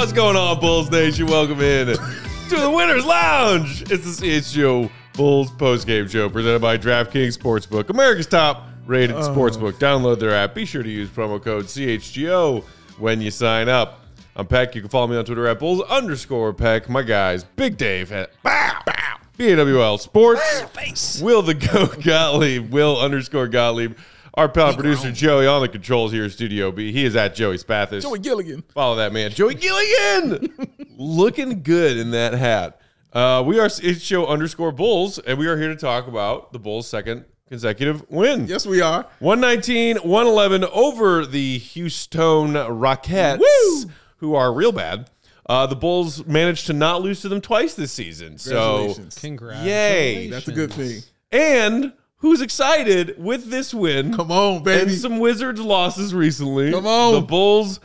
What's 0.00 0.14
going 0.14 0.34
on, 0.34 0.58
Bulls 0.60 0.90
Nation? 0.90 1.26
Welcome 1.26 1.60
in 1.60 1.88
to 1.88 2.56
the 2.56 2.70
Winners 2.70 3.04
Lounge. 3.04 3.82
It's 3.92 4.18
the 4.18 4.26
CHGO 4.26 4.90
Bulls 5.12 5.50
postgame 5.50 6.08
show 6.08 6.30
presented 6.30 6.62
by 6.62 6.78
DraftKings 6.78 7.36
Sportsbook, 7.36 7.90
America's 7.90 8.26
top 8.26 8.66
rated 8.86 9.14
oh. 9.14 9.20
sportsbook. 9.20 9.72
Download 9.74 10.18
their 10.18 10.34
app. 10.34 10.54
Be 10.54 10.64
sure 10.64 10.82
to 10.82 10.88
use 10.88 11.10
promo 11.10 11.40
code 11.40 11.66
CHGO 11.66 12.64
when 12.98 13.20
you 13.20 13.30
sign 13.30 13.68
up. 13.68 14.00
I'm 14.36 14.46
Peck. 14.46 14.74
You 14.74 14.80
can 14.80 14.88
follow 14.88 15.06
me 15.06 15.18
on 15.18 15.26
Twitter 15.26 15.46
at 15.46 15.58
Bulls 15.58 15.82
underscore 15.82 16.54
Peck. 16.54 16.88
My 16.88 17.02
guys, 17.02 17.44
Big 17.44 17.76
Dave 17.76 18.10
at 18.10 18.30
Bow 18.42 18.80
Bow 18.86 19.16
BAWL 19.36 19.98
Sports. 19.98 21.20
Will 21.20 21.42
the 21.42 21.54
Go 21.72 21.88
Gottlieb. 21.88 22.70
Will 22.70 22.98
underscore 22.98 23.48
Gottlieb. 23.48 23.98
Our 24.34 24.48
pal 24.48 24.74
producer 24.74 25.10
Joey 25.10 25.46
on 25.46 25.60
the 25.60 25.68
controls 25.68 26.12
here 26.12 26.24
in 26.24 26.30
Studio 26.30 26.70
B. 26.70 26.92
He 26.92 27.04
is 27.04 27.16
at 27.16 27.34
Joey 27.34 27.58
Spathis. 27.58 28.02
Joey 28.02 28.20
Gilligan. 28.20 28.62
Follow 28.72 28.96
that 28.96 29.12
man, 29.12 29.30
Joey 29.32 29.54
Gilligan, 29.54 30.52
looking 30.96 31.62
good 31.62 31.96
in 31.96 32.12
that 32.12 32.34
hat. 32.34 32.80
Uh, 33.12 33.42
we 33.44 33.58
are 33.58 33.66
it's 33.66 34.00
show 34.00 34.26
underscore 34.26 34.70
Bulls, 34.70 35.18
and 35.18 35.38
we 35.38 35.48
are 35.48 35.58
here 35.58 35.68
to 35.68 35.76
talk 35.76 36.06
about 36.06 36.52
the 36.52 36.60
Bulls' 36.60 36.86
second 36.86 37.24
consecutive 37.48 38.08
win. 38.08 38.46
Yes, 38.46 38.66
we 38.66 38.80
are. 38.80 39.04
119, 39.18 39.96
111 39.96 40.64
over 40.72 41.26
the 41.26 41.58
Houston 41.58 42.52
Rockets, 42.54 43.42
Woo! 43.42 43.90
who 44.18 44.36
are 44.36 44.52
real 44.52 44.70
bad. 44.70 45.10
Uh, 45.46 45.66
the 45.66 45.74
Bulls 45.74 46.24
managed 46.26 46.66
to 46.68 46.72
not 46.72 47.02
lose 47.02 47.22
to 47.22 47.28
them 47.28 47.40
twice 47.40 47.74
this 47.74 47.90
season. 47.90 48.38
So, 48.38 48.52
Congratulations. 48.76 49.18
Congrats. 49.18 49.64
yay. 49.66 50.30
That's 50.30 50.46
a 50.46 50.52
good 50.52 50.72
thing. 50.72 51.00
And 51.32 51.92
who's 52.20 52.40
excited 52.40 53.14
with 53.18 53.50
this 53.50 53.74
win? 53.74 54.14
Come 54.16 54.30
on, 54.32 54.62
baby. 54.62 54.92
and 54.92 54.92
some 54.92 55.18
Wizards 55.18 55.60
losses 55.60 56.14
recently. 56.14 56.70
Come 56.72 56.86
on. 56.86 57.14
The 57.14 57.20
Bulls, 57.20 57.80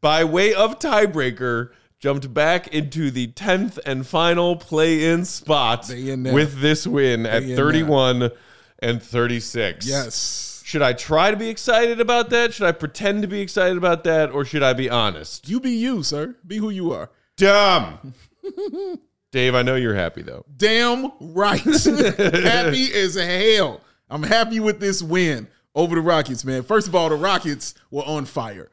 by 0.00 0.24
way 0.24 0.52
of 0.52 0.78
tiebreaker, 0.78 1.70
jumped 1.98 2.32
back 2.34 2.68
into 2.68 3.10
the 3.10 3.28
10th 3.28 3.78
and 3.86 4.06
final 4.06 4.56
play 4.56 5.04
in 5.04 5.24
spot 5.24 5.86
They 5.86 6.16
with 6.16 6.60
this 6.60 6.86
win 6.86 7.26
at 7.26 7.42
in 7.44 7.56
31 7.56 8.30
and 8.80 9.02
36. 9.02 9.86
Yes. 9.86 10.62
Should 10.64 10.82
I 10.82 10.92
try 10.92 11.30
to 11.30 11.36
be 11.36 11.48
excited 11.48 12.00
about 12.00 12.30
that? 12.30 12.54
Should 12.54 12.66
I 12.66 12.72
pretend 12.72 13.22
to 13.22 13.28
be 13.28 13.40
excited 13.40 13.76
about 13.76 14.04
that? 14.04 14.30
Or 14.30 14.44
should 14.44 14.62
I 14.62 14.72
be 14.72 14.88
honest? 14.88 15.48
You 15.48 15.58
be 15.60 15.72
you, 15.72 16.02
sir. 16.02 16.36
Be 16.46 16.58
who 16.58 16.70
you 16.70 16.92
are. 16.92 17.10
Dumb. 17.36 18.14
Dave, 19.32 19.54
I 19.54 19.62
know 19.62 19.76
you're 19.76 19.94
happy 19.94 20.22
though. 20.22 20.44
Damn 20.56 21.12
right. 21.20 21.60
happy 21.64 22.92
as 22.94 23.14
hell. 23.14 23.80
I'm 24.08 24.22
happy 24.22 24.58
with 24.60 24.80
this 24.80 25.02
win 25.02 25.46
over 25.74 25.94
the 25.94 26.00
Rockets, 26.00 26.44
man. 26.44 26.62
First 26.62 26.88
of 26.88 26.94
all, 26.94 27.08
the 27.08 27.16
Rockets 27.16 27.74
were 27.90 28.02
on 28.02 28.24
fire. 28.24 28.70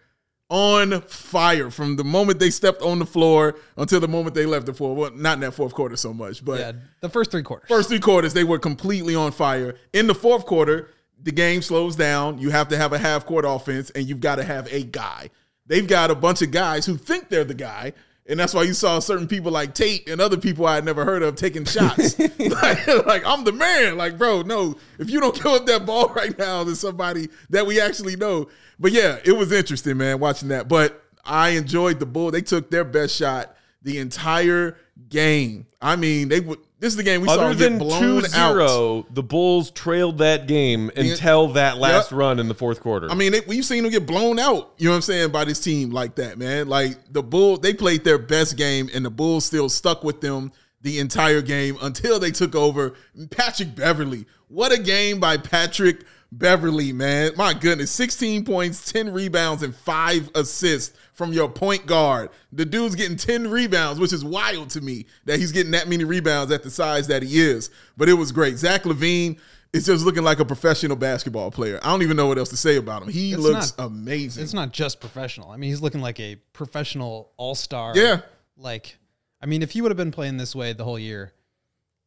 On 0.50 1.02
fire 1.02 1.70
from 1.70 1.98
the 1.98 2.06
moment 2.06 2.40
they 2.40 2.50
stepped 2.50 2.82
on 2.82 3.00
the 3.00 3.06
floor 3.06 3.56
until 3.76 4.00
the 4.00 4.08
moment 4.08 4.34
they 4.34 4.46
left 4.46 4.66
the 4.66 4.74
floor. 4.74 4.96
Well, 4.96 5.12
not 5.12 5.34
in 5.34 5.40
that 5.42 5.52
fourth 5.52 5.74
quarter 5.74 5.98
so 5.98 6.14
much, 6.14 6.44
but 6.44 6.60
Yeah, 6.60 6.72
the 7.02 7.10
first 7.10 7.32
three 7.32 7.44
quarters. 7.44 7.68
First 7.68 7.90
three 7.90 8.00
quarters, 8.00 8.34
they 8.34 8.46
were 8.46 8.58
completely 8.58 9.14
on 9.14 9.34
fire. 9.34 9.76
In 9.94 10.08
the 10.08 10.16
fourth 10.16 10.46
quarter, 10.46 10.90
the 11.22 11.34
game 11.34 11.62
slows 11.62 11.96
down. 11.98 12.38
You 12.38 12.50
have 12.52 12.70
to 12.70 12.78
have 12.78 12.94
a 12.94 12.98
half 12.98 13.26
court 13.26 13.44
offense, 13.46 13.90
and 13.90 14.08
you've 14.08 14.22
got 14.22 14.36
to 14.38 14.44
have 14.44 14.72
a 14.72 14.84
guy. 14.84 15.30
They've 15.66 15.88
got 15.88 16.12
a 16.12 16.16
bunch 16.16 16.42
of 16.42 16.52
guys 16.52 16.86
who 16.86 16.96
think 16.96 17.28
they're 17.28 17.44
the 17.44 17.54
guy. 17.54 17.92
And 18.30 18.38
that's 18.40 18.54
why 18.54 18.64
you 18.64 18.74
saw 18.74 19.00
certain 19.00 19.28
people 19.28 19.52
like 19.52 19.74
Tate 19.74 20.10
and 20.10 20.20
other 20.20 20.36
people 20.36 20.66
I 20.66 20.76
had 20.76 20.86
never 20.86 21.06
heard 21.06 21.24
of 21.24 21.36
taking 21.36 21.64
shots. 21.64 22.20
like, 22.40 22.88
like, 23.06 23.26
I'm 23.26 23.46
the 23.46 23.54
man. 23.54 23.98
Like, 23.98 24.18
bro, 24.18 24.42
no, 24.42 24.76
if 25.00 25.10
you 25.10 25.22
don't 25.22 25.34
give 25.34 25.46
up 25.46 25.66
that 25.68 25.86
ball 25.86 26.10
right 26.16 26.38
now, 26.38 26.66
there's 26.66 26.82
somebody 26.82 27.30
that 27.50 27.66
we 27.66 27.80
actually 27.80 28.18
know. 28.18 28.50
But 28.80 28.92
yeah, 28.92 29.20
it 29.24 29.32
was 29.32 29.52
interesting, 29.52 29.98
man, 29.98 30.20
watching 30.20 30.50
that. 30.50 30.68
But 30.68 31.02
I 31.24 31.50
enjoyed 31.50 32.00
the 32.00 32.06
bull. 32.06 32.32
They 32.32 32.42
took 32.42 32.70
their 32.70 32.84
best 32.84 33.16
shot 33.16 33.56
the 33.82 33.98
entire 34.00 34.78
game. 35.10 35.66
I 35.82 35.96
mean, 35.96 36.28
they 36.28 36.42
would. 36.42 36.60
This 36.80 36.94
is 36.94 36.98
the 36.98 37.04
game 37.04 37.22
we 37.22 37.28
saw 37.28 37.34
Other 37.36 37.56
them 37.56 37.58
than 37.58 37.80
get 37.80 37.88
blown 37.88 38.22
2 38.22 38.28
out. 38.36 39.14
the 39.16 39.24
Bulls 39.24 39.72
trailed 39.72 40.20
that 40.20 40.48
game 40.48 40.92
until 40.96 41.48
that 41.54 41.78
last 41.78 42.12
Yep. 42.12 42.20
run 42.20 42.40
in 42.40 42.48
the 42.48 42.54
fourth 42.54 42.82
quarter. 42.82 43.10
I 43.10 43.16
mean, 43.16 43.32
they, 43.32 43.40
we've 43.42 43.66
seen 43.66 43.82
them 43.82 43.92
get 43.92 44.06
blown 44.06 44.38
out. 44.38 44.74
You 44.78 44.86
know 44.86 44.92
what 44.92 44.98
I'm 44.98 45.02
saying 45.02 45.32
by 45.32 45.44
this 45.46 45.60
team 45.60 45.90
like 45.90 46.16
that, 46.16 46.38
man. 46.38 46.68
Like 46.68 46.98
the 47.12 47.24
Bulls, 47.24 47.62
they 47.62 47.74
played 47.74 48.04
their 48.04 48.20
best 48.20 48.58
game, 48.58 48.90
and 48.94 49.04
the 49.04 49.10
Bulls 49.10 49.44
still 49.46 49.70
stuck 49.70 50.04
with 50.04 50.22
them 50.22 50.52
the 50.82 51.00
entire 51.00 51.42
game 51.42 51.78
until 51.82 52.20
they 52.20 52.30
took 52.30 52.54
over. 52.54 52.94
Patrick 53.32 53.74
Beverley, 53.76 54.28
what 54.48 54.72
a 54.72 54.78
game 54.78 55.20
by 55.20 55.38
Patrick 55.38 56.04
Beverley, 56.32 56.92
man. 56.92 57.32
My 57.38 57.54
goodness, 57.54 57.92
16 57.92 58.44
points, 58.46 58.92
10 58.92 59.14
rebounds, 59.14 59.64
and 59.64 59.76
five 59.76 60.30
assists 60.36 60.98
from 61.14 61.32
your 61.34 61.50
point 61.50 61.86
guard. 61.86 62.30
The 62.52 62.66
dude's 62.66 62.96
getting 62.96 63.18
10 63.18 63.50
rebounds, 63.50 64.00
which 64.00 64.14
is 64.14 64.24
wild 64.26 64.70
to 64.72 64.82
me 64.82 65.06
that 65.26 65.40
he's 65.40 65.52
getting 65.52 65.72
that 65.72 65.88
many 65.88 66.04
rebounds 66.04 66.52
at 66.52 66.64
the 66.64 66.70
size 66.70 67.08
that 67.08 67.24
he 67.24 67.40
is. 67.40 67.70
But 67.96 68.10
it 68.10 68.14
was 68.14 68.32
great. 68.32 68.58
Zach 68.58 68.84
LaVine 68.84 69.40
is 69.74 69.86
just 69.86 70.06
looking 70.06 70.24
like 70.24 70.40
a 70.40 70.46
professional 70.46 70.96
basketball 70.98 71.50
player. 71.52 71.80
I 71.82 71.88
don't 71.92 72.02
even 72.02 72.18
know 72.18 72.28
what 72.28 72.38
else 72.38 72.50
to 72.50 72.58
say 72.58 72.76
about 72.78 73.04
him. 73.04 73.10
He 73.10 73.34
It's 73.34 73.42
looks 73.42 73.78
not- 73.78 73.88
amazing. 73.88 74.44
It's 74.44 74.54
not 74.54 74.72
just 74.74 75.00
professional. 75.00 75.50
I 75.52 75.58
mean, 75.58 75.70
he's 75.70 75.82
looking 75.82 76.02
like 76.02 76.20
a 76.20 76.36
professional 76.54 77.32
all 77.38 77.56
star. 77.56 77.94
Yeah. 77.96 78.22
Like, 78.58 78.98
I 79.42 79.46
mean, 79.46 79.62
if 79.62 79.72
he 79.72 79.82
would 79.82 79.92
have 79.92 79.98
been 79.98 80.12
playing 80.12 80.38
this 80.38 80.56
way 80.56 80.74
the 80.74 80.84
whole 80.84 81.00
year, 81.00 81.32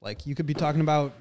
like 0.01 0.27
you 0.27 0.35
could 0.35 0.47
be 0.47 0.55
talking 0.55 0.81
about 0.81 1.13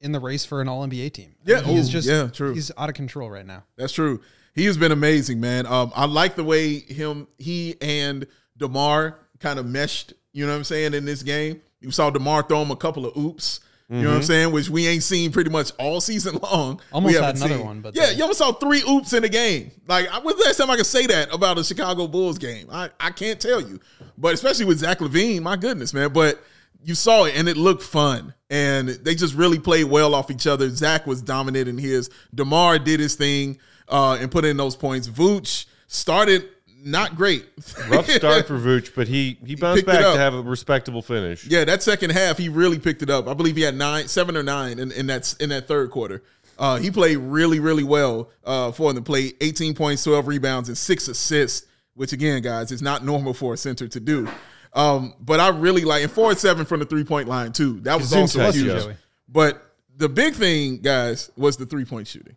in 0.00 0.12
the 0.12 0.20
race 0.20 0.44
for 0.44 0.60
an 0.60 0.68
All 0.68 0.86
NBA 0.86 1.12
team. 1.12 1.34
I 1.46 1.50
Yeah. 1.50 1.60
mean, 1.62 1.76
he's 1.76 1.88
Ooh, 1.88 1.92
just 1.92 2.08
yeah, 2.08 2.28
true. 2.28 2.54
He's 2.54 2.70
out 2.78 2.88
of 2.88 2.94
control 2.94 3.30
right 3.30 3.46
now. 3.46 3.64
That's 3.76 3.92
true. 3.92 4.20
He 4.54 4.64
has 4.66 4.76
been 4.76 4.92
amazing, 4.92 5.40
man. 5.40 5.66
Um, 5.66 5.92
I 5.94 6.06
like 6.06 6.36
the 6.36 6.44
way 6.44 6.78
him, 6.78 7.28
he 7.38 7.76
and 7.80 8.26
Demar 8.56 9.18
kind 9.38 9.58
of 9.58 9.66
meshed. 9.66 10.12
You 10.32 10.46
know 10.46 10.52
what 10.52 10.58
I'm 10.58 10.64
saying 10.64 10.94
in 10.94 11.04
this 11.04 11.22
game. 11.22 11.60
You 11.80 11.90
saw 11.90 12.10
Demar 12.10 12.42
throw 12.42 12.62
him 12.62 12.70
a 12.70 12.76
couple 12.76 13.06
of 13.06 13.16
oops. 13.16 13.60
You 13.92 14.02
know 14.02 14.10
what 14.10 14.16
I'm 14.18 14.22
saying, 14.22 14.52
which 14.52 14.70
we 14.70 14.86
ain't 14.86 15.02
seen 15.02 15.32
pretty 15.32 15.50
much 15.50 15.72
all 15.76 16.00
season 16.00 16.38
long. 16.44 16.80
Almost 16.92 17.10
We 17.10 17.14
had 17.16 17.24
haven't 17.24 17.40
another 17.42 17.56
seen. 17.58 17.66
one, 17.66 17.80
but 17.80 17.96
yeah, 17.96 18.06
they- 18.06 18.12
you 18.14 18.22
almost 18.22 18.38
saw 18.38 18.52
three 18.52 18.84
oops 18.88 19.12
in 19.14 19.22
the 19.22 19.28
game. 19.28 19.72
Like, 19.88 20.08
I- 20.12 20.20
when's 20.20 20.38
the 20.38 20.44
last 20.44 20.58
time 20.58 20.70
I 20.70 20.76
could 20.76 20.86
say 20.86 21.06
that 21.08 21.34
about 21.34 21.58
a 21.58 21.64
Chicago 21.64 22.06
Bulls 22.06 22.38
game? 22.38 22.68
I, 22.70 22.90
I 23.00 23.10
can't 23.10 23.40
tell 23.40 23.60
you, 23.60 23.80
but 24.16 24.32
especially 24.32 24.66
with 24.66 24.78
Zach 24.78 25.00
LaVine, 25.00 25.42
my 25.42 25.56
goodness, 25.56 25.92
man. 25.92 26.12
But 26.12 26.40
you 26.84 26.94
saw 26.94 27.24
it 27.24 27.34
and 27.36 27.48
it 27.48 27.56
looked 27.56 27.82
fun, 27.82 28.34
and 28.48 28.88
they 28.88 29.14
just 29.14 29.34
really 29.34 29.58
played 29.58 29.84
well 29.84 30.14
off 30.14 30.30
each 30.30 30.46
other. 30.46 30.68
Zach 30.70 31.06
was 31.06 31.22
dominant 31.22 31.68
in 31.68 31.78
his. 31.78 32.10
Demar 32.34 32.78
did 32.78 33.00
his 33.00 33.14
thing 33.14 33.58
uh, 33.88 34.18
and 34.20 34.30
put 34.30 34.44
in 34.44 34.56
those 34.56 34.76
points. 34.76 35.08
Vooch 35.08 35.66
started 35.86 36.48
not 36.82 37.14
great. 37.14 37.46
Rough 37.88 38.08
start 38.08 38.46
for 38.46 38.58
Vooch, 38.58 38.94
but 38.94 39.08
he 39.08 39.38
he 39.44 39.54
bounced 39.54 39.82
it 39.82 39.86
back 39.86 40.00
to 40.00 40.18
have 40.18 40.34
a 40.34 40.42
respectable 40.42 41.02
finish. 41.02 41.46
Yeah, 41.46 41.64
that 41.64 41.82
second 41.82 42.10
half 42.10 42.38
he 42.38 42.48
really 42.48 42.78
picked 42.78 43.02
it 43.02 43.10
up. 43.10 43.28
I 43.28 43.34
believe 43.34 43.56
he 43.56 43.62
had 43.62 43.74
nine, 43.74 44.08
seven 44.08 44.36
or 44.36 44.42
nine 44.42 44.78
in, 44.78 44.92
in 44.92 45.06
that 45.08 45.34
in 45.40 45.50
that 45.50 45.68
third 45.68 45.90
quarter. 45.90 46.22
Uh, 46.58 46.76
he 46.76 46.90
played 46.90 47.16
really, 47.16 47.58
really 47.58 47.84
well 47.84 48.28
uh, 48.44 48.70
for 48.70 48.92
them. 48.92 49.02
Played 49.02 49.34
18 49.40 49.74
points, 49.74 50.04
12 50.04 50.28
rebounds, 50.28 50.68
and 50.68 50.76
six 50.76 51.08
assists, 51.08 51.66
which 51.94 52.12
again, 52.12 52.42
guys, 52.42 52.70
is 52.70 52.82
not 52.82 53.02
normal 53.02 53.32
for 53.32 53.54
a 53.54 53.56
center 53.56 53.88
to 53.88 53.98
do. 53.98 54.28
Um, 54.72 55.14
but 55.20 55.40
I 55.40 55.48
really 55.48 55.82
like 55.84 56.02
and 56.02 56.12
four 56.12 56.30
and 56.30 56.38
seven 56.38 56.64
from 56.64 56.80
the 56.80 56.86
three 56.86 57.04
point 57.04 57.28
line 57.28 57.52
too. 57.52 57.80
That 57.80 57.98
was 57.98 58.12
also 58.12 58.38
Gesundheit, 58.40 58.54
huge. 58.54 58.66
Joey. 58.82 58.94
But 59.28 59.62
the 59.96 60.08
big 60.08 60.34
thing, 60.34 60.78
guys, 60.78 61.30
was 61.36 61.56
the 61.56 61.66
three 61.66 61.84
point 61.84 62.06
shooting. 62.08 62.36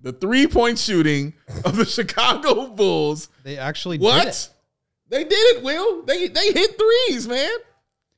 The 0.00 0.12
three 0.12 0.46
point 0.46 0.78
shooting 0.78 1.34
of 1.64 1.76
the 1.76 1.84
Chicago 1.86 2.68
Bulls. 2.68 3.28
They 3.44 3.58
actually 3.58 3.98
did 3.98 4.04
What? 4.04 4.26
it. 4.28 4.50
They 5.08 5.24
did 5.24 5.56
it, 5.56 5.62
Will. 5.62 6.02
They 6.02 6.28
they 6.28 6.52
hit 6.52 6.76
threes, 6.78 7.26
man. 7.28 7.50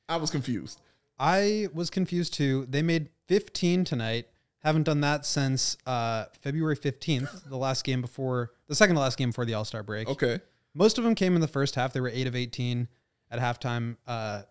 I 0.09 0.17
was 0.17 0.29
confused. 0.29 0.81
I 1.17 1.67
was 1.73 1.89
confused 1.89 2.33
too. 2.33 2.65
They 2.69 2.81
made 2.81 3.09
15 3.27 3.85
tonight. 3.85 4.27
Haven't 4.63 4.83
done 4.83 5.01
that 5.01 5.25
since 5.25 5.77
uh, 5.87 6.25
February 6.41 6.75
15th, 6.75 7.47
the 7.49 7.57
last 7.57 7.83
game 7.83 8.01
before 8.01 8.51
the 8.67 8.75
second 8.75 8.95
to 8.95 9.01
last 9.01 9.17
game 9.17 9.29
before 9.29 9.45
the 9.45 9.53
All 9.53 9.65
Star 9.65 9.83
break. 9.83 10.07
Okay. 10.09 10.39
Most 10.73 10.97
of 10.97 11.03
them 11.03 11.15
came 11.15 11.35
in 11.35 11.41
the 11.41 11.47
first 11.47 11.75
half. 11.75 11.93
They 11.93 12.01
were 12.01 12.09
eight 12.09 12.27
of 12.27 12.35
18 12.35 12.87
at 13.31 13.39
halftime, 13.39 13.97
uh, 14.07 14.43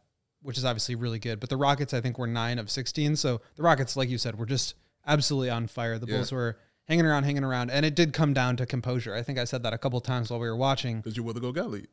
which 0.42 0.58
is 0.58 0.64
obviously 0.64 0.94
really 0.94 1.18
good. 1.18 1.38
But 1.38 1.50
the 1.50 1.56
Rockets, 1.56 1.92
I 1.94 2.00
think, 2.00 2.18
were 2.18 2.26
nine 2.26 2.58
of 2.58 2.70
16. 2.70 3.16
So 3.16 3.40
the 3.56 3.62
Rockets, 3.62 3.96
like 3.96 4.08
you 4.08 4.18
said, 4.18 4.38
were 4.38 4.46
just 4.46 4.74
absolutely 5.06 5.50
on 5.50 5.66
fire. 5.66 5.98
The 5.98 6.06
Yeah. 6.06 6.16
Bulls 6.16 6.32
were 6.32 6.56
hanging 6.88 7.06
around, 7.06 7.24
hanging 7.24 7.44
around, 7.44 7.70
and 7.70 7.86
it 7.86 7.94
did 7.94 8.12
come 8.12 8.32
down 8.32 8.56
to 8.56 8.66
composure. 8.66 9.14
I 9.14 9.22
think 9.22 9.38
I 9.38 9.44
said 9.44 9.62
that 9.62 9.72
a 9.72 9.78
couple 9.78 10.00
times 10.00 10.30
while 10.30 10.40
we 10.40 10.48
were 10.48 10.56
watching. 10.56 10.96
Because 10.96 11.16
you 11.16 11.22
were 11.22 11.32
the 11.32 11.40
go 11.40 11.50
lead. 11.50 11.88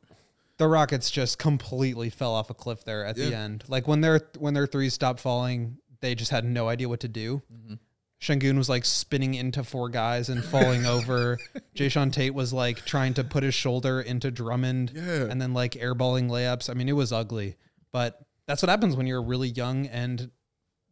The 0.56 0.66
Rockets 0.66 1.08
just 1.10 1.38
completely 1.38 2.10
fell 2.10 2.34
off 2.34 2.50
a 2.50 2.54
cliff 2.54 2.84
there 2.84 3.04
at 3.04 3.14
the 3.14 3.32
end. 3.32 3.62
Like 3.68 3.86
when 3.86 4.00
their 4.00 4.20
when 4.38 4.54
their 4.54 4.66
threes 4.66 4.92
stopped 4.92 5.20
falling, 5.20 5.78
they 6.00 6.16
just 6.16 6.32
had 6.32 6.44
no 6.44 6.68
idea 6.68 6.88
what 6.88 6.98
to 7.00 7.08
do. 7.08 7.42
Mm-hmm. 7.52 7.74
Sengun 8.20 8.56
was 8.56 8.68
like 8.68 8.84
spinning 8.84 9.34
into 9.34 9.62
four 9.62 9.88
guys 9.88 10.28
and 10.28 10.44
falling 10.44 10.86
over. 10.86 11.38
Jae'Sean 11.76 12.12
Tate 12.12 12.34
was 12.34 12.52
like 12.52 12.84
trying 12.84 13.14
to 13.14 13.24
put 13.24 13.42
his 13.42 13.54
shoulder 13.54 14.00
into 14.00 14.30
Drummond 14.30 14.92
Yeah. 14.94 15.26
and 15.30 15.40
then 15.40 15.54
like 15.54 15.72
airballing 15.72 16.28
layups. 16.28 16.68
I 16.68 16.74
mean, 16.74 16.88
it 16.88 16.92
was 16.92 17.12
ugly, 17.12 17.56
but 17.92 18.20
that's 18.46 18.62
what 18.62 18.68
happens 18.68 18.96
when 18.96 19.06
you're 19.06 19.18
a 19.18 19.24
really 19.24 19.48
young 19.48 19.86
and 19.86 20.30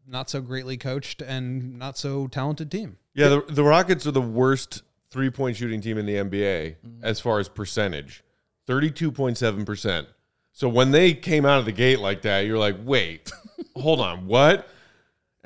not 0.06 0.30
so 0.30 0.40
greatly 0.40 0.76
coached 0.76 1.20
and 1.20 1.78
not 1.78 1.98
so 1.98 2.28
talented 2.28 2.70
team. 2.70 2.98
Yeah, 3.14 3.28
the, 3.28 3.44
the 3.48 3.64
Rockets 3.64 4.06
are 4.06 4.12
the 4.12 4.20
worst 4.20 4.82
three 5.10 5.30
point 5.30 5.56
shooting 5.56 5.80
team 5.80 5.98
in 5.98 6.06
the 6.06 6.14
NBA 6.14 6.76
mm-hmm. 6.76 7.02
as 7.02 7.18
far 7.18 7.40
as 7.40 7.48
percentage 7.48 8.22
32.7%. 8.68 10.06
So 10.52 10.68
when 10.68 10.90
they 10.90 11.12
came 11.14 11.44
out 11.44 11.58
of 11.58 11.64
the 11.64 11.72
gate 11.72 12.00
like 12.00 12.22
that, 12.22 12.46
you're 12.46 12.58
like, 12.58 12.76
wait, 12.84 13.30
hold 13.76 14.00
on, 14.00 14.26
what? 14.26 14.68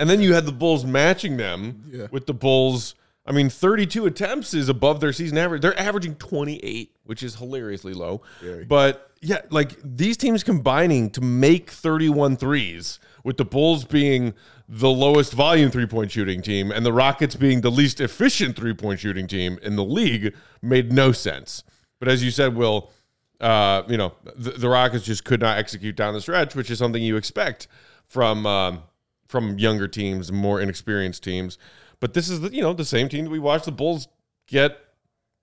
And 0.01 0.09
then 0.11 0.21
you 0.21 0.35
had 0.35 0.47
the 0.47 0.53
Bulls 0.53 0.85
matching 0.85 1.37
them 1.37 1.85
Yeah. 1.93 2.07
with 2.11 2.27
the 2.27 2.35
Bulls. 2.35 2.95
I 3.27 3.33
mean, 3.33 3.51
32 3.51 4.07
attempts 4.07 4.55
is 4.55 4.69
above 4.69 5.01
their 5.01 5.13
season 5.13 5.37
average. 5.39 5.61
They're 5.63 5.79
averaging 5.79 6.15
28, 6.17 6.91
which 7.05 7.23
is 7.23 7.37
hilariously 7.37 7.93
low. 7.93 8.23
Very. 8.43 8.65
But 8.65 9.11
yeah, 9.21 9.43
like 9.51 9.77
these 9.85 10.17
teams 10.17 10.43
combining 10.43 11.11
to 11.11 11.21
make 11.21 11.71
31 11.71 12.37
threes, 12.39 12.99
with 13.23 13.37
the 13.37 13.45
Bulls 13.45 13.85
being 13.85 14.33
the 14.67 14.89
lowest 14.89 15.35
volume 15.35 15.71
three 15.71 15.85
point 15.87 16.11
shooting 16.11 16.41
team 16.41 16.71
and 16.73 16.87
the 16.87 16.93
Rockets 16.93 17.37
being 17.37 17.61
the 17.61 17.71
least 17.71 18.01
efficient 18.01 18.57
three 18.57 18.73
point 18.73 19.01
shooting 19.01 19.27
team 19.27 19.59
in 19.63 19.77
the 19.77 19.85
league, 19.85 20.35
made 20.63 20.91
no 20.91 21.13
sense. 21.13 21.63
But 21.99 22.09
as 22.09 22.25
you 22.25 22.31
said, 22.31 22.57
Will, 22.57 22.91
uh, 23.39 23.83
you 23.89 23.99
know, 23.99 24.15
the, 24.35 24.53
the 24.53 24.69
Rockets 24.71 25.05
just 25.05 25.25
could 25.25 25.41
not 25.41 25.59
execute 25.59 25.95
down 25.97 26.15
the 26.15 26.23
stretch, 26.23 26.55
which 26.55 26.71
is 26.71 26.79
something 26.79 27.03
you 27.03 27.17
expect 27.17 27.69
from 28.07 28.47
um, 28.47 28.83
from 29.31 29.59
younger 29.59 29.87
teams, 29.87 30.33
more 30.33 30.61
inexperienced 30.61 31.23
teams. 31.23 31.57
But 32.01 32.15
this 32.15 32.29
is 32.29 32.41
the 32.41 32.53
you 32.53 32.61
know 32.61 32.73
the 32.73 32.85
same 32.85 33.09
team 33.09 33.25
that 33.25 33.31
we 33.31 33.39
watched 33.39 33.67
the 33.67 33.73
Bulls 33.73 34.09
get 34.49 34.79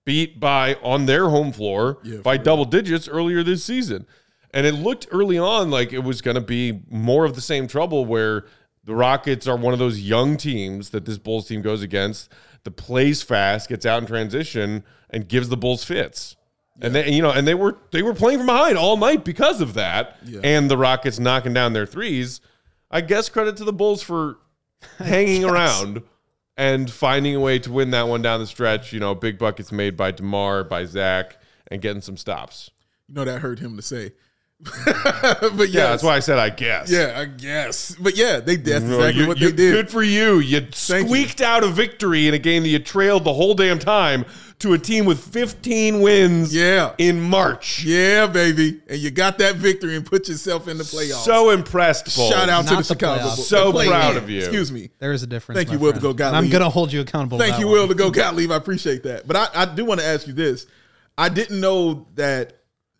beat 0.04 0.38
by 0.38 0.74
on 0.82 1.06
their 1.06 1.30
home 1.30 1.52
floor 1.52 1.98
Yeah, 2.04 2.18
by 2.18 2.36
double 2.36 2.64
digits 2.64 3.08
earlier 3.08 3.42
this 3.42 3.64
season. 3.64 4.06
And 4.52 4.66
it 4.66 4.72
looked 4.72 5.06
early 5.10 5.38
on 5.38 5.70
like 5.70 5.92
it 5.92 6.00
was 6.00 6.20
going 6.20 6.34
to 6.34 6.40
be 6.40 6.80
more 6.90 7.24
of 7.24 7.34
the 7.34 7.40
same 7.40 7.66
trouble 7.66 8.04
where 8.06 8.44
the 8.84 8.94
Rockets 8.94 9.46
are 9.46 9.56
one 9.56 9.72
of 9.74 9.78
those 9.78 10.00
young 10.00 10.36
teams 10.36 10.90
that 10.90 11.04
this 11.04 11.18
Bulls 11.18 11.46
team 11.46 11.60
goes 11.62 11.82
against 11.82 12.30
that 12.64 12.72
plays 12.72 13.22
fast, 13.22 13.68
gets 13.68 13.84
out 13.84 14.02
in 14.02 14.06
transition 14.06 14.84
and 15.10 15.28
gives 15.28 15.48
the 15.48 15.56
Bulls 15.56 15.84
fits. 15.84 16.36
And 16.80 16.94
they 16.94 17.10
you 17.10 17.22
know, 17.22 17.30
and 17.30 17.46
they 17.46 17.54
were 17.54 17.78
they 17.92 18.02
were 18.02 18.14
playing 18.14 18.38
from 18.38 18.46
behind 18.46 18.76
all 18.78 18.96
night 18.96 19.24
because 19.24 19.60
of 19.60 19.74
that. 19.74 20.16
Yeah. 20.24 20.40
And 20.44 20.70
the 20.70 20.76
Rockets 20.78 21.18
knocking 21.18 21.52
down 21.54 21.72
their 21.72 21.86
threes. 21.86 22.40
I 22.90 23.00
guess 23.02 23.28
credit 23.28 23.56
to 23.58 23.64
the 23.64 23.72
Bulls 23.72 24.02
for 24.02 24.38
hanging 24.98 25.44
around 25.44 26.02
and 26.56 26.90
finding 26.90 27.34
a 27.36 27.40
way 27.40 27.58
to 27.60 27.70
win 27.72 27.90
that 27.90 28.08
one 28.08 28.22
down 28.22 28.40
the 28.40 28.46
stretch. 28.46 28.92
You 28.92 29.00
know, 29.00 29.14
big 29.14 29.38
buckets 29.38 29.70
made 29.72 29.96
by 29.96 30.10
DeMar, 30.12 30.64
by 30.64 30.84
Zach, 30.84 31.36
and 31.70 31.80
getting 31.82 32.02
some 32.02 32.16
stops. 32.16 32.70
You 33.08 33.14
know 33.14 33.24
that 33.24 33.40
hurt 33.40 33.58
him 33.58 33.76
to 33.76 33.82
say. 33.82 34.12
but 34.84 35.68
Yeah, 35.68 35.90
that's 35.90 36.02
why 36.02 36.16
I 36.16 36.18
said 36.18 36.38
I 36.38 36.50
guess. 36.50 36.90
Yeah, 36.90 37.14
I 37.16 37.26
guess. 37.26 37.94
But 37.94 38.16
yeah, 38.16 38.40
they 38.40 38.56
that's 38.56 38.84
You 38.84 38.94
exactly 38.96 39.22
you- 39.22 39.28
what 39.28 39.38
you- 39.38 39.50
they 39.50 39.56
did. 39.56 39.72
Good 39.72 39.90
for 39.90 40.02
you. 40.02 40.38
You 40.40 40.60
Thank 40.62 41.02
you. 41.02 41.06
squeaked 41.08 41.40
out 41.40 41.62
a 41.62 41.68
victory 41.68 42.26
in 42.26 42.34
a 42.34 42.38
game 42.38 42.64
that 42.64 42.68
you 42.68 42.78
trailed 42.80 43.22
the 43.24 43.32
whole 43.34 43.54
damn 43.54 43.78
time 43.78 44.24
to 44.60 44.72
a 44.72 44.78
team 44.78 45.04
with 45.04 45.20
15 45.20 46.00
wins 46.00 46.54
Yeah. 46.54 46.92
in 46.98 47.20
March. 47.20 47.84
Yeah, 47.84 48.26
baby. 48.26 48.80
And 48.88 48.98
you 48.98 49.10
got 49.12 49.38
that 49.38 49.54
victory 49.54 49.94
and 49.94 50.04
put 50.04 50.28
yourself 50.28 50.66
in 50.66 50.78
the 50.78 50.84
playoffs. 50.84 51.24
So 51.24 51.50
impressed, 51.50 52.16
Bulls. 52.16 52.30
Shout 52.32 52.48
out 52.48 52.64
to 52.64 52.70
the 52.70 52.76
the 52.76 52.82
Chicago 52.82 53.20
playoffs. 53.22 53.36
Bulls. 53.36 53.48
So 53.48 53.66
The 53.66 53.72
play-in. 53.72 53.90
proud 53.92 54.16
of 54.16 54.28
you. 54.28 54.38
Excuse 54.40 54.72
me. 54.72 54.90
There 54.98 55.12
is 55.12 55.22
a 55.22 55.26
difference. 55.28 55.58
Thank 55.58 55.70
you, 55.70 55.78
Will, 55.78 55.92
friend. 55.92 56.02
to 56.02 56.12
go 56.14 56.26
And 56.26 56.36
I'm 56.36 56.48
gonna 56.50 56.68
hold 56.68 56.92
you 56.92 57.00
accountable. 57.00 57.38
Thank 57.38 57.58
you, 57.60 57.68
Will, 57.68 57.82
one. 57.82 57.88
to 57.88 57.94
go 57.94 58.10
Gottlieb. 58.10 58.50
I 58.50 58.56
appreciate 58.56 59.04
that. 59.04 59.28
But 59.28 59.36
I, 59.36 59.48
I 59.54 59.64
do 59.64 59.84
want 59.84 60.00
to 60.00 60.06
ask 60.06 60.26
you 60.26 60.32
this. 60.32 60.66
I 61.16 61.28
didn't 61.28 61.60
know 61.60 62.06
that 62.16 62.57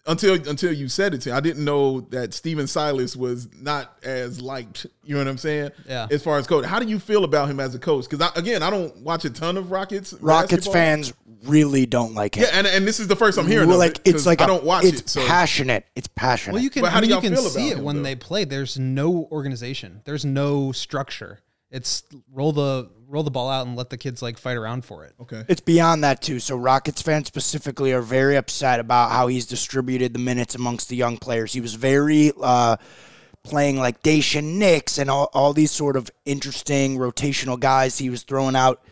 until 0.08 0.34
until 0.48 0.72
you 0.72 0.88
said 0.88 1.14
it 1.14 1.20
to 1.22 1.28
me. 1.28 1.34
I 1.36 1.40
didn't 1.40 1.64
know 1.64 2.00
that 2.10 2.34
Stephen 2.34 2.66
Silas 2.66 3.14
was 3.14 3.48
not 3.60 3.96
as 4.02 4.40
liked. 4.40 4.86
You 5.04 5.14
know 5.14 5.20
what 5.20 5.28
I'm 5.28 5.38
saying? 5.38 5.70
Yeah. 5.86 6.08
As 6.10 6.22
far 6.22 6.38
as 6.38 6.46
coach, 6.46 6.64
how 6.64 6.80
do 6.80 6.86
you 6.88 6.98
feel 6.98 7.22
about 7.22 7.48
him 7.48 7.60
as 7.60 7.74
a 7.74 7.78
coach? 7.78 8.08
Because 8.08 8.28
again, 8.34 8.62
I 8.62 8.70
don't 8.70 8.96
watch 9.02 9.24
a 9.24 9.30
ton 9.30 9.56
of 9.56 9.70
Rockets. 9.70 10.12
Rockets 10.14 10.66
basketball. 10.66 10.72
fans 10.72 11.12
really 11.44 11.86
don't 11.86 12.14
like 12.14 12.34
him. 12.36 12.42
Yeah, 12.44 12.58
and, 12.58 12.66
and 12.66 12.86
this 12.86 12.98
is 12.98 13.06
the 13.06 13.14
first 13.14 13.38
I'm 13.38 13.46
hearing. 13.46 13.68
Well, 13.68 13.76
of 13.80 13.86
like 13.86 13.98
it, 13.98 14.04
'cause 14.06 14.14
it's 14.14 14.26
like 14.26 14.40
I 14.40 14.46
don't 14.46 14.64
watch 14.64 14.84
it's 14.84 15.02
it. 15.02 15.08
So 15.08 15.26
passionate. 15.26 15.86
It's 15.94 16.08
passionate. 16.08 16.54
Well, 16.54 16.62
you 16.62 16.70
can. 16.70 16.82
But 16.82 16.90
how 16.90 16.98
I 16.98 17.00
mean, 17.02 17.10
do 17.10 17.14
you 17.14 17.14
y'all 17.14 17.22
can 17.22 17.34
feel 17.34 17.42
see 17.50 17.60
about 17.68 17.72
it 17.72 17.78
him, 17.78 17.84
when 17.84 17.96
though? 17.96 18.02
they 18.02 18.16
play. 18.16 18.44
There's 18.44 18.78
no 18.78 19.28
organization. 19.30 20.00
There's 20.04 20.24
no 20.24 20.72
structure. 20.72 21.40
It's 21.70 22.02
roll 22.32 22.52
the 22.52 22.90
roll 23.08 23.22
the 23.22 23.30
ball 23.30 23.48
out 23.48 23.66
and 23.66 23.74
let 23.74 23.88
the 23.88 23.96
kids 23.96 24.20
like 24.20 24.36
fight 24.36 24.56
around 24.56 24.84
for 24.84 25.04
it. 25.04 25.14
okay. 25.20 25.42
It's 25.48 25.62
beyond 25.62 26.04
that 26.04 26.20
too. 26.20 26.38
So 26.40 26.56
Rockets 26.56 27.00
fans 27.00 27.26
specifically 27.26 27.92
are 27.92 28.02
very 28.02 28.36
upset 28.36 28.80
about 28.80 29.10
how 29.10 29.28
he's 29.28 29.46
distributed 29.46 30.12
the 30.12 30.18
minutes 30.18 30.54
amongst 30.54 30.88
the 30.88 30.96
young 30.96 31.16
players. 31.16 31.52
He 31.52 31.60
was 31.62 31.74
very 31.74 32.32
uh, 32.40 32.76
playing 33.42 33.78
like 33.78 34.02
Daishen 34.02 34.58
Nix 34.58 34.98
and 34.98 35.08
all, 35.08 35.30
all 35.32 35.54
these 35.54 35.70
sort 35.70 35.96
of 35.96 36.10
interesting 36.26 36.98
rotational 36.98 37.58
guys. 37.58 37.96
He 37.96 38.10
was 38.10 38.24
throwing 38.24 38.54
out 38.54 38.82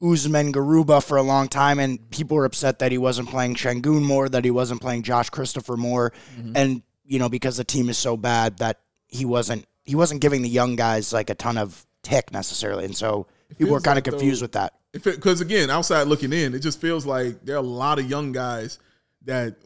Usman 0.00 0.52
Garuba 0.52 1.02
for 1.02 1.16
a 1.16 1.22
long 1.22 1.48
time, 1.48 1.80
and 1.80 2.08
people 2.10 2.36
were 2.36 2.44
upset 2.44 2.78
that 2.78 2.92
he 2.92 2.98
wasn't 2.98 3.28
playing 3.30 3.56
Sengun 3.56 4.02
more, 4.02 4.28
that 4.28 4.44
he 4.44 4.50
wasn't 4.50 4.80
playing 4.80 5.02
Josh 5.02 5.30
Christopher 5.30 5.76
more, 5.76 6.12
and 6.54 6.82
you 7.04 7.18
know 7.18 7.28
because 7.28 7.56
the 7.56 7.64
team 7.64 7.88
is 7.88 7.96
so 7.98 8.16
bad 8.16 8.58
that 8.58 8.80
he 9.08 9.24
wasn't 9.24 9.64
he 9.84 9.94
wasn't 9.96 10.20
giving 10.20 10.42
the 10.42 10.48
young 10.48 10.76
guys 10.76 11.12
like 11.12 11.30
a 11.30 11.34
ton 11.34 11.56
of 11.56 11.86
tick 12.02 12.30
necessarily, 12.30 12.84
and 12.84 12.94
so 12.96 13.26
people 13.50 13.72
were 13.72 13.78
feels 13.78 13.82
kind 13.82 13.96
like, 13.96 14.06
of 14.06 14.14
confused 14.14 14.42
though, 14.42 14.44
with 14.44 14.52
that. 14.52 14.72
because 14.92 15.40
again, 15.40 15.70
outside 15.70 16.06
looking 16.08 16.32
in, 16.32 16.54
it 16.54 16.60
just 16.60 16.80
feels 16.80 17.06
like 17.06 17.44
there 17.44 17.56
are 17.56 17.58
a 17.58 17.62
lot 17.62 17.98
of 17.98 18.08
young 18.08 18.32
guys 18.32 18.78
that 19.24 19.56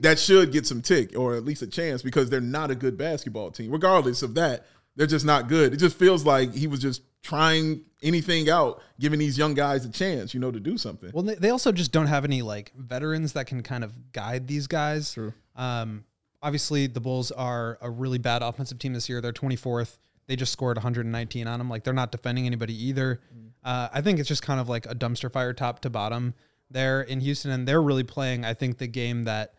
that 0.00 0.18
should 0.18 0.52
get 0.52 0.66
some 0.66 0.82
tick 0.82 1.16
or 1.16 1.36
at 1.36 1.44
least 1.44 1.62
a 1.62 1.66
chance 1.66 2.02
because 2.02 2.28
they're 2.30 2.40
not 2.40 2.70
a 2.70 2.74
good 2.74 2.98
basketball 2.98 3.50
team. 3.50 3.70
Regardless 3.70 4.22
of 4.22 4.34
that, 4.34 4.66
they're 4.96 5.06
just 5.06 5.24
not 5.24 5.48
good. 5.48 5.72
It 5.72 5.76
just 5.76 5.96
feels 5.96 6.24
like 6.24 6.52
he 6.52 6.66
was 6.66 6.80
just 6.80 7.02
trying 7.22 7.82
anything 8.02 8.50
out, 8.50 8.82
giving 8.98 9.18
these 9.18 9.38
young 9.38 9.54
guys 9.54 9.84
a 9.84 9.90
chance, 9.90 10.34
you 10.34 10.40
know, 10.40 10.50
to 10.50 10.60
do 10.60 10.76
something. 10.76 11.10
Well, 11.12 11.22
they, 11.22 11.36
they 11.36 11.50
also 11.50 11.72
just 11.72 11.92
don't 11.92 12.06
have 12.06 12.24
any 12.24 12.42
like 12.42 12.72
veterans 12.76 13.34
that 13.34 13.46
can 13.46 13.62
kind 13.62 13.84
of 13.84 14.12
guide 14.12 14.48
these 14.48 14.66
guys. 14.66 15.14
True. 15.14 15.32
Um, 15.54 16.04
obviously, 16.42 16.88
the 16.88 17.00
Bulls 17.00 17.30
are 17.30 17.78
a 17.80 17.90
really 17.90 18.18
bad 18.18 18.42
offensive 18.42 18.78
team 18.78 18.92
this 18.92 19.08
year. 19.08 19.20
They're 19.20 19.32
24th. 19.32 19.98
They 20.28 20.36
just 20.36 20.52
scored 20.52 20.76
119 20.76 21.48
on 21.48 21.58
them. 21.58 21.68
Like 21.68 21.82
they're 21.82 21.92
not 21.92 22.12
defending 22.12 22.46
anybody 22.46 22.74
either. 22.86 23.20
Mm-hmm. 23.34 23.48
Uh, 23.64 23.88
I 23.92 24.00
think 24.02 24.20
it's 24.20 24.28
just 24.28 24.42
kind 24.42 24.60
of 24.60 24.68
like 24.68 24.86
a 24.86 24.94
dumpster 24.94 25.32
fire 25.32 25.52
top 25.52 25.80
to 25.80 25.90
bottom 25.90 26.34
there 26.70 27.02
in 27.02 27.20
Houston, 27.20 27.50
and 27.50 27.66
they're 27.66 27.82
really 27.82 28.04
playing. 28.04 28.44
I 28.44 28.54
think 28.54 28.78
the 28.78 28.86
game 28.86 29.24
that 29.24 29.54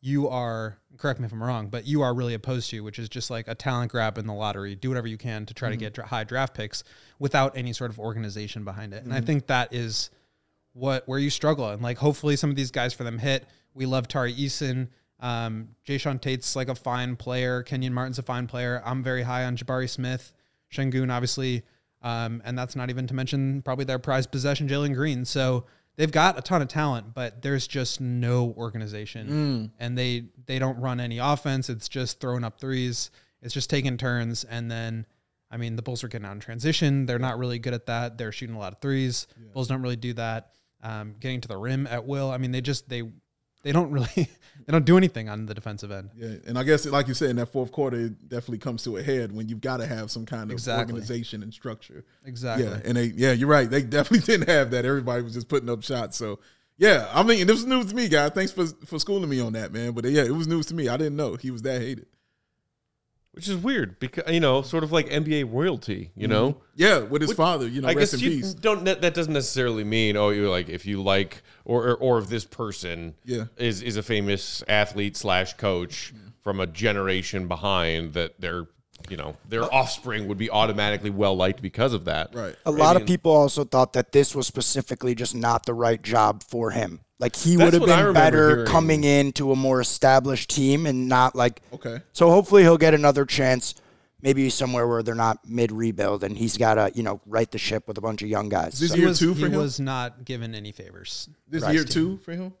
you 0.00 0.28
are 0.28 0.78
correct 0.96 1.20
me 1.20 1.26
if 1.26 1.32
I'm 1.32 1.42
wrong, 1.42 1.68
but 1.68 1.86
you 1.86 2.02
are 2.02 2.14
really 2.14 2.34
opposed 2.34 2.70
to, 2.70 2.80
which 2.80 2.98
is 2.98 3.08
just 3.08 3.30
like 3.30 3.48
a 3.48 3.54
talent 3.54 3.90
grab 3.90 4.18
in 4.18 4.26
the 4.26 4.32
lottery. 4.32 4.74
Do 4.74 4.88
whatever 4.88 5.06
you 5.06 5.18
can 5.18 5.46
to 5.46 5.54
try 5.54 5.68
to 5.68 5.76
mm-hmm. 5.76 5.92
get 5.94 6.06
high 6.06 6.24
draft 6.24 6.54
picks 6.54 6.84
without 7.18 7.56
any 7.56 7.72
sort 7.72 7.90
of 7.90 7.98
organization 7.98 8.64
behind 8.64 8.94
it. 8.94 9.04
And 9.04 9.12
I 9.12 9.18
mm-hmm. 9.18 9.26
think 9.26 9.46
that 9.48 9.72
is 9.72 10.10
what 10.72 11.06
where 11.06 11.18
you 11.18 11.30
struggle. 11.30 11.68
And 11.68 11.82
like 11.82 11.98
hopefully 11.98 12.36
some 12.36 12.50
of 12.50 12.56
these 12.56 12.70
guys 12.70 12.94
for 12.94 13.04
them 13.04 13.18
hit. 13.18 13.46
We 13.74 13.86
love 13.86 14.08
Tari 14.08 14.34
Eason. 14.34 14.88
Um, 15.22 15.68
Jay 15.84 15.98
Tate's 15.98 16.54
like 16.56 16.68
a 16.68 16.74
fine 16.74 17.16
player. 17.16 17.62
Kenyon 17.62 17.94
Martin's 17.94 18.18
a 18.18 18.22
fine 18.22 18.46
player. 18.48 18.82
I'm 18.84 19.02
very 19.02 19.22
high 19.22 19.44
on 19.44 19.56
Jabari 19.56 19.88
Smith. 19.88 20.32
Sengun, 20.70 21.10
obviously. 21.10 21.62
Um, 22.02 22.42
and 22.44 22.58
that's 22.58 22.74
not 22.74 22.90
even 22.90 23.06
to 23.06 23.14
mention 23.14 23.62
probably 23.62 23.84
their 23.84 24.00
prized 24.00 24.32
possession, 24.32 24.68
Jalen 24.68 24.94
Green. 24.94 25.24
So 25.24 25.66
they've 25.96 26.10
got 26.10 26.36
a 26.36 26.42
ton 26.42 26.60
of 26.60 26.66
talent, 26.68 27.14
but 27.14 27.42
there's 27.42 27.68
just 27.68 28.00
no 28.00 28.52
organization, 28.58 29.70
and 29.78 29.96
they 29.96 30.24
they 30.46 30.58
don't 30.58 30.78
run 30.80 30.98
any 30.98 31.18
offense. 31.18 31.70
It's 31.70 31.88
just 31.88 32.18
throwing 32.20 32.42
up 32.42 32.58
threes. 32.58 33.10
It's 33.40 33.54
just 33.54 33.70
taking 33.70 33.96
turns, 33.96 34.44
and 34.44 34.70
then. 34.70 35.06
I 35.48 35.58
mean, 35.58 35.76
the 35.76 35.82
Bulls 35.82 36.02
are 36.02 36.08
getting 36.08 36.26
out 36.26 36.32
in 36.32 36.40
transition. 36.40 37.04
They're 37.04 37.18
not 37.18 37.36
really 37.38 37.58
good 37.58 37.74
at 37.74 37.84
that. 37.84 38.16
They're 38.16 38.32
shooting 38.32 38.56
a 38.56 38.58
lot 38.58 38.72
of 38.72 38.80
threes. 38.80 39.26
Bulls 39.52 39.68
don't 39.68 39.82
really 39.82 39.96
do 39.96 40.14
that. 40.14 40.52
Um, 40.82 41.14
getting 41.20 41.42
to 41.42 41.48
the 41.48 41.58
rim 41.58 41.86
at 41.86 42.06
will. 42.06 42.30
I 42.30 42.38
mean, 42.38 42.52
they 42.52 42.62
just 42.62 42.88
they 42.88 43.02
they 43.62 43.72
don't 43.72 43.90
really 43.90 44.08
they 44.16 44.70
don't 44.72 44.84
do 44.84 44.96
anything 44.96 45.28
on 45.28 45.46
the 45.46 45.54
defensive 45.54 45.90
end. 45.90 46.10
Yeah, 46.16 46.34
and 46.46 46.58
I 46.58 46.62
guess 46.62 46.86
like 46.86 47.08
you 47.08 47.14
said 47.14 47.30
in 47.30 47.36
that 47.36 47.46
fourth 47.46 47.72
quarter, 47.72 47.98
it 47.98 48.28
definitely 48.28 48.58
comes 48.58 48.84
to 48.84 48.96
a 48.96 49.02
head 49.02 49.32
when 49.32 49.48
you've 49.48 49.60
got 49.60 49.78
to 49.78 49.86
have 49.86 50.10
some 50.10 50.26
kind 50.26 50.44
of 50.50 50.52
Exactly. 50.52 50.92
organization 50.94 51.42
and 51.42 51.52
structure. 51.52 52.04
Exactly. 52.24 52.66
Yeah, 52.66 52.78
and 52.84 52.96
they 52.96 53.06
yeah, 53.14 53.32
you're 53.32 53.48
right. 53.48 53.68
They 53.70 53.82
definitely 53.98 54.26
didn't 54.26 54.48
have 54.48 54.70
that. 54.72 54.84
Everybody 54.84 55.22
was 55.22 55.34
just 55.34 55.48
putting 55.48 55.68
up 55.70 55.82
shots. 55.82 56.16
So 56.16 56.38
yeah, 56.78 57.08
I 57.12 57.22
mean, 57.22 57.46
this 57.46 57.56
was 57.56 57.66
news 57.66 57.86
to 57.86 57.94
me, 57.94 58.08
guys. 58.08 58.32
Thanks 58.32 58.50
for 58.52 58.66
for 58.86 58.98
schooling 58.98 59.28
me 59.28 59.40
on 59.40 59.52
that, 59.52 59.72
man. 59.72 59.92
But 59.92 60.04
yeah, 60.06 60.24
it 60.24 60.34
was 60.34 60.48
news 60.48 60.66
to 60.66 60.74
me. 60.74 60.88
I 60.88 60.96
didn't 60.96 61.16
know 61.16 61.36
he 61.36 61.50
was 61.50 61.62
that 61.62 61.80
hated. 61.80 62.06
Which 63.32 63.48
is 63.48 63.56
weird 63.56 63.98
because 63.98 64.30
you 64.32 64.40
know, 64.40 64.62
sort 64.62 64.84
of 64.84 64.92
like 64.92 65.08
NBA 65.08 65.52
royalty. 65.52 66.10
You 66.14 66.28
know, 66.28 66.50
mm-hmm. 66.50 66.60
Yeah, 66.76 66.98
with 66.98 67.22
his 67.22 67.32
father, 67.32 67.66
you 67.66 67.80
know, 67.80 67.88
I 67.88 67.94
rest 67.94 68.12
guess 68.12 68.22
in 68.22 68.30
you 68.30 68.40
peace. 68.42 68.54
don't. 68.54 68.84
That 68.84 69.00
that 69.02 69.14
doesn't 69.14 69.32
necessarily 69.32 69.84
mean 69.84 70.16
oh, 70.16 70.30
you 70.30 70.48
like 70.50 70.68
if 70.68 70.86
you 70.86 71.02
like 71.02 71.42
or 71.64 71.88
or, 71.88 71.96
or 71.96 72.18
if 72.18 72.28
this 72.28 72.44
person 72.44 73.14
Yeah. 73.24 73.44
is 73.56 73.82
is 73.82 73.96
a 73.96 74.02
famous 74.02 74.62
athlete 74.68 75.16
slash 75.16 75.54
coach 75.54 76.12
mm-hmm. 76.14 76.28
from 76.42 76.60
a 76.60 76.66
generation 76.66 77.48
behind 77.48 78.12
that 78.14 78.40
their 78.40 78.66
you 79.08 79.16
know 79.16 79.36
their 79.48 79.72
offspring 79.72 80.28
would 80.28 80.38
be 80.38 80.50
automatically 80.50 81.10
well 81.10 81.34
liked 81.34 81.62
because 81.62 81.94
of 81.94 82.04
that. 82.04 82.34
Right. 82.34 82.54
A 82.66 82.70
lot 82.70 82.96
of 82.96 83.06
people 83.06 83.32
also 83.32 83.64
thought 83.64 83.94
that 83.94 84.12
this 84.12 84.34
was 84.34 84.46
specifically 84.46 85.14
just 85.14 85.34
not 85.34 85.64
the 85.64 85.74
right 85.74 86.00
job 86.02 86.42
for 86.42 86.70
him. 86.70 87.00
Like 87.22 87.36
he 87.36 87.56
would 87.56 87.72
have 87.72 87.86
been 87.86 88.12
better 88.12 88.48
hearing. 88.50 88.66
coming 88.66 89.04
into 89.04 89.52
a 89.52 89.56
more 89.56 89.80
established 89.80 90.50
team 90.50 90.86
and 90.86 91.08
not 91.08 91.36
like. 91.36 91.62
Okay. 91.72 92.00
So 92.12 92.28
hopefully 92.30 92.62
he'll 92.62 92.76
get 92.76 92.94
another 92.94 93.24
chance, 93.24 93.76
maybe 94.20 94.50
somewhere 94.50 94.88
where 94.88 95.04
they're 95.04 95.14
not 95.14 95.38
mid 95.48 95.70
rebuild, 95.70 96.24
and 96.24 96.36
he's 96.36 96.56
got 96.56 96.74
to 96.74 96.90
you 96.96 97.04
know 97.04 97.20
right 97.26 97.48
the 97.48 97.58
ship 97.58 97.86
with 97.86 97.96
a 97.96 98.00
bunch 98.00 98.22
of 98.22 98.28
young 98.28 98.48
guys. 98.48 98.80
This 98.80 98.90
So- 98.90 98.96
year 98.96 99.06
was, 99.08 99.20
two 99.20 99.34
for 99.34 99.46
he 99.46 99.52
him? 99.52 99.60
was 99.60 99.78
not 99.78 100.24
given 100.24 100.52
any 100.54 100.72
favors. 100.72 101.28
This 101.48 101.62
Rice 101.62 101.74
year 101.74 101.84
team. 101.84 101.92
two 101.92 102.16
for 102.18 102.32
him. 102.32 102.52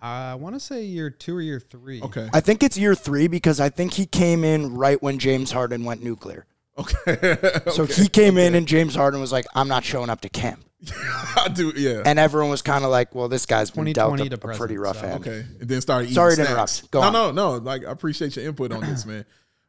I 0.00 0.34
want 0.36 0.54
to 0.54 0.60
say 0.60 0.84
year 0.84 1.10
two 1.10 1.36
or 1.36 1.40
year 1.42 1.58
three. 1.58 2.00
Okay. 2.00 2.28
I 2.32 2.40
think 2.40 2.62
it's 2.62 2.78
year 2.78 2.94
three 2.94 3.26
because 3.26 3.58
I 3.58 3.68
think 3.68 3.94
he 3.94 4.06
came 4.06 4.44
in 4.44 4.74
right 4.76 5.02
when 5.02 5.18
James 5.18 5.50
Harden 5.50 5.82
went 5.84 6.02
nuclear. 6.04 6.46
Okay. 6.78 7.36
So 7.72 7.84
he 7.86 8.06
came 8.08 8.36
in 8.38 8.54
and 8.54 8.68
James 8.68 8.94
Harden 8.94 9.20
was 9.20 9.32
like, 9.32 9.46
"I'm 9.56 9.66
not 9.68 9.82
showing 9.84 10.10
up 10.10 10.20
to 10.20 10.28
camp," 10.28 10.64
I 11.36 11.48
do. 11.52 11.72
Yeah. 11.76 12.02
and 12.04 12.18
everyone 12.18 12.50
was 12.50 12.62
kind 12.62 12.84
of 12.84 12.90
like, 12.90 13.14
"Well, 13.14 13.28
this 13.28 13.46
guy's 13.46 13.70
been 13.70 13.84
dealt 13.92 14.18
2020 14.18 14.26
a, 14.26 14.36
to 14.36 14.48
a 14.48 14.56
pretty 14.58 14.78
rough 14.78 15.00
so- 15.00 15.06
hand." 15.06 15.20
Okay, 15.20 15.44
and 15.60 15.68
then 15.68 15.80
started 15.80 16.04
eating. 16.06 16.14
Sorry 16.14 16.36
to 16.36 16.42
interrupt. 16.42 16.90
Go 16.90 17.00
no, 17.00 17.06
on. 17.06 17.12
no, 17.12 17.32
no. 17.32 17.56
Like 17.56 17.84
I 17.84 17.90
appreciate 17.90 18.36
your 18.36 18.46
input 18.46 18.72
on 18.72 18.80
this, 18.80 19.06
man. 19.06 19.24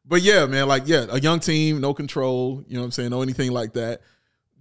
But 0.06 0.22
yeah, 0.22 0.46
man. 0.46 0.68
Like 0.68 0.84
yeah, 0.88 1.06
a 1.10 1.20
young 1.20 1.40
team, 1.40 1.82
no 1.82 1.94
control. 1.94 2.64
You 2.68 2.76
know 2.76 2.82
what 2.82 2.86
I'm 2.86 2.92
saying? 2.92 3.10
No 3.10 3.22
anything 3.22 3.52
like 3.52 3.74
that. 3.74 4.02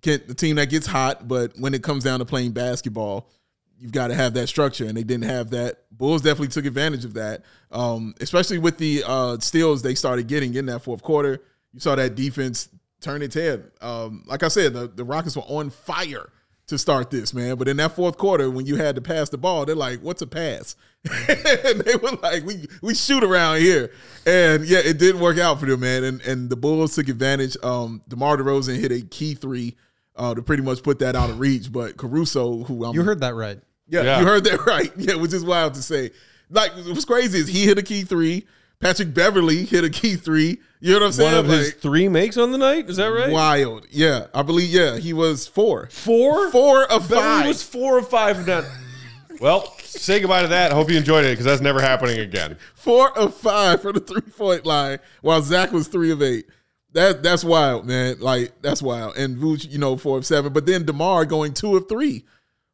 Get 0.00 0.28
the 0.28 0.34
team 0.34 0.56
that 0.56 0.68
gets 0.68 0.86
hot, 0.86 1.26
but 1.26 1.52
when 1.58 1.72
it 1.74 1.82
comes 1.82 2.04
down 2.04 2.18
to 2.18 2.26
playing 2.26 2.52
basketball, 2.52 3.30
you've 3.78 3.92
got 3.92 4.08
to 4.08 4.14
have 4.14 4.34
that 4.34 4.48
structure, 4.48 4.84
and 4.84 4.96
they 4.96 5.02
didn't 5.02 5.24
have 5.24 5.50
that. 5.50 5.78
Bulls 5.90 6.22
definitely 6.22 6.48
took 6.48 6.66
advantage 6.66 7.04
of 7.04 7.14
that, 7.14 7.42
um, 7.72 8.14
especially 8.20 8.58
with 8.58 8.78
the 8.78 9.02
uh, 9.06 9.38
steals 9.38 9.82
they 9.82 9.94
started 9.94 10.26
getting 10.26 10.54
in 10.54 10.66
that 10.66 10.80
fourth 10.80 11.02
quarter. 11.02 11.42
You 11.72 11.80
saw 11.80 11.94
that 11.94 12.14
defense 12.14 12.68
turn 13.00 13.22
its 13.22 13.34
head. 13.34 13.70
Um, 13.80 14.24
like 14.26 14.42
I 14.42 14.48
said, 14.48 14.72
the, 14.72 14.88
the 14.88 15.04
Rockets 15.04 15.36
were 15.36 15.42
on 15.42 15.70
fire 15.70 16.30
to 16.68 16.78
start 16.78 17.10
this, 17.10 17.34
man. 17.34 17.56
But 17.56 17.68
in 17.68 17.76
that 17.78 17.92
fourth 17.94 18.16
quarter, 18.16 18.50
when 18.50 18.66
you 18.66 18.76
had 18.76 18.94
to 18.96 19.00
pass 19.02 19.28
the 19.28 19.38
ball, 19.38 19.64
they're 19.66 19.74
like, 19.76 20.00
"What's 20.00 20.22
a 20.22 20.26
pass?" 20.26 20.76
and 21.04 21.80
they 21.80 21.96
were 21.96 22.12
like, 22.22 22.44
"We 22.46 22.66
we 22.82 22.94
shoot 22.94 23.22
around 23.22 23.60
here," 23.60 23.90
and 24.26 24.64
yeah, 24.64 24.78
it 24.78 24.98
didn't 24.98 25.20
work 25.20 25.38
out 25.38 25.60
for 25.60 25.66
them, 25.66 25.80
man. 25.80 26.04
And 26.04 26.20
and 26.22 26.48
the 26.50 26.56
Bulls 26.56 26.94
took 26.94 27.08
advantage. 27.08 27.56
Um, 27.62 28.02
Demar 28.08 28.36
Derozan 28.38 28.78
hit 28.80 28.90
a 28.92 29.02
key 29.02 29.34
three 29.34 29.76
uh, 30.16 30.34
to 30.34 30.42
pretty 30.42 30.62
much 30.62 30.82
put 30.82 30.98
that 31.00 31.14
out 31.16 31.28
of 31.30 31.38
reach, 31.40 31.70
but 31.72 31.96
Caruso, 31.96 32.64
who 32.64 32.84
I'm 32.84 32.94
You 32.94 33.02
heard 33.02 33.20
that 33.20 33.34
right. 33.34 33.60
yeah, 33.88 34.02
Yeah. 34.02 34.20
you 34.20 34.26
heard 34.26 34.44
that 34.44 34.64
right. 34.66 34.90
Yeah, 34.96 35.16
which 35.16 35.32
is 35.32 35.44
wild 35.44 35.74
to 35.74 35.82
say. 35.82 36.10
Like, 36.50 36.72
what's 36.76 37.04
crazy 37.04 37.38
is 37.40 37.48
he 37.48 37.64
hit 37.64 37.78
a 37.78 37.82
key 37.82 38.02
three. 38.02 38.46
Patrick 38.80 39.14
Beverley 39.14 39.64
hit 39.64 39.84
a 39.84 39.90
key 39.90 40.16
three. 40.16 40.60
You 40.80 40.92
know 40.92 41.00
what 41.00 41.06
I'm 41.06 41.12
saying? 41.12 41.34
One 41.34 41.44
of 41.46 41.50
his 41.50 41.72
three 41.72 42.08
makes 42.08 42.36
on 42.36 42.52
the 42.52 42.58
night. 42.58 42.90
Is 42.90 42.96
that 42.98 43.06
right? 43.06 43.30
wild. 43.30 43.86
Yeah, 43.90 44.26
I 44.34 44.42
believe. 44.42 44.68
Yeah, 44.68 44.98
he 44.98 45.12
was 45.12 45.46
four. 45.46 45.88
Four. 45.90 46.50
Four 46.50 46.84
of 46.92 47.08
Beverley 47.08 47.22
five. 47.22 47.46
was 47.46 47.62
four 47.62 47.98
of 47.98 48.08
five. 48.08 48.46
Now, 48.46 48.64
well, 49.40 49.72
say 49.80 50.20
goodbye 50.20 50.42
to 50.42 50.48
that. 50.48 50.72
Hope 50.72 50.90
you 50.90 50.98
enjoyed 50.98 51.24
it 51.24 51.30
because 51.30 51.46
that's 51.46 51.62
never 51.62 51.80
happening 51.80 52.18
again. 52.18 52.58
four 52.74 53.16
of 53.16 53.34
five 53.34 53.80
for 53.80 53.92
the 53.92 54.00
three 54.00 54.20
point 54.20 54.66
line, 54.66 54.98
while 55.22 55.40
Zach 55.40 55.72
was 55.72 55.88
three 55.88 56.10
of 56.10 56.22
eight. 56.22 56.46
That 56.92 57.22
that's 57.22 57.44
wild, 57.44 57.86
man. 57.86 58.20
Like 58.20 58.52
that's 58.60 58.82
wild. 58.82 59.16
And 59.16 59.36
Vooch, 59.36 59.70
you 59.70 59.78
know, 59.78 59.96
four 59.96 60.18
of 60.18 60.26
seven. 60.26 60.52
But 60.52 60.66
then 60.66 60.84
Demar 60.84 61.24
going 61.24 61.54
two 61.54 61.76
of 61.76 61.88
three. 61.88 62.24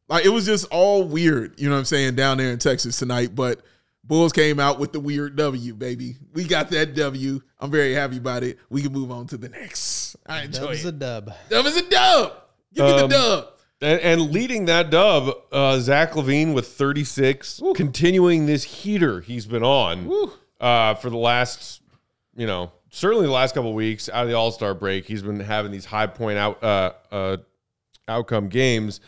Like 0.09 0.25
it 0.25 0.31
was 0.31 0.45
just 0.45 0.67
all 0.73 1.05
weird. 1.05 1.59
You 1.59 1.69
know 1.69 1.77
what 1.77 1.81
I'm 1.81 1.85
saying 1.85 2.17
down 2.17 2.39
there 2.39 2.51
in 2.51 2.59
Texas 2.59 2.99
tonight. 2.99 3.35
But 3.35 3.61
Bulls 4.05 4.33
came 4.33 4.59
out 4.59 4.79
with 4.79 4.93
the 4.93 5.01
weird 5.01 5.37
W, 5.37 5.75
baby. 5.75 6.17
We 6.33 6.45
got 6.45 6.71
that 6.71 6.95
W. 6.95 7.41
I'm 7.59 7.71
very 7.71 7.93
happy 7.95 8.17
about 8.17 8.43
it. 8.43 8.59
We 8.71 8.83
can 8.83 8.93
move 8.93 9.11
on 9.11 9.27
to 9.29 9.37
the 9.37 9.49
next. 9.49 10.17
I 10.27 10.39
That 10.41 10.45
enjoy 10.47 10.69
was 10.71 10.85
a 10.85 10.89
it. 10.89 10.99
dub. 10.99 11.33
Dub 11.49 11.67
is 11.67 11.77
a 11.77 11.89
dub. 11.89 12.33
Give 12.75 12.87
me 12.87 12.93
the 12.93 13.05
Um, 13.05 13.11
dub. 13.11 13.49
And, 13.83 14.01
and 14.01 14.31
leading 14.33 14.67
that 14.67 14.91
dub, 14.91 15.35
uh, 15.53 15.79
Zach 15.81 16.13
LaVine 16.13 16.55
with 16.55 16.69
36, 16.69 17.63
continuing 17.75 18.47
this 18.47 18.63
heater 18.65 19.21
he's 19.21 19.47
been 19.47 19.63
on 19.63 20.31
uh, 20.61 20.95
for 20.97 21.09
the 21.09 21.17
last, 21.17 21.81
you 22.37 22.47
know, 22.47 22.73
certainly 22.91 23.25
the 23.27 23.33
last 23.33 23.55
couple 23.55 23.71
of 23.71 23.77
weeks 23.77 24.09
out 24.11 24.25
of 24.25 24.29
the 24.29 24.35
All 24.37 24.51
Star 24.51 24.75
break. 24.75 25.07
He's 25.07 25.23
been 25.23 25.41
having 25.41 25.73
these 25.73 25.87
high 25.87 26.07
point 26.09 26.37
out 26.37 26.63
uh, 26.63 26.93
uh, 27.11 27.37
outcome 28.09 28.49
games. 28.49 29.01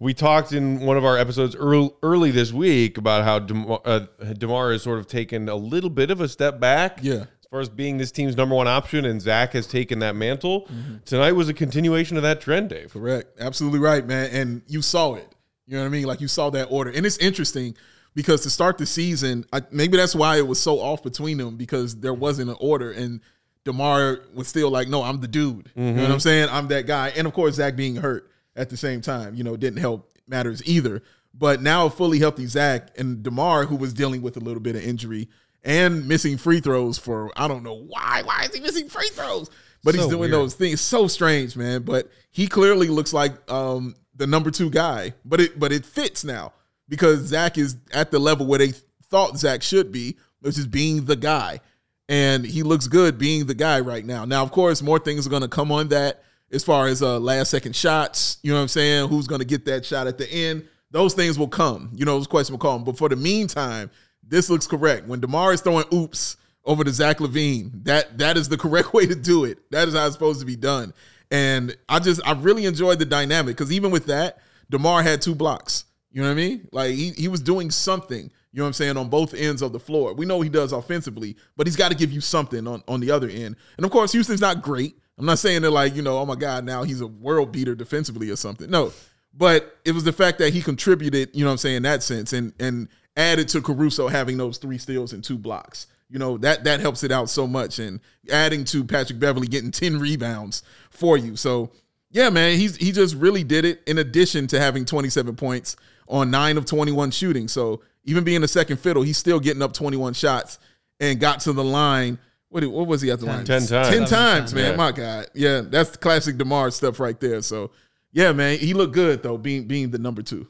We 0.00 0.14
talked 0.14 0.52
in 0.52 0.78
one 0.78 0.96
of 0.96 1.04
our 1.04 1.18
episodes 1.18 1.56
early, 1.56 1.90
early 2.04 2.30
this 2.30 2.52
week 2.52 2.98
about 2.98 3.24
how 3.24 3.40
DeMar, 3.40 3.80
uh, 3.84 4.00
DeMar 4.38 4.70
has 4.70 4.82
sort 4.84 5.00
of 5.00 5.08
taken 5.08 5.48
a 5.48 5.56
little 5.56 5.90
bit 5.90 6.12
of 6.12 6.20
a 6.20 6.28
step 6.28 6.60
back. 6.60 7.00
Yeah. 7.02 7.24
As 7.40 7.46
far 7.50 7.60
as 7.60 7.68
being 7.68 7.98
this 7.98 8.12
team's 8.12 8.36
number 8.36 8.54
one 8.54 8.68
option, 8.68 9.04
and 9.04 9.20
Zach 9.20 9.54
has 9.54 9.66
taken 9.66 9.98
that 9.98 10.14
mantle. 10.14 10.66
Mm-hmm. 10.66 10.96
Tonight 11.04 11.32
was 11.32 11.48
a 11.48 11.54
continuation 11.54 12.16
of 12.16 12.22
that 12.22 12.40
trend, 12.40 12.68
Dave. 12.68 12.92
Correct. 12.92 13.40
Absolutely 13.40 13.80
right, 13.80 14.06
man. 14.06 14.30
And 14.30 14.62
you 14.68 14.82
saw 14.82 15.14
it. 15.14 15.34
You 15.66 15.74
know 15.74 15.80
what 15.80 15.86
I 15.86 15.90
mean? 15.90 16.04
Like 16.04 16.20
you 16.20 16.28
saw 16.28 16.48
that 16.50 16.66
order. 16.70 16.90
And 16.90 17.04
it's 17.04 17.18
interesting 17.18 17.74
because 18.14 18.42
to 18.42 18.50
start 18.50 18.78
the 18.78 18.86
season, 18.86 19.46
I, 19.52 19.62
maybe 19.72 19.96
that's 19.96 20.14
why 20.14 20.36
it 20.36 20.46
was 20.46 20.60
so 20.60 20.78
off 20.78 21.02
between 21.02 21.38
them 21.38 21.56
because 21.56 21.96
there 21.96 22.14
wasn't 22.14 22.50
an 22.50 22.56
order. 22.60 22.92
And 22.92 23.20
DeMar 23.64 24.20
was 24.32 24.46
still 24.46 24.70
like, 24.70 24.86
no, 24.86 25.02
I'm 25.02 25.20
the 25.20 25.28
dude. 25.28 25.72
You 25.74 25.92
know 25.92 26.02
what 26.02 26.12
I'm 26.12 26.20
saying? 26.20 26.50
I'm 26.52 26.68
that 26.68 26.86
guy. 26.86 27.08
And 27.16 27.26
of 27.26 27.32
course, 27.32 27.56
Zach 27.56 27.74
being 27.74 27.96
hurt 27.96 28.30
at 28.58 28.68
the 28.68 28.76
same 28.76 29.00
time, 29.00 29.34
you 29.34 29.44
know, 29.44 29.56
didn't 29.56 29.78
help 29.78 30.12
matters 30.26 30.62
either. 30.66 31.02
But 31.32 31.62
now 31.62 31.86
a 31.86 31.90
fully 31.90 32.18
healthy 32.18 32.46
Zach 32.46 32.90
and 32.98 33.22
DeMar, 33.22 33.66
who 33.66 33.76
was 33.76 33.94
dealing 33.94 34.20
with 34.20 34.36
a 34.36 34.40
little 34.40 34.60
bit 34.60 34.74
of 34.74 34.82
injury 34.82 35.28
and 35.62 36.08
missing 36.08 36.36
free 36.36 36.60
throws 36.60 36.98
for 36.98 37.30
I 37.36 37.46
don't 37.48 37.62
know 37.62 37.76
why. 37.86 38.22
Why 38.24 38.42
is 38.44 38.54
he 38.54 38.60
missing 38.60 38.88
free 38.88 39.08
throws? 39.10 39.48
But 39.84 39.94
he's 39.94 40.06
doing 40.06 40.20
weird. 40.20 40.32
those 40.32 40.54
things. 40.54 40.80
So 40.80 41.06
strange, 41.06 41.56
man. 41.56 41.82
But 41.82 42.10
he 42.30 42.48
clearly 42.48 42.88
looks 42.88 43.12
like 43.12 43.32
um, 43.50 43.94
the 44.16 44.26
number 44.26 44.50
two 44.50 44.70
guy. 44.70 45.14
But 45.24 45.40
it 45.40 45.58
but 45.58 45.70
it 45.70 45.84
fits 45.84 46.24
now 46.24 46.52
because 46.88 47.20
Zach 47.20 47.56
is 47.56 47.76
at 47.92 48.10
the 48.10 48.18
level 48.18 48.46
where 48.46 48.58
they 48.58 48.72
thought 49.08 49.38
Zach 49.38 49.62
should 49.62 49.92
be, 49.92 50.16
which 50.40 50.58
is 50.58 50.66
being 50.66 51.04
the 51.04 51.16
guy. 51.16 51.60
And 52.08 52.44
he 52.44 52.62
looks 52.62 52.88
good 52.88 53.18
being 53.18 53.46
the 53.46 53.54
guy 53.54 53.80
right 53.80 54.04
now. 54.04 54.24
Now, 54.24 54.42
of 54.42 54.50
course, 54.50 54.82
more 54.82 54.98
things 54.98 55.26
are 55.26 55.30
going 55.30 55.42
to 55.42 55.48
come 55.48 55.70
on 55.70 55.88
that 55.88 56.22
as 56.52 56.64
far 56.64 56.86
as 56.86 57.02
uh, 57.02 57.18
last 57.18 57.50
second 57.50 57.76
shots. 57.76 58.38
You 58.42 58.52
know 58.52 58.58
what 58.58 58.62
I'm 58.62 58.68
saying? 58.68 59.08
Who's 59.08 59.26
going 59.26 59.40
to 59.40 59.46
get 59.46 59.64
that 59.66 59.84
shot 59.84 60.06
at 60.06 60.18
the 60.18 60.30
end? 60.30 60.66
Those 60.90 61.14
things 61.14 61.38
will 61.38 61.48
come. 61.48 61.90
You 61.94 62.04
know, 62.04 62.16
those 62.16 62.26
questions 62.26 62.52
will 62.52 62.70
come. 62.70 62.84
But 62.84 62.96
for 62.96 63.08
the 63.08 63.16
meantime, 63.16 63.90
this 64.26 64.48
looks 64.48 64.66
correct. 64.66 65.06
When 65.06 65.20
DeMar 65.20 65.52
is 65.52 65.60
throwing 65.60 65.84
oops 65.92 66.36
over 66.64 66.84
to 66.84 66.90
Zach 66.90 67.18
LaVine, 67.18 67.84
that 67.84 68.18
that 68.18 68.36
is 68.36 68.48
the 68.48 68.58
correct 68.58 68.92
way 68.94 69.06
to 69.06 69.14
do 69.14 69.44
it. 69.44 69.58
That 69.70 69.88
is 69.88 69.94
how 69.94 70.06
it's 70.06 70.14
supposed 70.14 70.40
to 70.40 70.46
be 70.46 70.56
done. 70.56 70.92
And 71.30 71.76
I 71.88 71.98
just 71.98 72.26
I 72.26 72.32
really 72.32 72.64
enjoyed 72.64 72.98
the 72.98 73.04
dynamic 73.04 73.56
because 73.56 73.72
even 73.72 73.90
with 73.90 74.06
that, 74.06 74.38
DeMar 74.70 75.02
had 75.02 75.20
two 75.20 75.34
blocks. 75.34 75.84
You 76.10 76.22
know 76.22 76.28
what 76.28 76.32
I 76.32 76.36
mean? 76.36 76.68
Like 76.72 76.94
he, 76.94 77.10
he 77.10 77.28
was 77.28 77.40
doing 77.40 77.70
something, 77.70 78.30
you 78.52 78.58
know 78.58 78.64
what 78.64 78.68
I'm 78.68 78.72
saying, 78.72 78.96
on 78.96 79.10
both 79.10 79.34
ends 79.34 79.60
of 79.60 79.72
the 79.72 79.80
floor. 79.80 80.14
We 80.14 80.24
know 80.24 80.40
he 80.40 80.48
does 80.48 80.72
offensively, 80.72 81.36
but 81.56 81.66
he's 81.66 81.76
got 81.76 81.90
to 81.90 81.96
give 81.96 82.10
you 82.10 82.22
something 82.22 82.66
on, 82.66 82.82
on 82.88 83.00
the 83.00 83.10
other 83.10 83.28
end. 83.28 83.56
And 83.76 83.84
of 83.84 83.92
course, 83.92 84.12
Houston's 84.12 84.40
not 84.40 84.62
great. 84.62 84.96
I'm 85.18 85.26
not 85.26 85.38
saying 85.38 85.62
that 85.62 85.70
like, 85.70 85.94
you 85.96 86.02
know, 86.02 86.18
oh 86.18 86.26
my 86.26 86.36
God, 86.36 86.64
now 86.64 86.84
he's 86.84 87.00
a 87.00 87.06
world 87.06 87.52
beater 87.52 87.74
defensively 87.74 88.30
or 88.30 88.36
something. 88.36 88.70
No. 88.70 88.92
But 89.34 89.78
it 89.84 89.92
was 89.92 90.04
the 90.04 90.12
fact 90.12 90.38
that 90.38 90.52
he 90.52 90.62
contributed, 90.62 91.30
you 91.34 91.44
know 91.44 91.48
what 91.48 91.52
I'm 91.52 91.58
saying, 91.58 91.76
in 91.76 91.82
that 91.84 92.02
sense, 92.02 92.32
and 92.32 92.52
and 92.58 92.88
added 93.16 93.48
to 93.48 93.60
Caruso 93.60 94.08
having 94.08 94.36
those 94.36 94.58
three 94.58 94.78
steals 94.78 95.12
and 95.12 95.22
two 95.22 95.38
blocks. 95.38 95.86
You 96.08 96.18
know, 96.18 96.38
that 96.38 96.64
that 96.64 96.80
helps 96.80 97.04
it 97.04 97.12
out 97.12 97.28
so 97.28 97.46
much. 97.46 97.78
And 97.78 98.00
adding 98.30 98.64
to 98.66 98.84
Patrick 98.84 99.18
Beverley 99.18 99.46
getting 99.46 99.70
10 99.70 99.98
rebounds 99.98 100.62
for 100.90 101.16
you. 101.16 101.36
So 101.36 101.70
yeah, 102.10 102.30
man, 102.30 102.58
he's 102.58 102.76
he 102.76 102.92
just 102.92 103.14
really 103.14 103.44
did 103.44 103.64
it. 103.64 103.82
In 103.86 103.98
addition 103.98 104.46
to 104.48 104.60
having 104.60 104.84
27 104.84 105.36
points 105.36 105.76
on 106.08 106.30
nine 106.30 106.56
of 106.56 106.64
21 106.64 107.10
shooting. 107.10 107.48
So 107.48 107.82
even 108.04 108.24
being 108.24 108.42
a 108.42 108.48
second 108.48 108.78
fiddle, 108.78 109.02
he's 109.02 109.18
still 109.18 109.38
getting 109.38 109.62
up 109.62 109.74
21 109.74 110.14
shots 110.14 110.58
and 111.00 111.20
got 111.20 111.40
to 111.40 111.52
the 111.52 111.64
line. 111.64 112.18
What, 112.50 112.64
what 112.66 112.86
was 112.86 113.02
he 113.02 113.10
at 113.10 113.20
the 113.20 113.26
line? 113.26 113.44
10 113.44 113.66
times. 113.66 113.88
10 113.88 114.04
times, 114.06 114.54
man. 114.54 114.70
Yeah. 114.70 114.76
My 114.76 114.92
God. 114.92 115.26
Yeah, 115.34 115.60
that's 115.60 115.96
classic 115.96 116.38
DeMar 116.38 116.70
stuff 116.70 116.98
right 116.98 117.18
there. 117.20 117.42
So, 117.42 117.70
yeah, 118.12 118.32
man, 118.32 118.58
he 118.58 118.72
looked 118.74 118.94
good, 118.94 119.22
though, 119.22 119.36
being 119.36 119.66
being 119.66 119.90
the 119.90 119.98
number 119.98 120.22
two. 120.22 120.48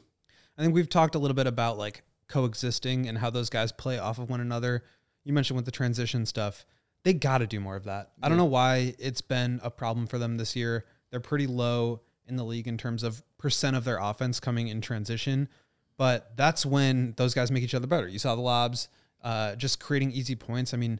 I 0.57 0.61
think 0.61 0.73
we've 0.73 0.89
talked 0.89 1.15
a 1.15 1.19
little 1.19 1.35
bit 1.35 1.47
about 1.47 1.77
like 1.77 2.03
coexisting 2.27 3.07
and 3.07 3.17
how 3.17 3.29
those 3.29 3.49
guys 3.49 3.71
play 3.71 3.97
off 3.97 4.19
of 4.19 4.29
one 4.29 4.39
another. 4.39 4.83
You 5.25 5.33
mentioned 5.33 5.55
with 5.55 5.65
the 5.65 5.71
transition 5.71 6.25
stuff, 6.25 6.65
they 7.03 7.13
got 7.13 7.39
to 7.39 7.47
do 7.47 7.59
more 7.59 7.75
of 7.75 7.85
that. 7.85 8.11
I 8.21 8.29
don't 8.29 8.37
know 8.37 8.45
why 8.45 8.95
it's 8.99 9.21
been 9.21 9.59
a 9.63 9.71
problem 9.71 10.07
for 10.07 10.17
them 10.17 10.37
this 10.37 10.55
year. 10.55 10.85
They're 11.11 11.19
pretty 11.19 11.47
low 11.47 12.01
in 12.27 12.35
the 12.35 12.43
league 12.43 12.67
in 12.67 12.77
terms 12.77 13.03
of 13.03 13.23
percent 13.37 13.75
of 13.75 13.83
their 13.83 13.97
offense 13.99 14.39
coming 14.39 14.67
in 14.67 14.81
transition, 14.81 15.49
but 15.97 16.35
that's 16.37 16.65
when 16.65 17.13
those 17.17 17.33
guys 17.33 17.51
make 17.51 17.63
each 17.63 17.73
other 17.73 17.87
better. 17.87 18.07
You 18.07 18.19
saw 18.19 18.35
the 18.35 18.41
lobs, 18.41 18.89
uh, 19.23 19.55
just 19.55 19.79
creating 19.79 20.11
easy 20.11 20.35
points. 20.35 20.73
I 20.73 20.77
mean, 20.77 20.99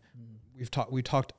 we've 0.60 0.72
talked 0.72 0.92
we 0.92 1.02
talked 1.02 1.34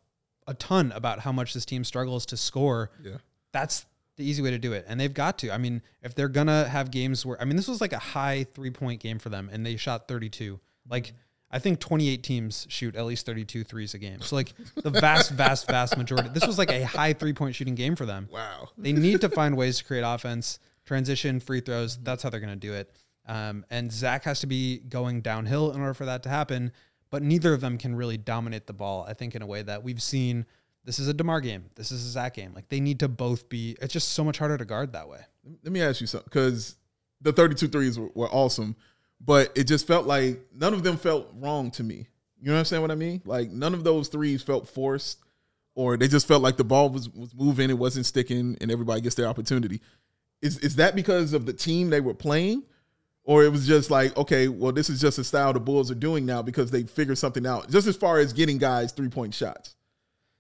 a 0.47 0.55
ton 0.55 0.93
about 0.93 1.21
how 1.21 1.33
much 1.33 1.55
this 1.55 1.65
team 1.65 1.85
struggles 1.85 2.27
to 2.27 2.37
score. 2.37 2.91
Yeah. 3.03 3.19
That's 3.53 3.87
the 4.17 4.25
easy 4.25 4.43
way 4.43 4.51
to 4.51 4.59
do 4.59 4.73
it. 4.73 4.85
And 4.89 4.99
they've 4.99 5.13
got 5.13 5.39
to. 5.39 5.53
I 5.53 5.59
mean, 5.59 5.83
if 6.03 6.15
they're 6.15 6.29
gonna 6.29 6.69
have 6.69 6.91
games 6.91 7.25
where 7.25 7.41
I 7.41 7.45
mean, 7.45 7.57
this 7.57 7.69
was 7.69 7.81
like 7.81 7.93
a 7.93 7.99
high 7.99 8.47
three 8.55 8.71
point 8.71 9.01
game 9.01 9.19
for 9.19 9.29
them 9.29 9.49
and 9.53 9.65
they 9.65 9.77
shot 9.77 10.09
32. 10.09 10.59
Like 10.89 11.13
I 11.53 11.59
think 11.59 11.81
28 11.81 12.23
teams 12.23 12.67
shoot 12.69 12.95
at 12.95 13.05
least 13.05 13.27
32 13.27 13.65
threes 13.65 13.95
a 13.95 13.99
game. 13.99 14.21
So 14.21 14.37
like 14.37 14.53
the 14.77 14.91
vast, 14.91 15.33
vast, 15.33 15.67
vast 15.67 15.97
majority. 15.97 16.29
This 16.29 16.47
was 16.47 16.59
like 16.59 16.71
a 16.71 16.85
high 16.85 17.13
three 17.13 17.33
point 17.33 17.55
shooting 17.55 17.75
game 17.75 17.97
for 17.97 18.07
them. 18.07 18.29
Wow. 18.31 18.69
They 18.79 18.93
need 18.93 19.21
to 19.21 19.29
find 19.29 19.57
ways 19.57 19.79
to 19.79 19.85
create 19.85 20.03
offense, 20.03 20.59
transition, 20.85 21.41
free 21.41 21.61
throws. 21.61 21.97
That's 21.99 22.23
how 22.23 22.31
they're 22.31 22.41
going 22.41 22.59
to 22.59 22.67
do 22.67 22.75
it. 22.75 22.91
Um, 23.27 23.65
and 23.71 23.93
Zach 23.93 24.25
has 24.25 24.41
to 24.41 24.47
be 24.47 24.79
going 24.79 25.21
downhill 25.21 25.73
in 25.73 25.81
order 25.81 25.95
for 25.95 26.07
that 26.07 26.23
to 26.25 26.29
happen. 26.29 26.73
But 27.11 27.23
neither 27.23 27.53
of 27.53 27.61
them 27.61 27.77
can 27.77 27.95
really 27.95 28.17
dominate 28.17 28.67
the 28.67 28.73
ball. 28.73 29.05
I 29.09 29.15
think 29.15 29.35
in 29.35 29.43
a 29.43 29.47
way 29.47 29.63
that 29.63 29.83
we've 29.83 30.03
seen. 30.03 30.47
This 30.83 30.99
is 30.99 31.09
a 31.09 31.15
Demar 31.15 31.43
game. 31.43 31.67
This 31.75 31.93
is 31.93 32.07
a 32.07 32.11
Zach 32.11 32.35
game. 32.35 32.55
Like 32.55 32.69
they 32.69 32.81
need 32.81 33.01
to 33.01 33.09
both 33.09 33.49
be. 33.49 33.77
It's 33.83 33.93
just 33.93 34.11
so 34.11 34.25
much 34.25 34.39
harder 34.39 34.57
to 34.57 34.65
guard 34.65 34.95
that 34.95 35.09
way. 35.09 35.21
Let 35.63 35.73
me 35.73 35.83
ask 35.83 36.01
you 36.01 36.07
something 36.07 36.29
because 36.31 36.77
the 37.21 37.33
32 37.33 37.69
threes 37.69 37.99
were, 37.99 38.09
were 38.15 38.29
awesome, 38.29 38.77
but 39.21 39.53
it 39.57 39.65
just 39.65 39.87
felt 39.87 40.07
like 40.07 40.41
none 40.55 40.73
of 40.73 40.83
them 40.83 40.97
felt 40.97 41.29
wrong 41.37 41.71
to 41.73 41.83
me. 41.83 42.07
You 42.41 42.53
understand 42.53 42.83
what 42.83 42.91
I 42.91 42.95
mean? 42.95 43.21
Like 43.25 43.51
none 43.51 43.75
of 43.75 43.85
those 43.85 44.09
threes 44.09 44.43
felt 44.43 44.69
forced, 44.69 45.23
or 45.75 45.97
they 45.97 46.09
just 46.09 46.27
felt 46.27 46.43
like 46.43 46.57
the 46.57 46.65
ball 46.65 46.89
was 46.89 47.09
was 47.11 47.35
moving, 47.35 47.69
it 47.69 47.79
wasn't 47.79 48.07
sticking, 48.07 48.57
and 48.61 48.71
everybody 48.71 49.01
gets 49.01 49.15
their 49.17 49.27
opportunity. 49.27 49.83
Is 50.41 50.59
is 50.59 50.77
that 50.77 50.95
because 50.95 51.35
of 51.35 51.45
the 51.45 51.53
team 51.53 51.91
they 51.91 52.01
were 52.01 52.15
playing, 52.15 52.63
or 53.25 53.45
it 53.45 53.51
was 53.51 53.67
just 53.67 53.91
like 53.91 54.17
okay, 54.17 54.49
well, 54.49 54.73
this 54.73 54.91
is 54.91 55.01
just 55.01 55.19
a 55.19 55.25
style 55.25 55.53
the 55.53 55.61
Bulls 55.61 55.91
are 55.91 55.97
doing 55.97 56.27
now 56.27 56.43
because 56.43 56.71
they 56.71 56.83
figured 56.85 57.19
something 57.19 57.47
out. 57.47 57.71
Just 57.71 57.87
as 57.87 57.97
far 57.97 58.19
as 58.19 58.33
getting 58.33 58.59
guys 58.59 58.93
three 58.93 59.09
point 59.09 59.35
shots. 59.35 59.77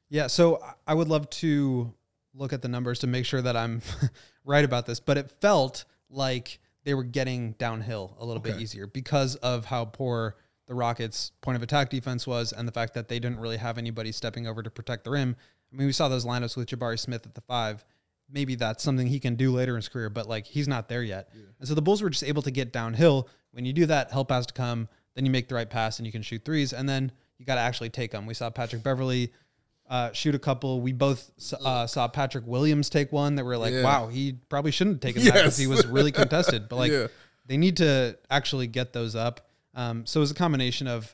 Yeah, 0.08 0.26
so 0.26 0.60
I 0.87 0.94
would 0.94 1.08
love 1.08 1.30
to 1.30 1.92
look 2.34 2.52
at 2.52 2.62
the 2.62 2.68
numbers 2.68 3.00
to 3.00 3.06
make 3.06 3.25
sure 3.26 3.42
that 3.42 3.56
I'm 3.56 3.82
right 4.44 4.64
about 4.64 4.87
this, 4.87 5.00
but 5.00 5.16
it 5.16 5.30
felt 5.40 5.84
like 6.08 6.58
they 6.84 6.94
were 6.94 7.04
getting 7.04 7.52
downhill 7.52 8.16
a 8.18 8.25
little 8.25 8.42
bit 8.42 8.60
easier 8.60 8.87
because 8.87 9.37
of 9.37 9.66
how 9.66 9.84
poor 9.84 10.37
the 10.66 10.75
Rockets' 10.75 11.32
point 11.40 11.56
of 11.56 11.62
attack 11.62 11.90
defense 11.90 12.26
was 12.26 12.52
and 12.52 12.66
the 12.66 12.72
fact 12.72 12.94
that 12.94 13.08
they 13.08 13.18
didn't 13.18 13.40
really 13.40 13.56
have 13.56 13.76
anybody 13.76 14.12
stepping 14.12 14.46
over 14.46 14.62
to 14.62 14.70
protect 14.70 15.04
the 15.04 15.10
rim. 15.10 15.37
I 15.72 15.76
mean, 15.76 15.87
we 15.87 15.92
saw 15.92 16.08
those 16.08 16.25
lineups 16.25 16.56
with 16.56 16.68
Jabari 16.68 16.99
Smith 16.99 17.26
at 17.26 17.34
the 17.34 17.40
five. 17.42 17.84
Maybe 18.32 18.54
that's 18.54 18.82
something 18.82 19.06
he 19.06 19.18
can 19.20 19.34
do 19.34 19.52
later 19.52 19.72
in 19.72 19.76
his 19.76 19.88
career, 19.88 20.08
but 20.10 20.28
like 20.28 20.46
he's 20.46 20.68
not 20.68 20.88
there 20.88 21.02
yet. 21.02 21.28
And 21.58 21.66
so 21.68 21.75
the 21.75 21.82
Bulls 21.82 22.02
were 22.02 22.10
just 22.10 22.25
able 22.25 22.42
to 22.42 22.50
get 22.50 22.72
downhill. 22.72 23.28
When 23.52 23.64
you 23.64 23.72
do 23.72 23.87
that, 23.87 24.10
help 24.12 24.30
has 24.30 24.46
to 24.46 24.54
come. 24.54 24.88
Then 25.14 25.25
you 25.26 25.30
make 25.32 25.49
the 25.49 25.54
right 25.56 25.68
pass 25.68 25.99
and 25.99 26.06
you 26.06 26.12
can 26.12 26.22
shoot 26.22 26.44
threes, 26.44 26.72
and 26.72 26.88
then 26.88 27.10
you 27.38 27.44
got 27.46 27.56
to 27.56 27.60
actually 27.60 27.90
take 27.90 28.12
them. 28.12 28.26
We 28.26 28.34
saw 28.34 28.49
Patrick 28.50 28.82
Beverley 28.84 29.32
uh, 29.88 30.12
shoot 30.12 30.37
a 30.37 30.38
couple. 30.38 30.80
We 30.80 30.92
both 30.92 31.30
uh, 31.64 31.87
saw 31.88 32.06
Patrick 32.06 32.46
Williams 32.46 32.88
take 32.88 33.10
one 33.10 33.34
that 33.34 33.44
we're 33.44 33.56
like, 33.56 33.72
Yeah. 33.72 33.82
wow, 33.82 34.06
he 34.06 34.34
probably 34.49 34.70
shouldn't 34.70 35.02
have 35.02 35.14
taken 35.14 35.25
that 35.25 35.34
because 35.34 35.56
he 35.58 35.66
was 35.66 35.84
really 35.87 36.12
contested. 36.22 36.68
But 36.68 36.76
like, 36.76 36.92
Yeah. 36.92 37.08
they 37.47 37.56
need 37.56 37.78
to 37.78 38.16
actually 38.30 38.69
get 38.69 38.93
those 38.93 39.16
up. 39.16 39.49
Um, 39.75 40.06
so 40.06 40.23
it's 40.23 40.30
a 40.30 40.34
combination 40.34 40.86
of 40.86 41.12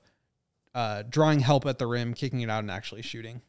uh, 0.75 1.05
drawing 1.09 1.41
help 1.41 1.65
at 1.65 1.79
the 1.79 1.87
rim, 1.87 2.13
kicking 2.13 2.41
it 2.43 2.51
out, 2.51 2.59
and 2.61 2.71
actually 2.71 3.01
shooting. 3.01 3.41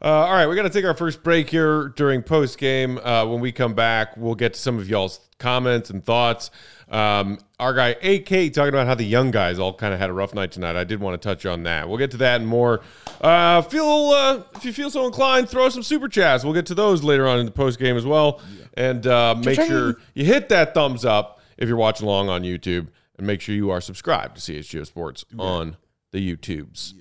Uh, 0.00 0.26
all 0.26 0.32
right, 0.32 0.46
we 0.46 0.54
got 0.54 0.62
to 0.62 0.70
take 0.70 0.84
our 0.84 0.94
first 0.94 1.22
break 1.22 1.50
here 1.50 1.88
during 1.96 2.22
post 2.22 2.58
game. 2.58 2.98
Uh, 2.98 3.26
when 3.26 3.40
we 3.40 3.50
come 3.50 3.74
back, 3.74 4.16
we'll 4.16 4.36
get 4.36 4.54
to 4.54 4.60
some 4.60 4.78
of 4.78 4.88
y'all's 4.88 5.20
comments 5.38 5.90
and 5.90 6.04
thoughts. 6.04 6.50
Um, 6.88 7.38
our 7.58 7.74
guy 7.74 7.90
AK 8.02 8.52
talking 8.52 8.68
about 8.68 8.86
how 8.86 8.94
the 8.94 9.04
young 9.04 9.30
guys 9.30 9.58
all 9.58 9.74
kind 9.74 9.92
of 9.92 10.00
had 10.00 10.08
a 10.08 10.12
rough 10.12 10.34
night 10.34 10.52
tonight. 10.52 10.76
I 10.76 10.84
did 10.84 11.00
want 11.00 11.20
to 11.20 11.28
touch 11.28 11.44
on 11.46 11.64
that. 11.64 11.88
We'll 11.88 11.98
get 11.98 12.12
to 12.12 12.16
that 12.18 12.40
and 12.40 12.48
more. 12.48 12.80
Uh, 13.20 13.62
feel 13.62 14.10
uh, 14.14 14.42
if 14.54 14.64
you 14.64 14.72
feel 14.72 14.90
so 14.90 15.04
inclined, 15.06 15.48
throw 15.48 15.68
some 15.68 15.82
super 15.82 16.08
chats. 16.08 16.44
We'll 16.44 16.54
get 16.54 16.66
to 16.66 16.74
those 16.74 17.02
later 17.02 17.26
on 17.26 17.40
in 17.40 17.46
the 17.46 17.52
post 17.52 17.78
game 17.78 17.96
as 17.96 18.06
well. 18.06 18.40
And 18.74 19.04
uh, 19.06 19.34
make 19.34 19.60
sure 19.60 19.96
you 20.14 20.24
hit 20.24 20.48
that 20.50 20.74
thumbs 20.74 21.04
up 21.04 21.40
if 21.56 21.68
you're 21.68 21.76
watching 21.76 22.06
along 22.06 22.28
on 22.28 22.42
YouTube, 22.42 22.86
and 23.16 23.26
make 23.26 23.40
sure 23.40 23.52
you 23.52 23.70
are 23.70 23.80
subscribed 23.80 24.36
to 24.36 24.52
CHGO 24.52 24.86
Sports 24.86 25.24
on 25.36 25.76
the 26.12 26.36
YouTubes. 26.36 26.94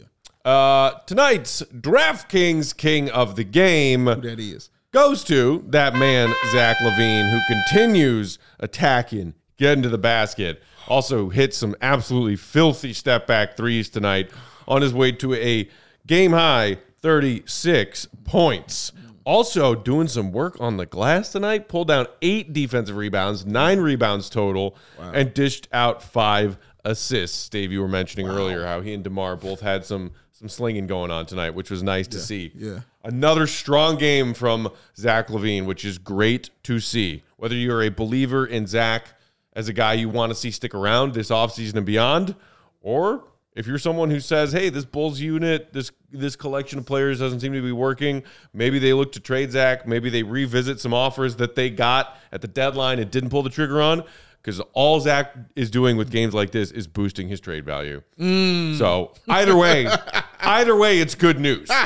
Uh, 0.48 0.98
tonight's 1.06 1.62
DraftKings 1.74 2.78
King 2.78 3.10
of 3.10 3.36
the 3.36 3.44
Game 3.44 4.06
Who 4.06 4.22
that 4.22 4.40
is? 4.40 4.70
goes 4.94 5.22
to 5.26 5.66
that 5.68 5.94
man, 5.94 6.34
Zach 6.54 6.78
LaVine, 6.78 7.30
who 7.30 7.40
continues 7.54 8.40
attacking, 8.58 9.34
getting 9.58 9.84
to 9.84 9.90
the 9.90 9.98
basket. 9.98 10.64
Also 10.88 11.28
hit 11.28 11.54
some 11.54 11.76
absolutely 11.82 12.38
filthy 12.38 12.94
step 12.94 13.28
back 13.28 13.58
threes 13.58 13.90
tonight 13.90 14.32
on 14.70 14.82
his 14.82 14.94
way 14.94 15.12
to 15.12 15.34
a 15.34 15.68
game 16.06 16.32
high 16.32 16.78
36 17.02 18.08
points. 18.24 18.94
Also 19.26 19.76
doing 19.76 20.08
some 20.08 20.32
work 20.32 20.56
on 20.62 20.78
the 20.78 20.86
glass 20.86 21.34
tonight, 21.34 21.68
pulled 21.68 21.90
down 21.90 22.08
eight 22.22 22.54
defensive 22.54 22.96
rebounds, 22.96 23.46
nine 23.46 23.82
rebounds 23.82 24.30
total, 24.30 24.78
and 24.98 25.34
dished 25.34 25.68
out 25.74 26.02
five 26.02 26.58
assists. 26.86 27.50
Dave, 27.50 27.70
you 27.74 27.82
were 27.82 27.90
mentioning 27.90 28.30
earlier 28.30 28.66
how 28.66 28.80
he 28.80 28.94
and 28.94 29.04
DeMar 29.04 29.36
both 29.36 29.60
had 29.60 29.84
some 29.84 30.12
some 30.38 30.50
slinging 30.50 30.86
going 30.86 31.10
on 31.10 31.26
tonight, 31.26 31.52
which 31.52 31.72
was 31.72 31.82
nice 31.82 32.08
to 32.10 32.20
see. 32.20 32.52
yeah. 32.56 32.82
Another 33.04 33.48
strong 33.48 33.98
game 33.98 34.36
from 34.36 34.70
Zach 34.96 35.30
LaVine, 35.30 35.66
which 35.66 35.84
is 35.84 35.98
great 35.98 36.52
to 36.64 36.80
see. 36.80 37.24
Whether 37.38 37.56
you're 37.56 37.82
a 37.82 37.90
believer 37.90 38.46
in 38.46 38.68
Zach 38.68 39.08
as 39.54 39.68
a 39.68 39.74
guy 39.74 39.94
you 39.94 40.10
want 40.10 40.30
to 40.30 40.36
see 40.36 40.52
stick 40.52 40.76
around 40.76 41.16
this 41.16 41.30
offseason 41.30 41.76
and 41.76 41.86
beyond, 41.86 42.36
or 42.82 43.24
if 43.56 43.66
you're 43.66 43.80
someone 43.80 44.12
who 44.12 44.20
says, 44.20 44.52
hey, 44.52 44.70
this 44.70 44.86
Bulls 44.86 45.20
unit, 45.20 45.74
this 45.74 45.92
this 46.12 46.36
collection 46.36 46.78
of 46.78 46.86
players 46.86 47.20
doesn't 47.20 47.40
seem 47.40 47.54
to 47.54 47.62
be 47.62 47.72
working, 47.72 48.24
maybe 48.54 48.78
they 48.78 48.94
look 48.94 49.14
to 49.14 49.20
trade 49.20 49.52
Zach, 49.52 49.88
maybe 49.88 50.12
they 50.12 50.22
revisit 50.22 50.80
some 50.80 50.94
offers 50.94 51.38
that 51.38 51.56
they 51.56 51.72
got 51.72 52.16
at 52.32 52.42
the 52.42 52.48
deadline 52.48 53.00
and 53.00 53.10
didn't 53.10 53.32
pull 53.32 53.42
the 53.42 53.50
trigger 53.50 53.82
on. 53.82 54.04
Because 54.44 54.62
all 54.72 55.02
Zach 55.02 55.36
is 55.58 55.70
doing 55.70 55.98
with 55.98 56.10
games 56.10 56.34
like 56.34 56.52
this 56.52 56.72
is 56.72 56.88
boosting 56.88 57.28
his 57.28 57.42
trade 57.42 57.66
value. 57.66 58.02
Mm. 58.18 58.78
So 58.78 59.14
either 59.28 59.58
way, 59.58 59.90
either 60.40 60.76
way, 60.76 61.00
it's 61.00 61.16
good 61.16 61.40
news. 61.40 61.70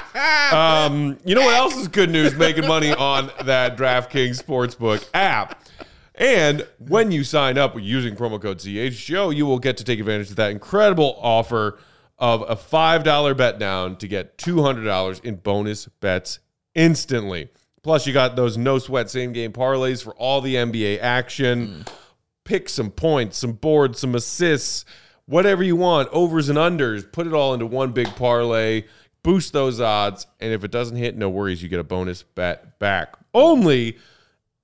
Um, 0.52 1.18
you 1.24 1.34
know 1.34 1.46
what 1.46 1.56
else 1.56 1.78
is 1.78 1.88
good 1.88 2.10
news? 2.10 2.36
Making 2.36 2.68
money 2.68 2.92
on 2.92 3.32
that 3.46 3.78
DraftKings 3.78 4.44
Sportsbook 4.44 5.08
app. 5.14 5.64
And 6.16 6.68
when 6.78 7.14
you 7.14 7.24
sign 7.24 7.58
up 7.58 7.80
using 7.80 8.18
promo 8.18 8.42
code 8.42 8.60
CHGO, 8.60 9.34
you 9.34 9.46
will 9.46 9.60
get 9.60 9.78
to 9.78 9.86
take 9.86 10.00
advantage 10.00 10.30
of 10.30 10.36
that 10.36 10.52
incredible 10.52 11.18
offer 11.22 11.80
of 12.20 12.42
a 12.50 12.56
$5 12.56 13.38
bet 13.38 13.60
down 13.60 13.96
to 13.96 14.08
get 14.08 14.38
$200 14.38 15.24
in 15.24 15.38
bonus 15.38 15.88
bets 15.88 16.40
instantly. 16.76 17.50
Plus, 17.82 18.06
you 18.06 18.14
got 18.14 18.36
those 18.36 18.58
no 18.58 18.78
sweat 18.78 19.10
same 19.10 19.34
game 19.34 19.52
parlays 19.54 20.04
for 20.04 20.14
all 20.16 20.42
the 20.42 20.56
NBA 20.56 21.00
action. 21.00 21.86
Pick 22.44 22.70
some 22.70 22.92
points, 22.92 23.38
some 23.40 23.54
boards, 23.54 24.00
some 24.00 24.14
assists, 24.14 24.86
whatever 25.26 25.64
you 25.64 25.76
want, 25.76 26.10
overs 26.10 26.50
and 26.50 26.58
unders. 26.58 27.10
Put 27.12 27.28
it 27.28 27.34
all 27.34 27.54
into 27.54 27.66
one 27.66 27.92
big 27.92 28.08
parlay. 28.16 28.86
Boost 29.24 29.54
those 29.54 29.80
odds. 29.80 30.28
And 30.40 30.52
if 30.52 30.64
it 30.64 30.72
doesn't 30.72 30.98
hit, 30.98 31.16
no 31.16 31.30
worries. 31.30 31.62
You 31.62 31.70
get 31.70 31.80
a 31.80 31.84
bonus 31.84 32.24
bet 32.24 32.80
back. 32.80 33.16
Only 33.34 33.98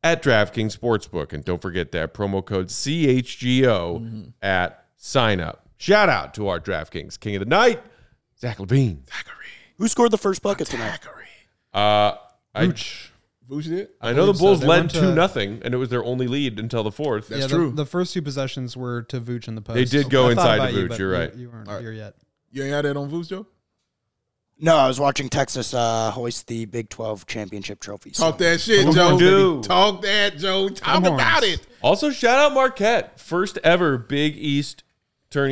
at 0.04 0.24
DraftKings 0.24 0.78
Sportsbook. 0.78 1.34
And 1.34 1.44
don't 1.46 1.62
forget 1.62 1.92
that 1.92 2.14
promo 2.14 2.44
code 2.44 2.68
CHGO 2.68 4.34
at 4.42 4.86
sign 4.96 5.40
up. 5.40 5.70
Shout 5.78 6.10
out 6.10 6.34
to 6.36 6.48
our 6.48 6.60
DraftKings 6.60 7.20
King 7.20 7.36
of 7.36 7.40
the 7.42 7.46
Night, 7.46 7.82
Zach 8.40 8.58
LaVine. 8.58 9.08
Zachary. 9.10 9.36
Who 9.78 9.88
scored 9.88 10.12
the 10.12 10.18
first 10.18 10.42
bucket 10.42 10.68
tonight? 10.68 10.90
Zachary. 10.90 11.26
Uh, 11.74 12.16
I, 12.56 12.74
Vooch 13.50 13.64
did? 13.64 13.90
I 14.02 14.12
know 14.14 14.26
the 14.26 14.34
believe 14.34 14.36
so. 14.38 14.44
Bulls 14.46 14.60
They 14.60 14.68
led 14.68 14.80
went 14.80 14.92
to- 14.92 15.00
2 15.02 15.16
nothing, 15.16 15.62
and 15.64 15.74
it 15.74 15.78
was 15.78 15.90
their 15.90 16.04
only 16.04 16.28
lead 16.28 16.60
until 16.60 16.84
the 16.84 16.92
fourth. 16.92 17.30
That's 17.30 17.42
yeah, 17.44 17.48
true. 17.48 17.70
The, 17.70 17.78
the 17.78 17.86
first 17.86 18.14
two 18.14 18.22
possessions 18.22 18.76
were 18.76 19.04
to 19.04 19.22
Vooch 19.22 19.48
in 19.48 19.56
the 19.56 19.62
post. 19.62 19.76
They 19.76 19.86
did 19.86 20.10
go 20.10 20.30
I 20.30 20.36
thought 20.36 20.40
inside 20.42 20.56
to 20.58 20.62
about 20.64 20.74
you, 20.74 20.80
Vooch, 20.86 20.90
but 20.90 21.00
you're 21.00 21.12
right. 21.12 21.36
You 21.36 21.50
weren't 21.50 21.68
All 21.68 21.74
right. 21.76 21.82
here 21.82 21.92
yet. 21.94 22.16
You 22.52 22.64
ain't 22.64 22.74
had 22.74 22.86
that 22.86 22.98
on 22.98 23.10
Vooch, 23.10 23.30
Joe? 23.30 23.46
No, 24.60 24.76
I 24.76 24.88
was 24.88 25.00
watching 25.00 25.30
Texas 25.30 25.74
uh, 25.76 26.10
hoist 26.12 26.48
the 26.48 26.66
Big 26.66 26.90
12 26.90 27.28
championship 27.28 27.80
trophy. 27.80 28.12
so- 28.14 28.32
Talk 28.32 28.40
that 28.40 28.60
shit, 28.60 28.86
Come 28.86 28.94
Joe. 29.20 29.56
on. 29.58 29.62
Talk 29.62 30.02
that, 30.02 30.38
Joe. 30.38 30.70
Talk 30.70 31.04
Come 31.04 31.14
about 31.14 31.44
it. 31.44 31.60
Also, 31.84 32.10
shout 32.10 32.40
out 32.40 32.54
Marquette, 32.54 33.20
first 33.20 33.60
ever 33.64 34.00
Big 34.00 34.36
East 34.36 34.84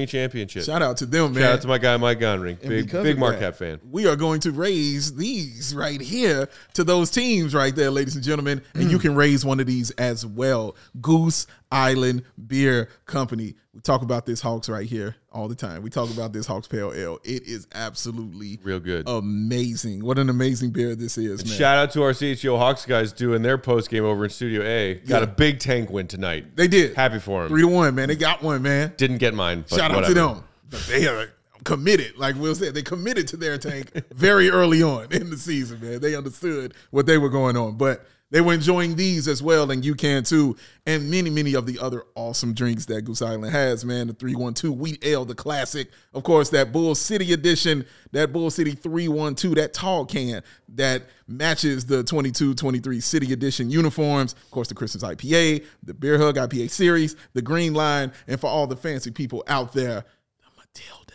championship. 0.07 0.63
Shout 0.63 0.81
out 0.81 0.97
to 0.97 1.05
them, 1.05 1.33
man. 1.33 1.43
Shout 1.43 1.53
out 1.53 1.61
to 1.61 1.67
my 1.67 1.77
guy 1.77 1.97
Mike 1.97 2.19
Gonring, 2.19 2.59
And 2.61 2.69
big 2.69 2.91
big 2.91 3.17
Marquette 3.19 3.41
that, 3.41 3.57
fan. 3.57 3.79
We 3.89 4.07
are 4.07 4.15
going 4.15 4.39
to 4.41 4.51
raise 4.51 5.15
these 5.15 5.73
right 5.75 5.99
here 6.01 6.49
to 6.73 6.83
those 6.83 7.09
teams 7.11 7.53
right 7.53 7.75
there, 7.75 7.91
ladies 7.91 8.15
and 8.15 8.23
gentlemen. 8.23 8.61
And 8.73 8.85
Hmm. 8.85 8.89
you 8.89 8.99
can 8.99 9.15
raise 9.15 9.45
one 9.45 9.59
of 9.59 9.67
these 9.67 9.91
as 9.91 10.25
well. 10.25 10.75
Goose 11.01 11.47
Island 11.71 12.23
Beer 12.47 12.89
Company. 13.05 13.55
We 13.75 13.81
talk 13.81 14.03
about 14.03 14.25
this 14.25 14.39
Hawks 14.39 14.69
right 14.69 14.87
here 14.87 15.17
all 15.33 15.49
the 15.49 15.55
time. 15.55 15.83
We 15.83 15.89
talk 15.89 16.09
about 16.09 16.31
this 16.31 16.47
Hawks 16.47 16.65
Pale 16.65 16.93
Ale. 16.93 17.19
It 17.25 17.43
is 17.45 17.67
absolutely 17.75 18.57
Real 18.63 18.79
good. 18.79 19.03
amazing. 19.05 20.01
What 20.05 20.17
an 20.17 20.29
amazing 20.29 20.71
beer 20.71 20.95
this 20.95 21.17
is, 21.17 21.43
man. 21.45 21.53
Shout 21.57 21.77
out 21.77 21.91
to 21.91 22.03
our 22.03 22.13
CHO 22.13 22.57
Hawks 22.57 22.85
guys 22.85 23.11
doing 23.11 23.41
their 23.41 23.57
post 23.57 23.89
game 23.89 24.05
over 24.05 24.23
in 24.23 24.29
Studio 24.29 24.61
A. 24.63 24.93
Got 25.05 25.17
Yeah. 25.17 25.23
a 25.23 25.27
big 25.27 25.59
tank 25.59 25.89
win 25.89 26.07
tonight. 26.07 26.55
they 26.55 26.69
did. 26.69 26.95
Happy 26.95 27.19
for 27.19 27.41
them. 27.41 27.49
Three 27.49 27.63
to 27.63 27.67
one, 27.67 27.95
man. 27.95 28.07
They 28.07 28.15
got 28.15 28.41
one, 28.41 28.61
man. 28.61 28.93
Didn't 28.95 29.17
get 29.17 29.33
mine. 29.33 29.65
Shout 29.67 29.91
out 29.91 29.95
whatever. 29.95 30.13
to 30.13 30.19
them. 30.21 30.43
But 30.69 30.79
they 30.87 31.05
are 31.07 31.31
committed, 31.65 32.17
like 32.17 32.37
Will 32.37 32.55
said, 32.55 32.75
they 32.75 32.81
committed 32.81 33.27
to 33.29 33.37
their 33.37 33.57
tank 33.57 33.91
very 34.13 34.49
early 34.49 34.83
on 34.83 35.11
in 35.11 35.29
the 35.29 35.37
season, 35.37 35.81
man. 35.81 35.99
They 35.99 36.15
understood 36.15 36.73
what 36.91 37.07
they 37.07 37.17
were 37.17 37.29
going 37.29 37.57
on. 37.57 37.75
But 37.75 38.05
they 38.31 38.41
were 38.41 38.53
enjoying 38.53 38.95
these 38.95 39.27
as 39.27 39.43
well, 39.43 39.69
and 39.69 39.85
you 39.85 39.93
can 39.93 40.23
too. 40.23 40.57
And 40.87 41.11
many, 41.11 41.29
many 41.29 41.55
of 41.55 41.67
the 41.67 41.77
other 41.79 42.03
awesome 42.15 42.53
drinks 42.53 42.85
that 42.87 43.03
Goose 43.03 43.21
Island 43.21 43.53
has, 43.53 43.85
man. 43.85 44.07
The 44.07 44.13
312 44.13 44.77
Wheat 44.77 45.05
Ale, 45.05 45.25
the 45.25 45.35
classic. 45.35 45.89
Of 46.13 46.23
course, 46.23 46.49
that 46.49 46.71
Bull 46.71 46.95
City 46.95 47.33
edition, 47.33 47.85
that 48.13 48.33
Bull 48.33 48.49
City 48.49 48.71
312, 48.71 49.55
that 49.55 49.73
tall 49.73 50.05
can 50.05 50.41
that 50.69 51.03
matches 51.27 51.85
the 51.85 52.03
22 52.03 52.55
23 52.55 52.99
City 52.99 53.31
edition 53.31 53.69
uniforms. 53.69 54.33
Of 54.33 54.51
course, 54.51 54.69
the 54.69 54.75
Christmas 54.75 55.03
IPA, 55.03 55.63
the 55.83 55.93
Beer 55.93 56.17
Hug 56.17 56.35
IPA 56.35 56.71
series, 56.71 57.15
the 57.33 57.43
Green 57.43 57.75
Line, 57.75 58.11
and 58.27 58.41
for 58.41 58.47
all 58.47 58.65
the 58.65 58.75
fancy 58.75 59.11
people 59.11 59.43
out 59.47 59.71
there, 59.71 60.03
the 60.39 60.47
Matilda. 60.57 61.13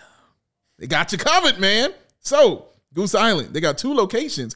They 0.79 0.87
got 0.87 1.11
you 1.11 1.19
covered, 1.19 1.59
man. 1.59 1.93
So, 2.21 2.69
Goose 2.95 3.15
Island, 3.15 3.53
they 3.53 3.61
got 3.61 3.79
two 3.79 3.95
locations 3.95 4.55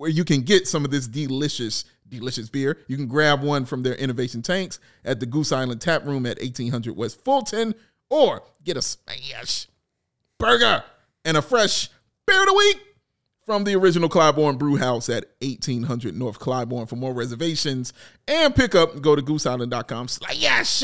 where 0.00 0.08
you 0.08 0.24
can 0.24 0.40
get 0.40 0.66
some 0.66 0.82
of 0.82 0.90
this 0.90 1.06
delicious, 1.06 1.84
delicious 2.08 2.48
beer. 2.48 2.78
You 2.88 2.96
can 2.96 3.06
grab 3.06 3.42
one 3.42 3.66
from 3.66 3.82
their 3.82 3.96
innovation 3.96 4.40
tanks 4.40 4.80
at 5.04 5.20
the 5.20 5.26
Goose 5.26 5.52
Island 5.52 5.82
Tap 5.82 6.06
Room 6.06 6.24
at 6.24 6.38
1800 6.38 6.96
West 6.96 7.22
Fulton, 7.22 7.74
or 8.08 8.42
get 8.64 8.78
a 8.78 8.82
smash 8.82 9.66
burger 10.38 10.82
and 11.26 11.36
a 11.36 11.42
fresh 11.42 11.90
beer 12.26 12.40
of 12.40 12.46
the 12.46 12.54
week 12.54 12.80
from 13.44 13.64
the 13.64 13.74
original 13.74 14.08
Clybourn 14.08 14.56
Brew 14.56 14.78
House 14.78 15.10
at 15.10 15.26
1800 15.42 16.16
North 16.16 16.38
Clybourn. 16.38 16.88
For 16.88 16.96
more 16.96 17.12
reservations 17.12 17.92
and 18.26 18.56
pickup, 18.56 19.02
go 19.02 19.14
to 19.14 19.20
gooseisland.com 19.20 20.08
slash 20.08 20.82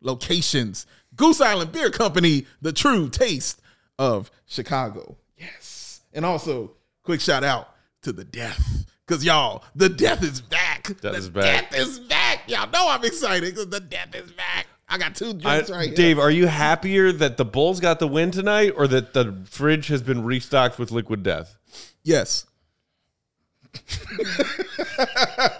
locations. 0.00 0.86
Goose 1.14 1.40
Island 1.40 1.70
Beer 1.70 1.90
Company, 1.90 2.46
the 2.60 2.72
true 2.72 3.08
taste 3.08 3.62
of 3.96 4.28
Chicago. 4.46 5.18
Yes. 5.38 6.00
And 6.12 6.24
also, 6.24 6.72
quick 7.04 7.20
shout 7.20 7.44
out 7.44 7.68
to 8.02 8.12
the 8.12 8.24
death. 8.24 8.86
Because 9.06 9.24
y'all, 9.24 9.64
the 9.74 9.88
death 9.88 10.22
is 10.22 10.40
back. 10.40 10.84
Death 10.84 11.00
the 11.00 11.12
is 11.14 11.28
back. 11.28 11.70
Death 11.70 11.80
is 11.80 11.98
back. 12.00 12.48
Y'all 12.48 12.70
know 12.70 12.88
I'm 12.88 13.04
excited 13.04 13.54
because 13.54 13.68
the 13.68 13.80
death 13.80 14.14
is 14.14 14.30
back. 14.32 14.66
I 14.88 14.98
got 14.98 15.14
two 15.14 15.30
I, 15.30 15.32
drinks 15.32 15.70
right 15.70 15.86
here. 15.86 15.94
Dave, 15.94 16.18
are 16.18 16.30
you 16.30 16.46
happier 16.46 17.12
that 17.12 17.36
the 17.36 17.44
Bulls 17.44 17.80
got 17.80 17.98
the 17.98 18.08
win 18.08 18.30
tonight 18.30 18.72
or 18.76 18.86
that 18.88 19.14
the 19.14 19.36
fridge 19.48 19.88
has 19.88 20.02
been 20.02 20.24
restocked 20.24 20.78
with 20.78 20.90
liquid 20.90 21.22
death? 21.22 21.56
Yes. 22.02 22.46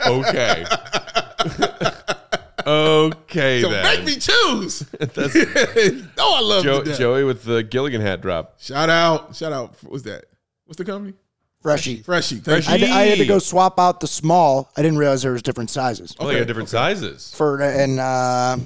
Okay. 0.07 0.65
okay, 2.67 3.63
So 3.63 3.71
then. 3.71 3.85
make 3.85 4.05
me 4.05 4.17
choose. 4.17 4.81
That's 4.99 5.35
no, 6.17 6.35
I 6.35 6.41
love 6.41 6.65
Jo-. 6.65 6.85
Joey 6.85 7.25
with 7.25 7.45
the 7.45 7.63
Gilligan 7.63 8.01
hat 8.01 8.21
drop. 8.21 8.61
Shout 8.61 8.91
out. 8.91 9.37
Shout 9.37 9.53
out. 9.53 9.77
What's 9.83 10.03
that? 10.05 10.25
What's 10.65 10.79
the 10.79 10.85
company? 10.85 11.15
Freshie. 11.63 12.03
Freshie. 12.03 12.37
Thank 12.37 12.69
I, 12.69 12.77
you. 12.77 12.87
had- 12.87 12.97
I 12.97 13.03
had 13.07 13.19
to 13.19 13.27
go 13.27 13.39
swap 13.39 13.79
out 13.79 14.01
the 14.01 14.07
small. 14.07 14.71
I 14.77 14.83
didn't 14.83 14.99
realize 14.99 15.23
there 15.23 15.33
was 15.33 15.43
different 15.43 15.71
sizes 15.71 16.15
Oh, 16.19 16.27
they 16.27 16.39
got 16.39 16.47
different 16.47 16.69
sizes. 16.71 17.35
for 17.35 17.61
an 17.61 17.99
uh, 17.99 18.57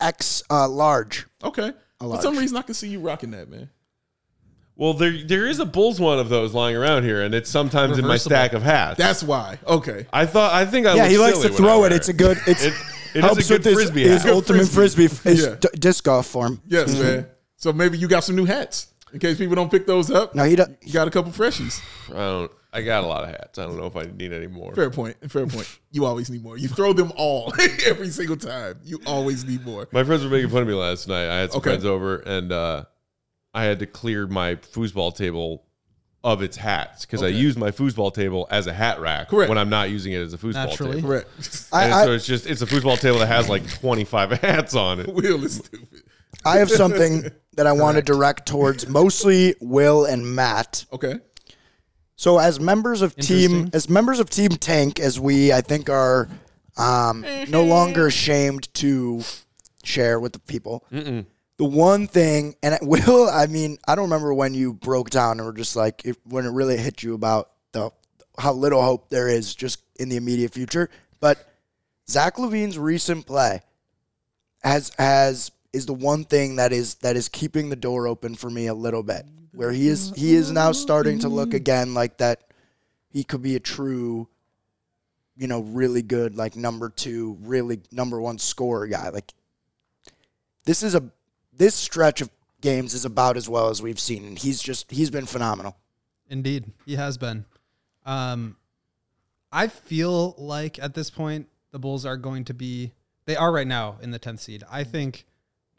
X 0.00 0.42
uh, 0.50 0.66
large. 0.68 1.26
Okay. 1.44 1.72
For 1.98 2.06
large. 2.06 2.22
some 2.22 2.38
reason, 2.38 2.56
I 2.56 2.62
can 2.62 2.74
see 2.74 2.88
you 2.88 3.00
rocking 3.00 3.32
that, 3.32 3.50
man. 3.50 3.68
Well, 4.76 4.94
there 4.94 5.12
there 5.26 5.46
is 5.46 5.58
a 5.58 5.66
Bulls 5.66 6.00
one 6.00 6.18
of 6.18 6.30
those 6.30 6.54
lying 6.54 6.74
around 6.74 7.02
here, 7.04 7.20
and 7.22 7.34
it's 7.34 7.50
sometimes 7.50 7.98
in 7.98 8.04
my 8.06 8.12
Reversible. 8.14 8.30
stack 8.36 8.52
of 8.54 8.62
hats. 8.62 8.96
That's 8.96 9.22
why. 9.22 9.58
Okay. 9.66 10.06
I 10.10 10.24
thought 10.24 10.54
I 10.54 10.64
think 10.64 10.86
I 10.86 10.94
yeah, 10.94 11.02
look 11.02 11.10
he 11.10 11.18
likes 11.18 11.36
silly 11.42 11.48
to 11.48 11.52
when 11.54 11.62
I 11.62 11.66
throw 11.74 11.80
wear 11.80 11.92
it. 11.92 11.96
It's 11.96 12.08
a 12.08 12.12
good. 12.14 12.38
It's 12.46 12.64
It- 12.64 12.72
it 13.12 13.18
is 13.18 13.24
helps 13.24 13.44
a 13.44 13.48
good 13.48 13.58
with 13.58 13.64
his, 13.66 13.74
frisbee 13.74 14.02
his 14.04 14.22
hat. 14.22 14.32
ultimate 14.32 14.68
frisbee, 14.68 15.08
his 15.08 15.42
Yeah. 15.42 15.56
d- 15.60 15.68
disc 15.78 16.04
golf 16.04 16.26
form. 16.28 16.62
Yes, 16.68 16.96
man. 16.96 17.26
So 17.56 17.72
maybe 17.72 17.98
you 17.98 18.06
got 18.08 18.22
some 18.24 18.36
new 18.36 18.44
hats 18.46 18.86
in 19.12 19.18
case 19.18 19.38
people 19.38 19.54
don't 19.56 19.70
pick 19.70 19.86
those 19.86 20.10
up. 20.10 20.34
No, 20.34 20.44
he 20.44 20.56
does. 20.56 20.68
You 20.82 20.92
got 20.92 21.08
a 21.08 21.10
couple 21.10 21.32
freshies. 21.32 21.80
I 22.10 22.14
don't. 22.14 22.52
I 22.72 22.82
got 22.82 23.02
a 23.02 23.06
lot 23.08 23.24
of 23.24 23.30
hats. 23.30 23.58
I 23.58 23.64
don't 23.64 23.76
know 23.76 23.86
if 23.86 23.96
I 23.96 24.04
need 24.04 24.32
any 24.32 24.46
more. 24.46 24.72
Fair 24.74 24.90
point. 24.90 25.16
Fair 25.28 25.44
point. 25.46 25.68
You 25.90 26.04
always 26.04 26.30
need 26.30 26.42
more. 26.44 26.56
You 26.56 26.68
throw 26.68 26.92
them 26.92 27.12
all 27.16 27.52
every 27.86 28.10
single 28.10 28.36
time. 28.36 28.78
You 28.84 29.00
always 29.06 29.44
need 29.44 29.64
more. 29.66 29.88
My 29.92 30.04
friends 30.04 30.22
were 30.22 30.30
making 30.30 30.50
fun 30.50 30.62
of 30.62 30.68
me 30.68 30.74
last 30.74 31.08
night. 31.08 31.28
I 31.28 31.38
had 31.40 31.50
some 31.50 31.58
Okay. 31.58 31.70
friends 31.70 31.84
over, 31.84 32.18
and 32.18 32.52
uh, 32.52 32.84
I 33.52 33.64
had 33.64 33.80
to 33.80 33.86
clear 33.86 34.28
my 34.28 34.54
foosball 34.54 35.16
table 35.16 35.64
of 36.22 36.42
its 36.42 36.56
hats 36.58 37.06
because 37.06 37.22
I 37.22 37.28
use 37.28 37.56
my 37.56 37.70
foosball 37.70 38.12
table 38.12 38.46
as 38.50 38.66
a 38.66 38.72
hat 38.74 39.00
rack 39.00 39.30
Correct. 39.30 39.48
when 39.48 39.56
I'm 39.56 39.70
not 39.70 39.88
using 39.88 40.12
it 40.12 40.18
as 40.18 40.34
a 40.34 40.38
foosball 40.38 40.66
Naturally. 40.68 40.96
table. 40.96 41.08
Correct. 41.08 41.66
I, 41.72 41.84
And 41.86 41.94
I, 41.94 42.04
so 42.04 42.12
it's 42.12 42.26
just 42.26 42.46
it's 42.46 42.60
a 42.60 42.66
foosball 42.66 43.00
table 43.00 43.18
that 43.20 43.26
has 43.28 43.48
like 43.48 43.66
25 43.80 44.32
hats 44.42 44.76
on 44.76 45.00
it. 45.00 45.08
Will 45.12 45.42
is 45.44 45.56
stupid. 45.56 46.02
I 46.44 46.58
have 46.58 46.70
something 46.70 47.30
that 47.54 47.66
I 47.66 47.72
want 47.72 47.96
to 47.96 48.02
direct 48.02 48.46
towards 48.46 48.88
mostly 48.88 49.54
Will 49.60 50.04
and 50.04 50.34
Matt. 50.34 50.86
Okay. 50.92 51.16
So 52.16 52.38
as 52.38 52.60
members 52.60 53.02
of 53.02 53.16
team 53.16 53.50
Interesting. 53.50 53.70
as 53.74 53.88
members 53.88 54.20
of 54.20 54.28
Team 54.28 54.50
Tank, 54.50 55.00
as 55.00 55.18
we 55.18 55.52
I 55.52 55.62
think 55.62 55.88
are 55.88 56.28
um, 56.76 57.24
no 57.48 57.64
longer 57.76 58.06
ashamed 58.06 58.72
to 58.74 59.22
share 59.82 60.20
with 60.20 60.32
the 60.32 60.38
people. 60.40 60.84
The 60.90 61.66
one 61.66 62.06
thing, 62.06 62.54
and 62.62 62.74
it 62.74 62.80
will, 62.82 63.28
I 63.28 63.46
mean, 63.46 63.76
I 63.86 63.94
don't 63.94 64.04
remember 64.04 64.32
when 64.32 64.54
you 64.54 64.72
broke 64.72 65.10
down 65.10 65.38
and 65.38 65.46
were 65.46 65.52
just 65.52 65.76
like 65.76 66.02
it, 66.06 66.16
when 66.24 66.46
it 66.46 66.50
really 66.50 66.78
hit 66.78 67.02
you 67.02 67.14
about 67.14 67.50
the 67.72 67.90
how 68.38 68.54
little 68.54 68.82
hope 68.82 69.10
there 69.10 69.28
is 69.28 69.54
just 69.54 69.82
in 69.98 70.08
the 70.08 70.16
immediate 70.16 70.52
future. 70.52 70.88
But 71.20 71.46
Zach 72.08 72.36
LaVine's 72.36 72.78
recent 72.78 73.26
play 73.26 73.60
has 74.62 74.90
has 74.98 75.50
is 75.72 75.86
the 75.86 75.94
one 75.94 76.24
thing 76.24 76.56
that 76.56 76.72
is 76.72 76.96
that 76.96 77.16
is 77.16 77.28
keeping 77.28 77.70
the 77.70 77.76
door 77.76 78.06
open 78.06 78.34
for 78.34 78.50
me 78.50 78.66
a 78.66 78.74
little 78.74 79.02
bit. 79.02 79.26
Where 79.52 79.72
he 79.72 79.88
is 79.88 80.12
he 80.16 80.34
is 80.34 80.50
now 80.50 80.72
starting 80.72 81.18
to 81.20 81.28
look 81.28 81.54
again 81.54 81.94
like 81.94 82.18
that 82.18 82.44
he 83.08 83.24
could 83.24 83.42
be 83.42 83.56
a 83.56 83.60
true 83.60 84.28
you 85.36 85.46
know, 85.46 85.60
really 85.62 86.02
good 86.02 86.36
like 86.36 86.54
number 86.54 86.90
2, 86.90 87.38
really 87.40 87.80
number 87.90 88.20
1 88.20 88.38
scorer 88.38 88.86
guy. 88.86 89.08
Like 89.08 89.32
this 90.64 90.82
is 90.82 90.94
a 90.94 91.10
this 91.56 91.74
stretch 91.74 92.20
of 92.20 92.30
games 92.60 92.92
is 92.92 93.06
about 93.06 93.38
as 93.38 93.48
well 93.48 93.68
as 93.70 93.80
we've 93.80 93.98
seen 93.98 94.36
he's 94.36 94.62
just 94.62 94.90
he's 94.90 95.10
been 95.10 95.26
phenomenal. 95.26 95.76
Indeed, 96.28 96.72
he 96.86 96.96
has 96.96 97.18
been. 97.18 97.44
Um, 98.06 98.56
I 99.50 99.66
feel 99.66 100.34
like 100.38 100.78
at 100.78 100.94
this 100.94 101.10
point 101.10 101.48
the 101.72 101.78
Bulls 101.78 102.04
are 102.04 102.16
going 102.16 102.44
to 102.44 102.54
be. 102.54 102.92
They 103.24 103.36
are 103.36 103.52
right 103.52 103.66
now 103.66 103.96
in 104.00 104.10
the 104.10 104.18
tenth 104.18 104.40
seed. 104.40 104.62
I 104.70 104.84
think 104.84 105.26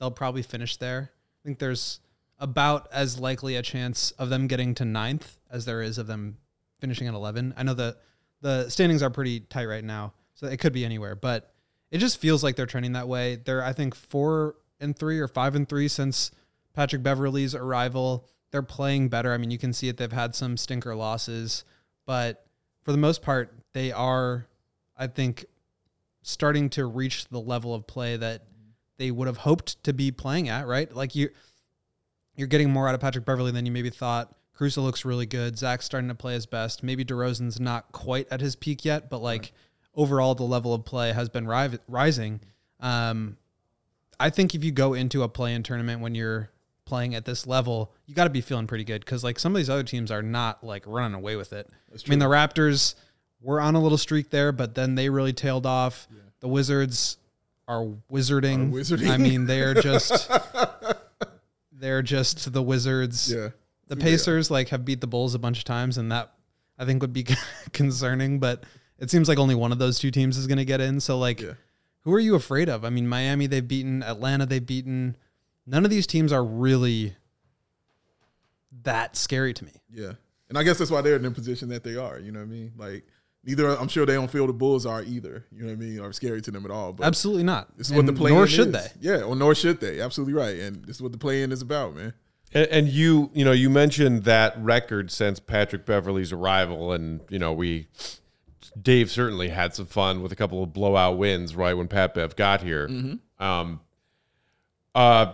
they'll 0.02 0.12
probably 0.12 0.42
finish 0.42 0.78
there. 0.78 1.12
I 1.14 1.42
think 1.46 1.60
there's 1.60 2.00
about 2.40 2.88
as 2.92 3.20
likely 3.20 3.56
a 3.56 3.62
chance 3.62 4.12
of 4.12 4.30
them 4.30 4.48
getting 4.48 4.74
to 4.76 4.84
ninth 4.84 5.38
as 5.50 5.66
there 5.66 5.84
is 5.84 6.00
of 6.00 6.08
them 6.08 6.38
finishing 6.80 7.08
at 7.08 7.14
eleven. 7.14 7.54
I 7.56 7.64
know 7.64 7.76
the 7.76 7.96
the 8.42 8.68
standings 8.70 9.04
are 9.04 9.12
pretty 9.12 9.42
tight 9.42 9.68
right 9.68 9.84
now, 9.84 10.14
so 10.34 10.48
it 10.48 10.60
could 10.60 10.74
be 10.74 10.84
anywhere. 10.84 11.16
But 11.16 11.54
it 11.92 12.00
just 12.00 12.18
feels 12.18 12.44
like 12.44 12.56
they're 12.56 12.66
trending 12.66 12.94
that 12.94 13.08
way. 13.08 13.36
They're 13.36 13.64
I 13.64 13.74
think 13.74 13.94
four 13.96 14.56
and 14.80 14.98
three 14.98 15.20
or 15.20 15.28
five 15.28 15.54
and 15.54 15.70
three 15.70 15.88
since 15.88 16.32
Patrick 16.74 17.04
Beverley's 17.04 17.54
arrival. 17.54 18.28
They're 18.50 18.64
playing 18.64 19.10
better. 19.10 19.32
I 19.32 19.38
mean, 19.38 19.52
you 19.52 19.60
can 19.60 19.72
see 19.72 19.88
it. 19.88 19.98
They've 19.98 20.12
had 20.12 20.34
some 20.34 20.58
stinker 20.58 20.96
losses, 20.96 21.64
but 22.08 22.46
for 22.82 22.92
the 22.92 22.98
most 22.98 23.22
part, 23.22 23.54
they 23.74 23.92
are, 23.92 24.48
I 24.98 25.08
think, 25.08 25.46
starting 26.24 26.70
to 26.72 26.86
reach 26.86 27.28
the 27.30 27.40
level 27.40 27.74
of 27.76 27.86
play 27.86 28.18
that 28.18 28.44
they 29.02 29.10
would 29.10 29.28
have 29.28 29.38
hoped 29.38 29.84
to 29.84 29.94
be 29.94 30.12
playing 30.12 30.48
at. 30.48 30.68
Right? 30.68 30.94
Like 30.96 31.16
you, 31.16 31.30
you're 32.36 32.48
getting 32.48 32.70
more 32.70 32.88
out 32.88 32.94
of 32.94 33.02
Patrick 33.02 33.26
Beverley 33.26 33.52
than 33.52 33.66
you 33.66 33.72
maybe 33.72 33.90
thought. 33.90 34.34
Caruso 34.54 34.82
looks 34.82 35.04
really 35.04 35.26
good. 35.26 35.58
Zach's 35.58 35.86
starting 35.86 36.10
to 36.10 36.16
play 36.16 36.36
his 36.36 36.46
best. 36.46 36.84
Maybe 36.84 37.04
DeRozan's 37.04 37.60
not 37.60 37.92
quite 37.92 38.28
at 38.30 38.42
his 38.42 38.56
peak 38.56 38.86
yet, 38.86 39.10
but 39.10 39.20
like 39.20 39.54
overall, 39.96 40.36
the 40.36 40.44
level 40.44 40.74
of 40.74 40.86
play 40.86 41.14
has 41.14 41.30
been 41.30 41.48
ri- 41.48 41.80
rising. 41.88 42.42
Um, 42.80 43.38
I 44.20 44.30
think 44.30 44.54
if 44.54 44.64
you 44.64 44.72
go 44.72 44.94
into 44.94 45.24
a 45.24 45.30
play-in 45.30 45.64
tournament 45.64 46.02
when 46.02 46.14
you're 46.14 46.52
playing 46.86 47.16
at 47.16 47.26
this 47.26 47.48
level, 47.48 47.92
you 48.06 48.14
got 48.14 48.26
to 48.26 48.30
be 48.30 48.42
feeling 48.42 48.68
pretty 48.68 48.84
good 48.84 49.04
because 49.04 49.24
like 49.24 49.40
some 49.40 49.52
of 49.52 49.58
these 49.58 49.70
other 49.70 49.84
teams 49.84 50.12
are 50.12 50.22
not 50.22 50.64
like 50.64 50.84
running 50.86 51.16
away 51.16 51.36
with 51.36 51.54
it. 51.54 51.68
I 51.92 52.10
mean, 52.10 52.20
the 52.20 52.26
Raptors 52.26 52.94
were 53.42 53.60
on 53.60 53.74
a 53.74 53.82
little 53.82 53.98
streak 53.98 54.30
there, 54.30 54.52
but 54.52 54.76
then 54.76 54.94
they 54.94 55.10
really 55.10 55.34
tailed 55.34 55.66
off. 55.66 56.08
The 56.42 56.48
Wizards 56.48 57.18
are 57.68 57.86
wizarding. 58.12 58.70
Are 58.72 58.78
wizarding. 58.80 59.10
I 59.10 59.18
mean, 59.18 59.46
they're 59.46 59.74
just 59.74 60.30
they're 61.72 62.02
just 62.02 62.52
the 62.54 62.62
Wizards. 62.62 63.32
Yeah. 63.32 63.50
The 63.88 63.98
Pacers 63.98 64.50
like 64.50 64.70
have 64.70 64.86
beat 64.86 65.02
the 65.02 65.08
Bulls 65.08 65.36
a 65.36 65.40
bunch 65.40 65.58
of 65.60 65.64
times, 65.66 65.98
and 65.98 66.12
that 66.12 66.32
I 66.78 66.86
think 66.86 67.02
would 67.02 67.14
be 67.14 67.26
concerning. 67.74 68.40
But 68.40 68.64
it 69.00 69.10
seems 69.12 69.28
like 69.28 69.38
only 69.40 69.56
one 69.56 69.72
of 69.72 69.80
those 69.80 70.00
two 70.00 70.12
teams 70.12 70.38
is 70.38 70.48
going 70.48 70.58
to 70.60 70.66
get 70.66 70.80
in. 70.82 71.00
So 71.00 71.18
like, 71.18 71.42
Yeah. 71.42 71.54
who 72.02 72.14
are 72.14 72.20
you 72.20 72.36
afraid 72.36 72.70
of? 72.70 72.86
I 72.86 72.90
mean, 72.90 73.08
Miami 73.08 73.48
they've 73.48 73.68
beaten, 73.68 74.04
Atlanta 74.04 74.46
they've 74.46 74.66
beaten. 74.66 75.18
None 75.66 75.84
of 75.86 75.92
these 75.92 76.08
teams 76.08 76.32
are 76.32 76.44
really 76.44 77.16
that 78.84 79.16
scary 79.16 79.54
to 79.54 79.66
me. 79.66 79.72
Yeah. 79.94 80.14
And 80.50 80.58
I 80.58 80.64
guess 80.64 80.78
that's 80.78 80.92
why 80.92 81.02
they're 81.02 81.16
in 81.16 81.22
the 81.24 81.32
position 81.32 81.70
that 81.70 81.84
they 81.84 81.96
are. 81.96 82.20
You 82.20 82.32
know 82.32 82.40
what 82.40 82.46
I 82.46 82.50
mean? 82.52 82.72
Like 82.78 83.06
neither 83.44 83.70
I'm 83.78 83.88
sure 83.88 84.06
they 84.06 84.14
don't 84.14 84.30
feel 84.32 84.48
the 84.48 84.54
Bulls 84.54 84.86
are 84.86 85.02
either. 85.04 85.46
You 85.52 85.62
know 85.64 85.68
what 85.68 85.74
I 85.74 85.76
mean? 85.76 86.00
Or 86.00 86.12
scary 86.14 86.42
to 86.42 86.52
them 86.52 86.66
at 86.66 86.72
all. 86.72 86.94
But 86.94 87.08
Absolutely 87.08 87.44
not. 87.44 87.78
this 87.78 87.88
is 87.90 87.94
what 87.94 88.06
the 88.06 88.10
And 88.12 88.18
play 88.18 88.32
Nor 88.32 88.44
is. 88.46 88.52
should 88.52 88.72
they. 88.74 88.88
Yeah, 89.00 89.22
or 89.22 89.36
nor 89.36 89.56
should 89.56 89.80
they. 89.80 90.00
Absolutely 90.00 90.34
right. 90.34 90.60
And 90.60 90.86
this 90.86 90.98
is 90.98 91.02
what 91.02 91.12
the 91.12 91.18
play 91.18 91.44
in 91.44 91.52
is 91.52 91.62
about, 91.62 91.96
man. 91.96 92.14
And, 92.54 92.68
and 92.68 92.88
you, 92.90 93.32
you 93.34 93.46
know, 93.46 93.52
you 93.54 93.70
mentioned 93.70 94.24
that 94.26 94.62
record 94.62 95.10
since 95.12 95.40
Patrick 95.40 95.86
Beverley's 95.86 96.32
arrival, 96.34 96.92
and 96.92 97.22
you 97.30 97.40
know, 97.40 97.54
we, 97.54 97.88
Dave 98.82 99.10
certainly 99.10 99.48
had 99.50 99.74
some 99.74 99.86
fun 99.86 100.22
with 100.22 100.32
a 100.32 100.36
couple 100.36 100.62
of 100.62 100.74
blowout 100.74 101.18
wins 101.18 101.56
right 101.56 101.74
when 101.74 101.88
Pat 101.88 102.14
Bev 102.14 102.36
got 102.36 102.62
here. 102.62 102.90
Um, 103.40 103.80
uh, 104.94 105.34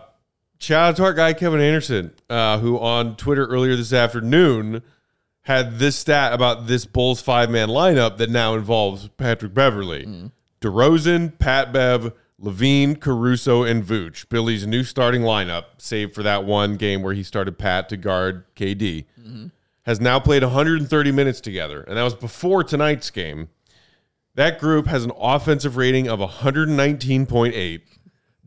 shout 0.60 0.90
out 0.90 0.96
to 0.96 1.02
our 1.04 1.12
guy 1.12 1.32
Kevin 1.32 1.60
Anderson, 1.60 2.12
uh, 2.30 2.58
who 2.60 2.78
on 2.78 3.16
Twitter 3.16 3.46
earlier 3.46 3.74
this 3.76 3.92
afternoon 3.92 4.82
had 5.48 5.78
this 5.78 5.96
stat 5.96 6.34
about 6.34 6.66
this 6.66 6.84
Bulls 6.84 7.22
five 7.22 7.48
man 7.50 7.68
lineup 7.68 8.18
that 8.18 8.28
now 8.28 8.54
involves 8.54 9.08
Patrick 9.16 9.54
Beverley, 9.54 10.30
DeRozan, 10.60 11.38
Pat 11.38 11.72
Bev, 11.72 12.12
LaVine, 12.38 13.00
Caruso, 13.00 13.62
and 13.62 13.82
Vooch. 13.82 14.28
Billy's 14.28 14.66
new 14.66 14.84
starting 14.84 15.22
lineup, 15.22 15.64
save 15.78 16.12
for 16.14 16.22
that 16.22 16.44
one 16.44 16.76
game 16.76 17.02
where 17.02 17.14
he 17.14 17.22
started 17.22 17.56
Pat 17.56 17.88
to 17.88 17.96
guard 17.96 18.44
KD, 18.56 19.06
has 19.84 20.02
now 20.02 20.20
played 20.20 20.42
130 20.42 21.12
minutes 21.12 21.40
together, 21.40 21.80
and 21.80 21.96
that 21.96 22.02
was 22.02 22.14
before 22.14 22.62
tonight's 22.62 23.10
game. 23.10 23.48
That 24.34 24.58
group 24.60 24.86
has 24.86 25.06
an 25.06 25.12
offensive 25.18 25.78
rating 25.78 26.08
of 26.08 26.20
119.8, 26.20 27.80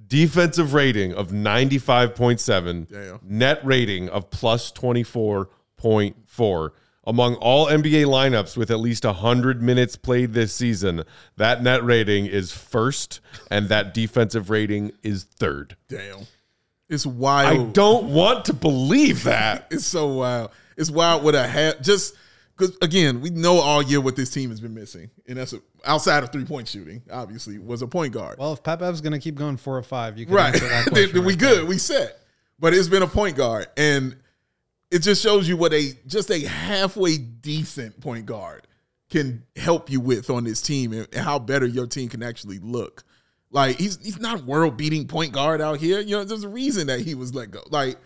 defensive 0.08 0.76
rating 0.76 1.16
of 1.16 1.30
95.7, 1.32 2.88
Damn. 2.88 3.20
net 3.24 3.60
rating 3.66 4.08
of 4.08 4.30
plus 4.30 4.72
24.4. 4.72 6.70
Among 7.06 7.36
all 7.36 7.66
NBA 7.66 8.06
lineups 8.06 8.56
with 8.56 8.70
at 8.70 8.80
least 8.80 9.06
100 9.06 9.62
minutes 9.62 9.96
played 9.96 10.34
this 10.34 10.54
season, 10.54 11.04
that 11.36 11.64
net 11.64 11.84
rating 11.84 12.28
is 12.28 12.52
first 12.52 13.22
and 13.50 13.70
that 13.70 13.94
defensive 13.94 14.52
rating 14.52 14.92
is 15.02 15.24
third. 15.24 15.76
Damn. 15.88 16.28
It's 16.90 17.06
wild. 17.06 17.70
I 17.70 17.72
don't 17.72 18.14
want 18.14 18.46
to 18.46 18.54
believe 18.54 19.24
that. 19.24 19.68
It's 19.72 19.86
so 19.86 20.08
wild. 20.08 20.52
It's 20.78 20.92
wild 20.92 21.24
with 21.24 21.36
a 21.36 21.48
hat. 21.48 21.82
Just 21.82 22.16
because 22.56 22.78
again, 22.82 23.22
we 23.22 23.30
know 23.30 23.60
all 23.60 23.82
year 23.82 24.02
what 24.02 24.16
this 24.16 24.30
team 24.30 24.50
has 24.50 24.60
been 24.60 24.74
missing, 24.74 25.10
and 25.28 25.38
that's 25.38 25.54
a, 25.54 25.62
outside 25.86 26.24
of 26.24 26.32
three 26.32 26.44
point 26.44 26.68
shooting. 26.68 27.02
Obviously, 27.10 27.58
was 27.58 27.82
a 27.82 27.88
point 27.88 28.14
guard. 28.14 28.38
Well, 28.38 28.54
if 28.54 28.62
Pat 28.62 28.80
Bev's 28.80 29.00
going 29.00 29.14
to 29.14 29.20
keep 29.20 29.36
going 29.36 29.58
four 29.58 29.78
or 29.78 29.84
five, 29.84 30.18
you 30.18 30.26
can 30.26 30.36
right? 30.36 30.54
answer 30.54 30.68
that 30.68 30.86
question 30.88 31.14
then 31.14 31.26
we 31.26 31.34
right 31.34 31.40
good. 31.40 31.68
We 31.68 31.78
set. 31.78 32.20
But 32.60 32.74
it's 32.74 32.90
been 32.90 33.04
a 33.04 33.08
point 33.08 33.38
guard, 33.38 33.68
and 33.78 34.18
it 34.92 35.00
just 35.00 35.24
shows 35.24 35.48
you 35.48 35.58
what 35.58 35.74
a 35.74 35.94
just 36.06 36.30
a 36.30 36.42
halfway 36.42 37.18
decent 37.18 38.00
point 38.02 38.26
guard 38.26 38.68
can 39.10 39.44
help 39.56 39.90
you 39.90 40.00
with 40.00 40.30
on 40.30 40.44
this 40.44 40.62
team, 40.62 40.94
and, 40.94 41.08
how 41.16 41.40
better 41.40 41.66
your 41.66 41.88
team 41.88 42.10
can 42.10 42.22
actually 42.22 42.60
look. 42.60 43.04
Like 43.50 43.78
he's 43.78 43.98
he's 44.04 44.20
not 44.20 44.44
world 44.46 44.78
beating 44.78 45.08
point 45.08 45.34
guard 45.34 45.62
out 45.62 45.80
here. 45.80 46.00
You 46.00 46.18
know, 46.18 46.24
there's 46.24 46.44
a 46.44 46.50
reason 46.50 46.88
that 46.88 47.02
he 47.02 47.16
was 47.16 47.34
let 47.34 47.52
go. 47.52 47.62
Like, 47.70 47.98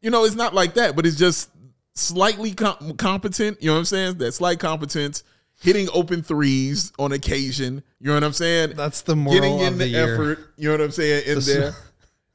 you 0.00 0.10
know, 0.10 0.24
it's 0.24 0.34
not 0.34 0.54
like 0.54 0.74
that, 0.74 0.96
but 0.96 1.06
it's 1.06 1.16
just 1.16 1.50
slightly 1.94 2.52
com- 2.52 2.96
competent. 2.96 3.60
You 3.62 3.68
know 3.68 3.74
what 3.74 3.80
I'm 3.80 3.84
saying? 3.84 4.18
That 4.18 4.32
slight 4.32 4.58
competence, 4.58 5.22
hitting 5.60 5.88
open 5.92 6.22
threes 6.22 6.92
on 6.98 7.12
occasion. 7.12 7.82
You 8.00 8.08
know 8.08 8.14
what 8.14 8.24
I'm 8.24 8.32
saying? 8.32 8.74
That's 8.76 9.02
the 9.02 9.14
moral 9.14 9.40
getting 9.40 9.58
in 9.60 9.66
of 9.74 9.78
the, 9.78 9.84
the 9.84 9.90
year. 9.90 10.14
effort. 10.14 10.38
You 10.56 10.68
know 10.68 10.74
what 10.74 10.80
I'm 10.80 10.90
saying? 10.90 11.24
In 11.26 11.34
This- 11.36 11.46
there, 11.54 11.74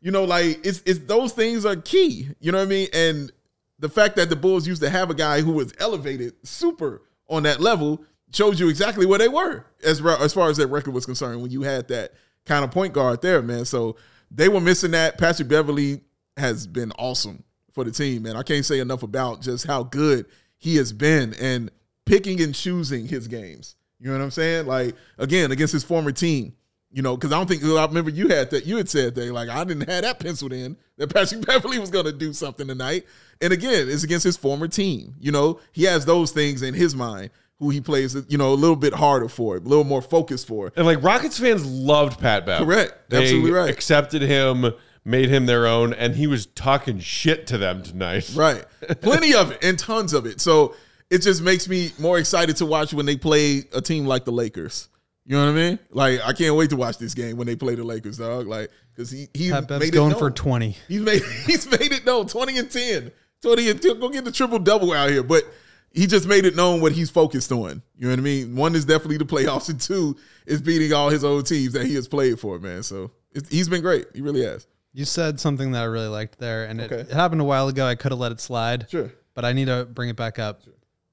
you 0.01 0.11
know, 0.11 0.23
like 0.23 0.65
it's 0.65 0.81
it's 0.85 0.99
those 0.99 1.33
things 1.33 1.65
are 1.65 1.75
key. 1.75 2.29
You 2.39 2.51
know 2.53 2.59
what 2.59 2.65
I 2.65 2.69
mean? 2.69 2.87
And 2.93 3.31
the 3.79 3.89
fact 3.89 4.15
that 4.15 4.29
the 4.29 4.35
Bulls 4.35 4.67
used 4.67 4.81
to 4.81 4.89
have 4.89 5.09
a 5.09 5.13
guy 5.13 5.41
who 5.41 5.53
was 5.53 5.73
elevated 5.79 6.33
super 6.43 7.01
on 7.27 7.43
that 7.43 7.59
level 7.59 8.03
shows 8.33 8.59
you 8.59 8.69
exactly 8.69 9.05
where 9.05 9.19
they 9.19 9.27
were 9.27 9.65
as 9.83 10.01
ra- 10.01 10.21
as 10.21 10.33
far 10.33 10.49
as 10.49 10.57
that 10.57 10.67
record 10.67 10.93
was 10.93 11.05
concerned 11.05 11.41
when 11.41 11.51
you 11.51 11.61
had 11.61 11.87
that 11.87 12.13
kind 12.45 12.63
of 12.63 12.71
point 12.71 12.93
guard 12.93 13.21
there, 13.21 13.41
man. 13.41 13.65
So 13.65 13.95
they 14.31 14.49
were 14.49 14.61
missing 14.61 14.91
that. 14.91 15.17
Patrick 15.17 15.47
Beverley 15.47 16.01
has 16.37 16.67
been 16.67 16.91
awesome 16.97 17.43
for 17.73 17.83
the 17.83 17.91
team, 17.91 18.23
man. 18.23 18.35
I 18.35 18.43
can't 18.43 18.65
say 18.65 18.79
enough 18.79 19.03
about 19.03 19.41
just 19.41 19.67
how 19.67 19.83
good 19.83 20.25
he 20.57 20.77
has 20.77 20.93
been 20.93 21.33
and 21.35 21.69
picking 22.05 22.41
and 22.41 22.53
choosing 22.53 23.07
his 23.07 23.27
games. 23.27 23.75
You 23.99 24.07
know 24.07 24.17
what 24.17 24.23
I'm 24.23 24.31
saying? 24.31 24.65
Like 24.65 24.95
again, 25.17 25.51
against 25.51 25.73
his 25.73 25.83
former 25.83 26.11
team. 26.11 26.53
You 26.95 27.01
know, 27.01 27.17
because 27.17 27.33
I 27.33 27.37
don't 27.37 27.45
think 27.45 27.61
I 27.61 27.85
remember 27.85 28.09
you 28.09 28.29
had 28.29 28.51
that. 28.51 28.65
You 28.65 28.77
had 28.77 28.87
said 28.87 29.15
that 29.15 29.33
like 29.33 29.49
I 29.49 29.65
didn't 29.65 29.89
have 29.89 30.03
that 30.03 30.17
penciled 30.17 30.53
in 30.53 30.77
that 30.95 31.07
Patrick 31.13 31.45
Beverley 31.45 31.77
was 31.77 31.89
going 31.89 32.05
to 32.05 32.13
do 32.13 32.31
something 32.31 32.69
tonight. 32.69 33.05
And 33.41 33.51
again, 33.51 33.89
it's 33.89 34.05
against 34.05 34.23
his 34.23 34.37
former 34.37 34.69
team. 34.69 35.13
You 35.19 35.33
know, 35.33 35.59
he 35.73 35.83
has 35.83 36.05
those 36.05 36.31
things 36.31 36.61
in 36.61 36.73
his 36.73 36.95
mind 36.95 37.31
who 37.59 37.69
he 37.69 37.81
plays. 37.81 38.15
You 38.29 38.37
know, 38.37 38.53
a 38.53 38.55
little 38.55 38.77
bit 38.77 38.93
harder 38.93 39.27
for, 39.27 39.57
a 39.57 39.59
little 39.59 39.83
more 39.83 40.01
focused 40.01 40.47
for. 40.47 40.71
And 40.77 40.85
like 40.85 41.03
Rockets 41.03 41.37
fans 41.37 41.65
loved 41.65 42.21
Pat 42.21 42.45
Bev. 42.45 42.61
Correct. 42.61 43.09
They 43.09 43.23
Absolutely 43.23 43.51
right. 43.51 43.69
Accepted 43.69 44.21
him, 44.21 44.71
made 45.03 45.27
him 45.27 45.47
their 45.47 45.67
own, 45.67 45.93
and 45.93 46.15
he 46.15 46.27
was 46.27 46.45
talking 46.45 46.99
shit 46.99 47.45
to 47.47 47.57
them 47.57 47.83
tonight. 47.83 48.31
Right. 48.37 48.63
Plenty 49.01 49.35
of 49.35 49.51
it 49.51 49.61
and 49.61 49.77
tons 49.77 50.13
of 50.13 50.25
it. 50.25 50.39
So 50.39 50.73
it 51.09 51.17
just 51.17 51.41
makes 51.41 51.67
me 51.67 51.91
more 51.99 52.17
excited 52.17 52.55
to 52.55 52.65
watch 52.65 52.93
when 52.93 53.05
they 53.05 53.17
play 53.17 53.65
a 53.73 53.81
team 53.81 54.05
like 54.05 54.23
the 54.23 54.31
Lakers. 54.31 54.87
You 55.27 55.35
know 55.37 55.45
what 55.45 55.51
I 55.59 55.69
mean? 55.69 55.79
Like 55.89 56.21
I 56.23 56.33
can't 56.33 56.55
wait 56.55 56.69
to 56.69 56.75
watch 56.75 56.97
this 56.99 57.13
game 57.15 57.35
when 57.37 57.47
they 57.47 57.55
play 57.55 57.75
the 57.75 57.83
Lakers, 57.83 58.17
dog. 58.17 58.47
Like 58.47 58.69
because 58.93 59.09
he 59.09 59.27
he 59.33 59.49
Pat 59.49 59.67
Bev's 59.67 59.79
made 59.79 59.87
it 59.89 59.93
going 59.93 60.11
known. 60.11 60.19
for 60.19 60.29
20. 60.31 60.77
He's 60.87 61.01
made 61.01 61.21
he's 61.45 61.69
made 61.69 61.91
it 61.91 62.05
known. 62.05 62.27
Twenty 62.27 62.57
and 62.57 62.69
ten. 62.69 63.11
Twenty 63.41 63.69
and 63.69 63.81
ten. 63.81 63.99
Go 63.99 64.09
get 64.09 64.23
the 64.25 64.31
triple 64.31 64.59
double 64.59 64.93
out 64.93 65.09
here. 65.09 65.23
But 65.23 65.43
he 65.91 66.05
just 66.07 66.27
made 66.27 66.45
it 66.45 66.55
known 66.55 66.79
what 66.81 66.91
he's 66.91 67.09
focused 67.09 67.51
on. 67.51 67.81
You 67.97 68.05
know 68.07 68.09
what 68.11 68.19
I 68.19 68.21
mean? 68.21 68.55
One 68.55 68.75
is 68.75 68.85
definitely 68.85 69.17
the 69.17 69.25
playoffs, 69.25 69.69
and 69.69 69.79
two 69.81 70.15
is 70.45 70.61
beating 70.61 70.93
all 70.93 71.09
his 71.09 71.23
old 71.23 71.47
teams 71.47 71.73
that 71.73 71.85
he 71.85 71.95
has 71.95 72.07
played 72.07 72.39
for. 72.39 72.59
Man, 72.59 72.83
so 72.83 73.11
it's, 73.33 73.49
he's 73.49 73.67
been 73.69 73.81
great. 73.81 74.05
He 74.13 74.21
really 74.21 74.43
has. 74.43 74.67
You 74.93 75.05
said 75.05 75.39
something 75.39 75.71
that 75.71 75.81
I 75.81 75.85
really 75.85 76.07
liked 76.07 76.37
there, 76.37 76.65
and 76.65 76.79
it, 76.79 76.91
Okay. 76.91 77.01
it 77.01 77.11
happened 77.11 77.41
a 77.41 77.45
while 77.45 77.67
ago. 77.67 77.85
I 77.85 77.95
could 77.95 78.11
have 78.11 78.19
let 78.19 78.31
it 78.31 78.39
slide, 78.39 78.89
Sure. 78.89 79.11
but 79.33 79.43
I 79.43 79.53
need 79.53 79.65
to 79.65 79.85
bring 79.85 80.09
it 80.09 80.15
back 80.15 80.37
up. 80.39 80.61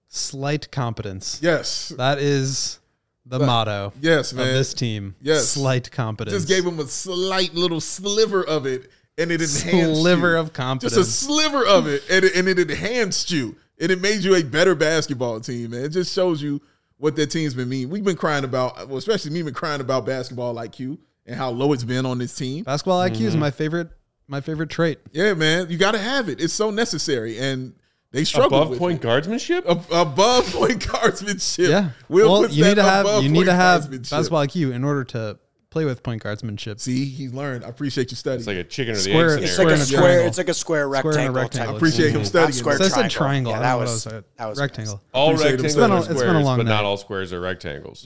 Slight 0.08 0.70
competence. 0.70 1.38
Yes. 1.42 1.88
That 1.96 2.18
is 2.18 2.78
the 3.26 3.38
motto 3.38 3.92
Yes, 4.00 4.32
of 4.32 4.38
man. 4.38 4.54
this 4.54 4.74
team. 4.74 5.14
Yes. 5.20 5.48
Slight 5.48 5.90
competence. 5.90 6.34
Just 6.36 6.48
gave 6.48 6.64
him 6.64 6.78
a 6.80 6.86
slight 6.86 7.54
little 7.54 7.80
sliver 7.80 8.42
of 8.44 8.66
it, 8.66 8.90
and 9.18 9.30
it 9.30 9.40
enhanced 9.40 10.00
Sliver 10.00 10.32
you. 10.32 10.38
of 10.38 10.52
confidence. 10.52 10.94
Just 10.94 11.08
a 11.08 11.24
sliver 11.26 11.64
of 11.64 11.86
it, 11.86 12.02
and 12.10 12.24
it, 12.24 12.34
and 12.34 12.48
it 12.48 12.58
enhanced 12.58 13.30
you, 13.30 13.56
and 13.80 13.90
it 13.90 14.00
made 14.00 14.22
you 14.24 14.34
a 14.34 14.42
better 14.42 14.74
basketball 14.74 15.38
team. 15.40 15.70
Man, 15.70 15.84
it 15.84 15.90
just 15.90 16.12
shows 16.12 16.42
you 16.42 16.60
what 16.96 17.16
that 17.16 17.28
team's 17.28 17.54
been 17.54 17.68
mean. 17.68 17.90
We've 17.90 18.04
been 18.04 18.16
crying 18.16 18.44
about, 18.44 18.88
well, 18.88 18.98
especially 18.98 19.30
me, 19.32 19.42
been 19.42 19.54
crying 19.54 19.80
about 19.80 20.06
basketball 20.06 20.54
IQ 20.56 20.98
and 21.26 21.36
how 21.36 21.50
low 21.50 21.72
it's 21.72 21.84
been 21.84 22.04
on 22.06 22.18
this 22.18 22.34
team. 22.34 22.64
Basketball 22.64 23.00
IQ 23.00 23.12
Mm-hmm. 23.16 23.26
is 23.26 23.36
my 23.36 23.50
favorite. 23.50 23.88
My 24.28 24.40
favorite 24.40 24.70
trait. 24.70 24.98
Yeah, 25.12 25.34
man, 25.34 25.68
you 25.68 25.76
got 25.78 25.92
to 25.92 25.98
have 25.98 26.28
it. 26.28 26.40
It's 26.40 26.52
so 26.54 26.70
necessary, 26.70 27.38
and 27.38 27.74
they 28.12 28.24
struggle 28.24 28.58
Above 28.58 28.70
with 28.70 28.78
point 28.78 29.00
it. 29.00 29.02
guardsmanship? 29.02 29.64
Ab- 29.68 29.90
above 29.90 30.46
point 30.52 30.86
guardsmanship. 30.86 31.68
Yeah. 31.70 31.90
Will 32.08 32.30
well, 32.30 32.42
puts 32.42 32.54
you 32.54 32.64
need 32.64 32.74
to 32.76 32.82
have 32.82 33.22
you 33.22 33.28
need 33.28 33.44
to 33.46 33.54
have 33.54 33.82
guardsmanship. 33.82 34.10
basketball 34.10 34.46
IQ 34.46 34.72
in 34.72 34.84
order 34.84 35.04
to 35.04 35.38
play 35.72 35.84
with 35.84 36.02
point 36.02 36.22
guardsmanship. 36.22 36.78
See, 36.78 37.04
he's 37.06 37.32
learned. 37.32 37.64
I 37.64 37.68
appreciate 37.68 38.10
you 38.10 38.16
studying. 38.16 38.40
It's 38.40 38.46
like 38.46 38.58
a 38.58 38.64
chicken 38.64 38.92
or 38.92 38.96
the 38.96 39.02
Square- 39.02 39.38
egg 39.38 39.42
It's 39.44 39.58
like 39.58 39.68
a 39.68 39.70
Square 39.70 39.72
and 39.74 39.82
a 39.82 39.84
square. 39.86 40.00
triangle. 40.02 40.26
It's 40.28 40.38
like 40.38 40.48
a 40.48 40.54
square 40.54 40.82
Square 40.84 40.88
and 40.90 41.04
a 41.04 41.32
rectangle. 41.32 41.34
rectangle. 41.42 41.66
type 41.66 41.74
I 41.74 41.76
appreciate 41.76 42.10
him 42.12 42.24
studying. 42.24 42.52
square 42.52 42.76
So 42.78 42.84
I 42.84 42.88
said 42.88 43.10
triangle. 43.10 43.18
triangle. 43.18 43.52
Yeah, 43.52 43.58
that 43.60 43.72
don't 43.72 43.80
was 43.80 44.04
that 44.04 44.46
was 44.48 44.60
rectangle. 44.60 45.00
all 45.14 45.30
rectangles 45.32 45.40
studying. 45.40 45.60
are 45.60 45.64
It's 45.66 45.74
been 45.74 45.90
a- 45.90 45.96
it's 45.98 46.06
been 46.08 46.16
a 46.16 46.20
squares, 46.20 46.44
long 46.44 46.56
but 46.58 46.66
not 46.66 46.84
all 46.84 46.96
squares 46.96 47.32
are 47.32 47.40
rectangles. 47.40 48.02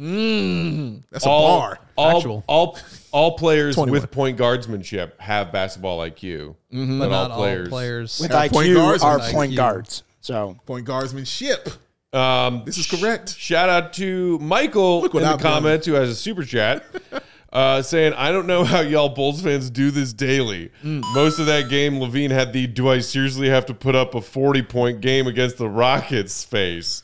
That's 1.10 1.26
a 1.26 1.28
all, 1.28 1.58
bar. 1.60 1.78
all, 1.96 2.12
Factual. 2.12 2.44
all, 2.46 2.78
all 3.12 3.36
players 3.36 3.74
21. 3.74 4.00
with 4.00 4.10
point 4.10 4.36
guardsmanship 4.38 5.20
have 5.20 5.52
basketball 5.52 5.98
IQ. 5.98 6.54
Mm-hmm. 6.72 6.98
But 6.98 7.04
all 7.12 7.28
not 7.28 7.36
players. 7.36 7.66
all 7.66 7.70
players. 7.70 8.20
With 8.20 8.30
Have 8.30 8.50
point 8.52 8.68
IQ 8.68 8.74
guards 8.74 9.02
are 9.02 9.18
point 9.30 9.52
IQ. 9.52 9.56
guards. 9.56 10.02
So 10.20 10.56
Point 10.66 10.84
guardsmanship. 10.86 11.68
Um, 12.12 12.62
This 12.64 12.78
is 12.78 12.86
correct. 12.86 13.36
Shout 13.36 13.68
out 13.68 13.92
to 13.94 14.38
Michael 14.38 15.04
in 15.06 15.22
the 15.22 15.36
comments 15.36 15.86
who 15.86 15.92
has 15.94 16.08
a 16.08 16.14
super 16.14 16.44
chat. 16.44 16.84
Uh, 17.56 17.80
saying, 17.80 18.12
I 18.12 18.32
don't 18.32 18.46
know 18.46 18.64
how 18.64 18.80
y'all 18.80 19.08
Bulls 19.08 19.40
fans 19.40 19.70
do 19.70 19.90
this 19.90 20.12
daily. 20.12 20.70
Most 20.82 21.38
of 21.38 21.46
that 21.46 21.70
game, 21.70 21.94
LaVine 21.94 22.30
had 22.30 22.52
the 22.52 22.66
do 22.66 22.90
I 22.90 22.98
seriously 22.98 23.48
have 23.48 23.64
to 23.66 23.74
put 23.74 23.94
up 23.94 24.14
a 24.14 24.20
40 24.20 24.60
point 24.62 25.00
game 25.00 25.26
against 25.26 25.56
the 25.56 25.66
Rockets 25.68 26.44
face. 26.44 27.02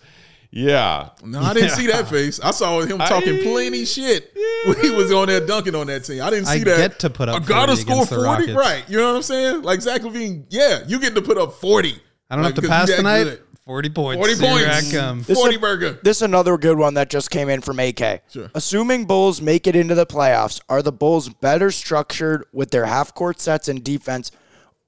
Yeah. 0.51 1.09
No, 1.25 1.41
I 1.41 1.55
didn't 1.55 1.71
see 1.71 1.87
that 1.87 2.07
face. 2.11 2.39
I 2.39 2.51
saw 2.51 2.81
him 2.83 2.99
talking 2.99 3.39
I- 3.39 3.43
plenty 3.43 3.87
shit 3.87 4.31
when 4.67 4.79
he 4.81 4.91
was 4.91 5.11
on 5.11 5.29
there 5.29 5.41
dunking 5.47 5.75
on 5.75 5.87
that 5.87 6.05
team. 6.05 6.21
I 6.23 6.29
didn't 6.29 6.45
see 6.47 6.61
I 6.61 6.65
that. 6.65 6.77
get 6.77 6.99
to 6.99 7.09
put 7.09 7.31
up 7.31 7.37
I 7.43 7.45
gotta 7.47 7.75
score 7.75 8.05
forty, 8.05 8.53
right? 8.53 8.85
You 8.89 8.99
know 8.99 9.09
what 9.09 9.17
I'm 9.17 9.23
saying? 9.23 9.63
Like 9.63 9.81
Zach 9.81 10.03
LaVine, 10.03 10.45
yeah, 10.51 10.81
you 10.87 11.01
get 11.01 11.15
to 11.15 11.23
put 11.23 11.39
up 11.39 11.55
forty. 11.55 11.95
I 12.29 12.35
don't 12.37 12.45
Like, 12.45 12.55
have 12.57 12.63
to 12.65 12.69
pass 12.69 12.95
tonight. 12.95 13.25
good. 13.25 13.43
40 13.65 13.91
points. 13.91 14.19
Forty 14.19 14.35
Here 14.35 14.67
points. 14.69 14.93
I 14.95 14.97
come. 14.99 15.23
This 15.23 15.39
Forty 15.39 15.55
is- 15.55 15.61
burger. 15.61 15.99
This 16.03 16.17
is 16.19 16.23
another 16.23 16.59
good 16.59 16.79
one 16.79 16.95
that 16.95 17.11
just 17.11 17.31
came 17.31 17.49
in 17.49 17.61
from 17.61 17.79
AK. 17.79 18.23
Sure. 18.31 18.51
Assuming 18.55 19.05
Bulls 19.05 19.41
make 19.41 19.67
it 19.67 19.77
into 19.77 19.95
the 19.95 20.07
playoffs, 20.07 20.61
are 20.69 20.83
the 20.83 20.91
Bulls 20.93 21.29
better 21.29 21.71
structured 21.71 22.45
with 22.53 22.71
their 22.73 22.87
half 22.87 23.15
court 23.15 23.41
sets 23.41 23.69
and 23.69 23.85
defense 23.85 24.31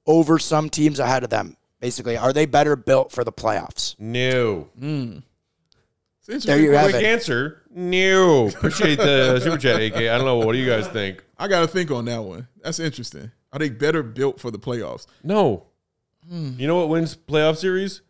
over 0.05 0.37
some 0.39 0.69
teams 0.69 0.99
ahead 0.99 1.23
of 1.23 1.29
them? 1.29 1.55
Basically, 1.79 2.17
are 2.17 2.33
they 2.33 2.45
better 2.45 2.75
built 2.75 3.11
for 3.11 3.23
the 3.23 3.31
playoffs? 3.31 3.95
No. 3.99 4.69
Hmm. 4.77 5.19
It's 6.27 6.43
There 6.45 6.57
you 6.57 6.73
interesting. 6.73 6.73
have 6.73 6.89
Quick 6.91 7.03
it. 7.03 7.05
answer. 7.05 7.61
No. 7.69 8.47
Appreciate 8.49 8.97
the 8.97 9.39
super 9.39 9.57
chat, 9.59 9.79
AK. 9.79 9.95
I 9.95 10.17
don't 10.17 10.25
know. 10.25 10.37
What 10.37 10.53
do 10.53 10.57
you 10.57 10.67
guys 10.67 10.87
think? 10.87 11.23
I 11.37 11.47
got 11.47 11.61
to 11.61 11.67
think 11.67 11.91
on 11.91 12.05
that 12.05 12.23
one. 12.23 12.47
That's 12.63 12.79
interesting. 12.79 13.31
Are 13.53 13.59
they 13.59 13.69
better 13.69 14.01
built 14.01 14.39
for 14.41 14.49
the 14.51 14.57
playoffs? 14.59 15.05
No. 15.23 15.67
Hmm. 16.27 16.53
You 16.57 16.65
know 16.67 16.77
what 16.77 16.89
wins 16.89 17.15
playoff 17.15 17.57
series? 17.57 18.01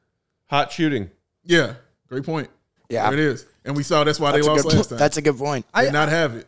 Hot 0.49 0.71
shooting. 0.71 1.09
Yeah, 1.43 1.75
great 2.07 2.23
point. 2.23 2.49
Yeah. 2.89 3.09
there 3.09 3.19
it 3.19 3.25
is. 3.25 3.45
And 3.63 3.75
we 3.75 3.83
saw 3.83 4.03
that's 4.03 4.19
why 4.19 4.31
That's 4.31 4.45
they 4.45 4.51
a, 4.51 4.53
lost 4.53 4.63
good, 4.67 4.75
last 4.75 4.89
time. 4.89 4.99
that's 4.99 5.17
a 5.17 5.21
good 5.21 5.37
point. 5.37 5.65
Did 5.75 5.93
not 5.93 6.09
have 6.09 6.35
it. 6.35 6.47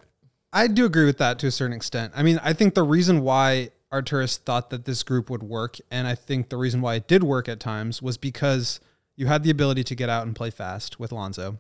I 0.54 0.68
do 0.68 0.86
agree 0.86 1.06
with 1.06 1.18
that 1.18 1.40
to 1.40 1.48
a 1.48 1.52
certain 1.52 1.76
extent. 1.76 2.14
I 2.16 2.24
mean, 2.24 2.40
I 2.44 2.54
think 2.54 2.74
the 2.74 2.84
reason 2.84 3.22
why 3.22 3.72
Arturas 3.92 4.38
thought 4.38 4.70
that 4.70 4.86
this 4.86 5.04
group 5.04 5.30
would 5.30 5.44
work, 5.44 5.78
and 5.92 6.08
I 6.08 6.16
think 6.16 6.50
the 6.50 6.58
reason 6.58 6.82
why 6.82 6.96
it 6.96 7.08
did 7.08 7.24
work 7.24 7.50
at 7.50 7.60
times, 7.60 8.02
was 8.02 8.18
because 8.18 8.80
you 9.16 9.28
had 9.28 9.44
the 9.44 9.50
ability 9.50 9.84
to 9.86 9.96
get 9.96 10.10
out 10.10 10.26
and 10.26 10.36
play 10.36 10.50
fast 10.52 11.00
with 11.00 11.12
Lonzo. 11.12 11.60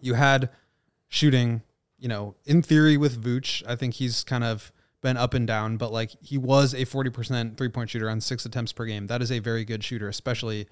You 0.00 0.14
had 0.14 0.50
shooting, 1.08 1.62
you 1.98 2.08
know, 2.08 2.34
in 2.44 2.62
theory 2.62 2.96
with 2.96 3.22
Vooch. 3.22 3.62
I 3.66 3.76
think 3.76 3.94
he's 3.94 4.24
kind 4.24 4.44
of 4.44 4.72
been 5.00 5.16
up 5.16 5.32
and 5.34 5.46
down, 5.46 5.76
but 5.76 5.92
like 5.92 6.10
he 6.20 6.36
was 6.36 6.74
a 6.74 6.84
40% 6.84 7.56
three 7.56 7.68
point 7.68 7.90
shooter 7.90 8.10
on 8.10 8.20
six 8.20 8.44
attempts 8.44 8.72
per 8.72 8.84
game. 8.84 9.06
That 9.06 9.22
is 9.22 9.30
a 9.30 9.38
very 9.38 9.64
good 9.64 9.84
shooter, 9.84 10.08
especially 10.08 10.66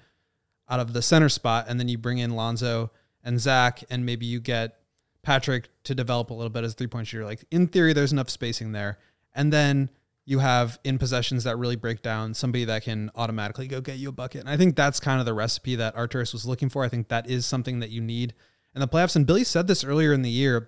out 0.69 0.79
of 0.79 0.93
the 0.93 1.01
center 1.01 1.29
spot. 1.29 1.65
And 1.67 1.79
then 1.79 1.87
you 1.87 1.97
bring 1.97 2.17
in 2.17 2.31
Lonzo 2.35 2.91
and 3.23 3.39
Zach, 3.39 3.83
and 3.89 4.05
maybe 4.05 4.25
you 4.25 4.39
get 4.39 4.77
Patrick 5.23 5.69
to 5.83 5.95
develop 5.95 6.29
a 6.29 6.33
little 6.33 6.49
bit 6.49 6.63
as 6.63 6.73
three 6.73 6.87
point 6.87 7.07
shooter. 7.07 7.25
Like 7.25 7.43
in 7.51 7.67
theory, 7.67 7.93
there's 7.93 8.11
enough 8.11 8.29
spacing 8.29 8.71
there. 8.71 8.97
And 9.33 9.51
then 9.51 9.89
you 10.27 10.39
have 10.39 10.79
in 10.83 10.97
possessions 10.97 11.43
that 11.43 11.57
really 11.57 11.75
break 11.75 12.01
down 12.01 12.33
somebody 12.33 12.65
that 12.65 12.83
can 12.83 13.11
automatically 13.15 13.67
go 13.67 13.79
get 13.81 13.97
you 13.97 14.09
a 14.09 14.11
bucket. 14.11 14.41
And 14.41 14.49
I 14.49 14.57
think 14.57 14.75
that's 14.75 14.99
kind 14.99 15.19
of 15.19 15.25
the 15.25 15.33
recipe 15.35 15.75
that 15.75 15.95
Arturas 15.95 16.33
was 16.33 16.45
looking 16.45 16.69
for. 16.69 16.83
I 16.83 16.89
think 16.89 17.09
that 17.09 17.29
is 17.29 17.45
something 17.45 17.79
that 17.79 17.89
you 17.91 18.01
need 18.01 18.33
in 18.73 18.81
the 18.81 18.87
playoffs. 18.87 19.15
And 19.15 19.27
Billy 19.27 19.43
said 19.43 19.67
this 19.67 19.83
earlier 19.83 20.13
in 20.13 20.21
the 20.23 20.29
year. 20.29 20.67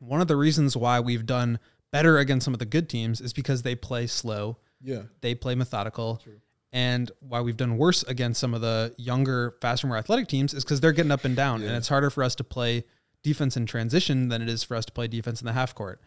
One 0.00 0.20
of 0.20 0.26
the 0.26 0.34
reasons 0.36 0.76
why 0.76 0.98
we've 0.98 1.26
done 1.26 1.60
better 1.92 2.18
against 2.18 2.44
some 2.44 2.54
of 2.54 2.58
the 2.58 2.66
good 2.66 2.88
teams 2.88 3.20
is 3.20 3.32
because 3.32 3.62
they 3.62 3.74
play 3.76 4.06
slow 4.08 4.58
Yeah. 4.80 5.02
they 5.20 5.34
play 5.36 5.54
methodical. 5.54 6.20
And 6.72 7.10
why 7.20 7.42
we've 7.42 7.56
done 7.56 7.76
worse 7.76 8.02
against 8.04 8.40
some 8.40 8.54
of 8.54 8.62
the 8.62 8.94
younger, 8.96 9.56
faster, 9.60 9.86
more 9.86 9.98
athletic 9.98 10.28
teams 10.28 10.54
is 10.54 10.64
because 10.64 10.80
they're 10.80 10.92
getting 10.92 11.12
up 11.12 11.24
and 11.24 11.36
down. 11.36 11.62
And 11.62 11.72
it's 11.72 11.88
harder 11.88 12.08
for 12.08 12.24
us 12.24 12.34
to 12.36 12.44
play 12.44 12.84
defense 13.22 13.56
in 13.56 13.66
transition 13.66 14.28
than 14.28 14.40
it 14.40 14.48
is 14.48 14.62
for 14.62 14.76
us 14.76 14.86
to 14.86 14.92
play 14.92 15.06
defense 15.06 15.40
in 15.40 15.46
the 15.46 15.52
half 15.52 15.74
court. 15.74 16.00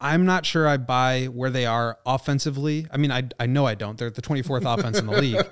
I'm 0.00 0.24
not 0.24 0.46
sure 0.46 0.66
I 0.66 0.78
buy 0.78 1.26
where 1.26 1.50
they 1.50 1.66
are 1.66 1.98
offensively. 2.06 2.86
I 2.90 2.96
mean, 2.96 3.12
I, 3.12 3.24
I 3.38 3.46
know 3.46 3.66
I 3.66 3.74
don't. 3.74 3.98
They're 3.98 4.10
the 4.10 4.22
24th 4.22 4.64
offense 4.78 4.98
in 4.98 5.06
the 5.06 5.20
league. 5.20 5.46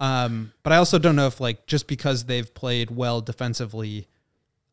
Um, 0.00 0.52
but 0.62 0.72
I 0.72 0.76
also 0.76 0.98
don't 0.98 1.16
know 1.16 1.26
if, 1.26 1.40
like, 1.40 1.66
just 1.66 1.86
because 1.86 2.24
they've 2.24 2.52
played 2.54 2.90
well 2.90 3.20
defensively 3.20 4.08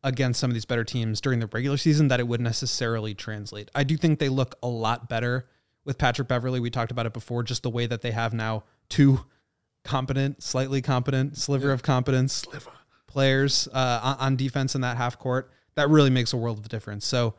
against 0.04 0.40
some 0.40 0.50
of 0.50 0.54
these 0.54 0.64
better 0.64 0.84
teams 0.84 1.20
during 1.20 1.40
the 1.40 1.48
regular 1.48 1.76
season, 1.76 2.08
that 2.08 2.20
it 2.20 2.28
would 2.28 2.40
necessarily 2.40 3.14
translate. 3.14 3.70
I 3.74 3.84
do 3.84 3.96
think 3.96 4.18
they 4.18 4.28
look 4.28 4.54
a 4.62 4.68
lot 4.68 5.08
better 5.08 5.48
with 5.84 5.98
Patrick 5.98 6.28
Beverley. 6.28 6.60
We 6.60 6.70
talked 6.70 6.92
about 6.92 7.06
it 7.06 7.12
before, 7.12 7.42
just 7.42 7.62
the 7.62 7.70
way 7.70 7.86
that 7.86 8.02
they 8.02 8.12
have 8.12 8.32
now 8.32 8.64
two 8.88 9.24
competent, 9.84 10.42
slightly 10.42 10.80
competent, 10.82 11.36
sliver 11.36 11.72
of 11.72 11.82
competence 11.82 12.34
sliver. 12.34 12.70
players 13.06 13.68
uh, 13.72 14.00
on, 14.02 14.16
on 14.18 14.36
defense 14.36 14.74
in 14.74 14.80
that 14.82 14.96
half 14.96 15.18
court. 15.18 15.50
That 15.74 15.88
really 15.88 16.10
makes 16.10 16.32
a 16.32 16.36
world 16.36 16.58
of 16.58 16.68
difference. 16.68 17.06
So 17.06 17.34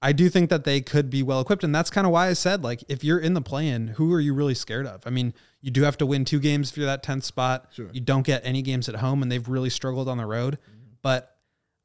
I 0.00 0.12
do 0.12 0.28
think 0.28 0.50
that 0.50 0.64
they 0.64 0.80
could 0.80 1.10
be 1.10 1.22
well 1.22 1.40
equipped. 1.40 1.64
And 1.64 1.74
that's 1.74 1.90
kind 1.90 2.06
of 2.06 2.12
why 2.12 2.28
I 2.28 2.32
said, 2.32 2.62
like, 2.62 2.82
if 2.88 3.02
you're 3.04 3.18
in 3.18 3.34
the 3.34 3.40
play 3.40 3.68
in, 3.68 3.88
who 3.88 4.12
are 4.12 4.20
you 4.20 4.34
really 4.34 4.54
scared 4.54 4.86
of? 4.86 5.06
I 5.06 5.10
mean, 5.10 5.32
you 5.60 5.70
do 5.70 5.82
have 5.82 5.96
to 5.98 6.06
win 6.06 6.24
two 6.24 6.40
games 6.40 6.70
if 6.70 6.76
you're 6.76 6.86
that 6.86 7.02
10th 7.02 7.22
spot. 7.22 7.68
You 7.92 8.00
don't 8.00 8.26
get 8.26 8.42
any 8.44 8.62
games 8.62 8.88
at 8.88 8.96
home, 8.96 9.22
and 9.22 9.30
they've 9.30 9.48
really 9.48 9.70
struggled 9.70 10.08
on 10.08 10.18
the 10.18 10.26
road. 10.26 10.58
But 11.02 11.36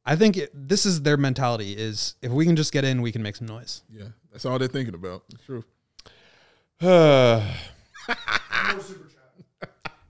I 0.03 0.15
think 0.15 0.35
it, 0.35 0.49
this 0.53 0.85
is 0.85 1.03
their 1.03 1.17
mentality 1.17 1.73
is 1.73 2.15
if 2.21 2.31
we 2.31 2.45
can 2.45 2.55
just 2.55 2.73
get 2.73 2.83
in, 2.83 3.01
we 3.01 3.11
can 3.11 3.21
make 3.21 3.35
some 3.35 3.47
noise. 3.47 3.83
Yeah. 3.89 4.07
That's 4.31 4.45
all 4.45 4.57
they're 4.57 4.67
thinking 4.67 4.95
about. 4.95 5.23
It's 5.29 5.43
true. 5.45 5.63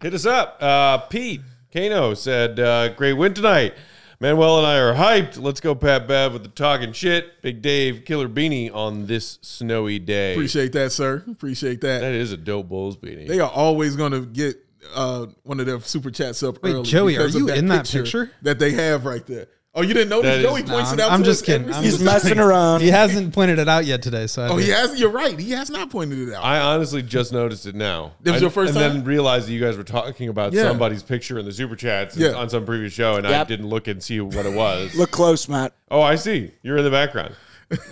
Hit 0.02 0.14
us 0.14 0.26
up. 0.26 0.58
Uh, 0.62 1.00
Pete 1.00 1.42
Kano 1.74 2.14
said, 2.14 2.60
uh, 2.60 2.90
"Great 2.90 3.14
win 3.14 3.34
tonight. 3.34 3.74
Manuel 4.20 4.58
and 4.58 4.68
I 4.68 4.78
are 4.80 4.96
hyped. 4.96 5.40
Let's 5.40 5.60
go, 5.60 5.76
Pat 5.76 6.08
Bev, 6.08 6.34
with 6.34 6.42
the 6.44 6.50
talking 6.50 6.92
shit. 6.92 7.40
Big 7.44 7.62
Dave, 7.62 8.04
Killer 8.04 8.28
Beanie 8.28 8.74
on 8.74 9.06
this 9.06 9.38
snowy 9.42 10.00
day. 10.00 10.34
Appreciate 10.34 10.72
that, 10.74 10.92
sir. 10.92 11.24
Appreciate 11.30 11.82
that. 11.82 12.02
that 12.02 12.14
is 12.14 12.32
a 12.32 12.38
dope 12.38 12.68
Bulls 12.68 12.98
beanie. 12.98 13.28
They 13.28 13.40
are 13.40 13.50
always 13.50 13.96
going 13.96 14.14
to 14.14 14.26
get 14.26 14.58
uh, 14.96 15.28
one 15.44 15.60
of 15.60 15.68
their 15.68 15.80
super 15.82 16.10
chats 16.10 16.42
up 16.42 16.64
Wait, 16.64 16.74
early. 16.74 16.84
Joey, 16.84 17.16
are 17.16 17.20
because 17.20 17.36
of 17.36 17.42
you 17.42 17.50
in 17.50 17.68
that 17.68 17.88
picture? 17.88 18.32
that 18.42 18.58
they 18.58 18.72
have 18.72 19.06
right 19.06 19.26
there? 19.28 19.48
Oh, 19.78 19.84
you 19.84 19.94
didn't 19.94 20.10
notice? 20.10 20.36
That 20.38 20.42
Joey 20.42 20.64
is- 20.64 20.70
points 20.70 20.90
No, 20.92 20.94
it 20.96 21.00
out. 21.02 21.12
I'm 21.12 21.20
to 21.20 21.26
just 21.26 21.42
us 21.44 21.46
kidding. 21.46 21.62
every 21.64 21.74
I'm 21.76 21.84
He's 21.84 21.98
single 21.98 22.14
messing 22.14 22.34
time. 22.38 22.48
around. 22.48 22.82
He 22.82 22.88
hasn't 22.90 23.32
pointed 23.34 23.60
it 23.60 23.70
out 23.70 23.86
yet 23.86 24.02
today. 24.02 24.26
So 24.28 24.42
I 24.44 24.48
Oh, 24.50 24.58
did. 24.58 24.66
he 24.66 24.72
has. 24.72 25.00
You're 25.00 25.12
right. 25.12 25.38
He 25.40 25.52
has 25.52 25.70
not 25.70 25.90
pointed 25.92 26.28
it 26.28 26.34
out. 26.34 26.44
I 26.44 26.60
honestly 26.60 27.04
just 27.04 27.32
noticed 27.32 27.66
it 27.68 27.76
now. 27.76 28.14
This 28.22 28.34
was 28.34 28.42
I- 28.42 28.46
your 28.46 28.50
first 28.52 28.70
and 28.74 28.80
time? 28.82 28.94
then 28.96 29.04
realized 29.06 29.48
that 29.48 29.54
you 29.54 29.60
guys 29.62 29.78
were 29.78 29.84
talking 29.84 30.30
about 30.30 30.52
Yeah. 30.54 30.64
somebody's 30.64 31.04
picture 31.04 31.38
in 31.38 31.46
the 31.46 31.52
super 31.54 31.76
chats 31.76 32.18
Yeah. 32.18 32.30
on 32.32 32.50
some 32.50 32.66
previous 32.66 32.92
show, 32.92 33.16
and 33.18 33.28
I 33.28 33.30
Yep. 33.30 33.48
didn't 33.50 33.68
look 33.70 33.88
and 33.88 34.02
see 34.02 34.20
what 34.20 34.46
it 34.48 34.54
was. 34.54 34.96
Look 34.96 35.12
close, 35.12 35.48
Matt. 35.48 35.74
oh, 35.92 36.02
I 36.02 36.16
see. 36.16 36.52
You're 36.64 36.78
in 36.78 36.84
the 36.84 36.90
background. 36.92 37.36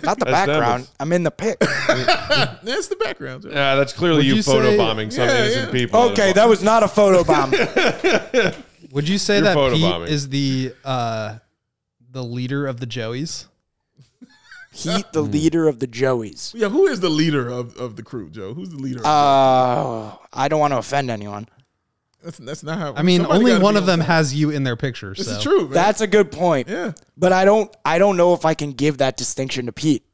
Not 0.02 0.18
the 0.18 0.24
That's 0.24 0.46
background. 0.46 0.72
Nevis. 0.84 0.90
I'm 0.98 1.12
in 1.12 1.22
the 1.22 1.30
pic. 1.30 1.58
That's 2.62 2.88
the 2.88 2.96
background. 2.96 3.42
Joey. 3.42 3.52
Yeah, 3.52 3.76
that's 3.76 3.92
clearly 3.92 4.16
Would 4.18 4.26
you, 4.26 4.34
you 4.36 4.42
say- 4.42 4.52
photobombing 4.52 5.12
some 5.12 5.28
Yeah, 5.28 5.36
innocent 5.44 5.66
yeah. 5.66 5.70
people. 5.72 6.00
Okay, 6.12 6.32
that 6.32 6.48
was 6.48 6.62
not 6.64 6.82
a 6.82 6.88
photo 6.88 7.22
bomb. 7.22 7.50
Would 8.92 9.08
you 9.08 9.18
say 9.18 9.34
You're 9.36 9.42
that 9.44 9.54
Pete 9.54 9.82
photobombing. 9.82 10.08
is 10.08 10.28
the 10.30 10.72
uh, 10.84 11.34
the 12.16 12.24
leader 12.24 12.66
of 12.66 12.80
the 12.80 12.86
Joeys? 12.86 13.44
Heat 14.72 15.04
the 15.12 15.20
leader 15.20 15.68
of 15.68 15.80
the 15.80 15.86
Joeys. 15.86 16.54
Yeah, 16.54 16.70
who 16.70 16.86
is 16.86 17.00
the 17.00 17.10
leader 17.10 17.46
of, 17.46 17.76
of 17.76 17.96
the 17.96 18.02
crew, 18.02 18.30
Joe? 18.30 18.54
Who's 18.54 18.70
the 18.70 18.78
leader? 18.78 19.00
of 19.00 19.04
Uh, 19.04 20.16
I 20.32 20.48
don't 20.48 20.58
want 20.58 20.72
to 20.72 20.78
offend 20.78 21.10
anyone. 21.10 21.46
that's, 22.24 22.38
that's 22.38 22.62
not 22.62 22.78
how. 22.78 22.94
I 22.94 23.02
mean, 23.02 23.20
somebody 23.20 23.38
only 23.38 23.50
gotta 23.52 23.64
one 23.64 23.74
be 23.74 23.78
of 23.78 23.86
them 23.86 23.98
top. 23.98 24.08
has 24.08 24.34
you 24.34 24.48
in 24.48 24.64
their 24.64 24.76
picture. 24.76 25.12
This 25.14 25.26
so. 25.26 25.36
is 25.36 25.42
true. 25.42 25.64
Man. 25.64 25.72
That's 25.72 26.00
a 26.00 26.06
good 26.06 26.32
point. 26.32 26.68
yeah. 26.68 26.92
But 27.18 27.32
I 27.32 27.44
don't 27.44 27.74
I 27.84 27.98
don't 27.98 28.16
know 28.16 28.32
if 28.32 28.46
I 28.46 28.54
can 28.54 28.72
give 28.72 28.98
that 28.98 29.18
distinction 29.18 29.66
to 29.66 29.72
Pete. 29.72 30.05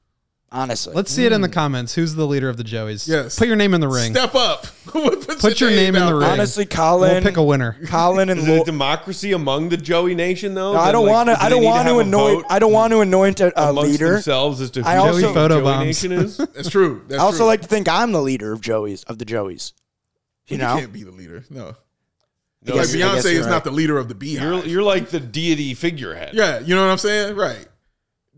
Honestly. 0.55 0.93
Let's 0.95 1.11
see 1.11 1.25
it 1.25 1.33
in 1.33 1.41
the 1.41 1.49
hmm. 1.49 1.55
comments. 1.55 1.95
Who's 1.95 2.15
the 2.15 2.27
leader 2.27 2.51
of 2.51 2.59
the 2.59 2.63
Joeys? 2.63 3.09
Yes. 3.09 3.39
Put 3.39 3.49
your 3.49 3.57
name 3.57 3.73
in 3.73 3.81
the 3.81 3.89
ring. 3.89 4.13
Step 4.13 4.35
up. 4.35 4.67
Put, 4.85 5.27
Put 5.39 5.61
your 5.61 5.71
name 5.71 5.97
in 5.97 6.05
the 6.05 6.15
ring. 6.15 6.29
Honestly, 6.29 6.67
Colin, 6.67 7.01
We'll 7.01 7.09
Colin 7.09 7.23
pick 7.23 7.37
a 7.39 7.43
winner. 7.43 7.79
Colin 7.87 8.29
and 8.29 8.39
Is 8.39 8.47
it 8.47 8.51
a 8.51 8.59
Lo- 8.59 8.65
democracy 8.65 9.33
among 9.33 9.71
the 9.71 9.79
Joey 9.79 10.15
Nation, 10.15 10.53
though? 10.53 10.75
No, 10.75 10.79
I 10.79 10.93
don't 10.93 11.07
like, 11.07 11.13
want 11.13 11.29
to. 11.31 11.43
I 11.43 11.49
don't 11.49 11.65
want 11.65 11.89
to 11.89 12.01
anoint. 12.01 12.45
I 12.51 12.59
don't 12.59 12.73
want 12.73 12.93
to 12.93 13.01
anoint 13.01 13.41
a, 13.41 13.59
a 13.59 13.71
amongst 13.71 13.93
leader. 13.93 14.13
themselves 14.13 14.61
as 14.61 14.71
to 14.73 14.83
I 14.85 14.97
who 14.97 15.01
also- 15.01 15.15
the 15.15 15.23
Joey 15.23 15.33
Joey 15.33 15.49
photobombs. 15.63 15.85
Nation 15.85 16.13
is. 16.13 16.37
That's 16.55 16.69
true. 16.69 17.03
That's 17.09 17.21
I 17.21 17.25
also 17.25 17.39
true. 17.39 17.47
like 17.47 17.63
to 17.63 17.69
think 17.69 17.89
I'm 17.89 18.13
the 18.13 18.23
leader 18.23 18.53
of 18.53 18.61
Joey's 18.61 19.05
of 19.05 19.19
the 19.19 19.25
Joeys. 19.25 19.73
You 20.49 20.57
You 20.57 20.59
know, 20.59 20.77
can't 20.79 20.93
be 20.93 21.03
the 21.03 21.13
leader. 21.13 21.45
No. 21.49 21.77
No, 22.65 22.75
like 22.75 22.83
guess- 22.83 22.95
I 22.95 22.99
Beyonce 22.99 23.15
guess 23.15 23.25
is 23.25 23.33
you're 23.39 23.49
not 23.49 23.65
the 23.65 23.71
leader 23.71 23.97
of 23.97 24.09
the 24.09 24.15
Beehive. 24.15 24.43
You're 24.43 24.67
you're 24.67 24.83
like 24.83 25.09
the 25.09 25.19
deity 25.19 25.73
figurehead. 25.73 26.35
yeah, 26.35 26.59
you 26.61 26.75
know 26.75 26.85
what 26.85 26.93
I'm 26.93 26.99
saying? 26.99 27.37
Right. 27.37 27.67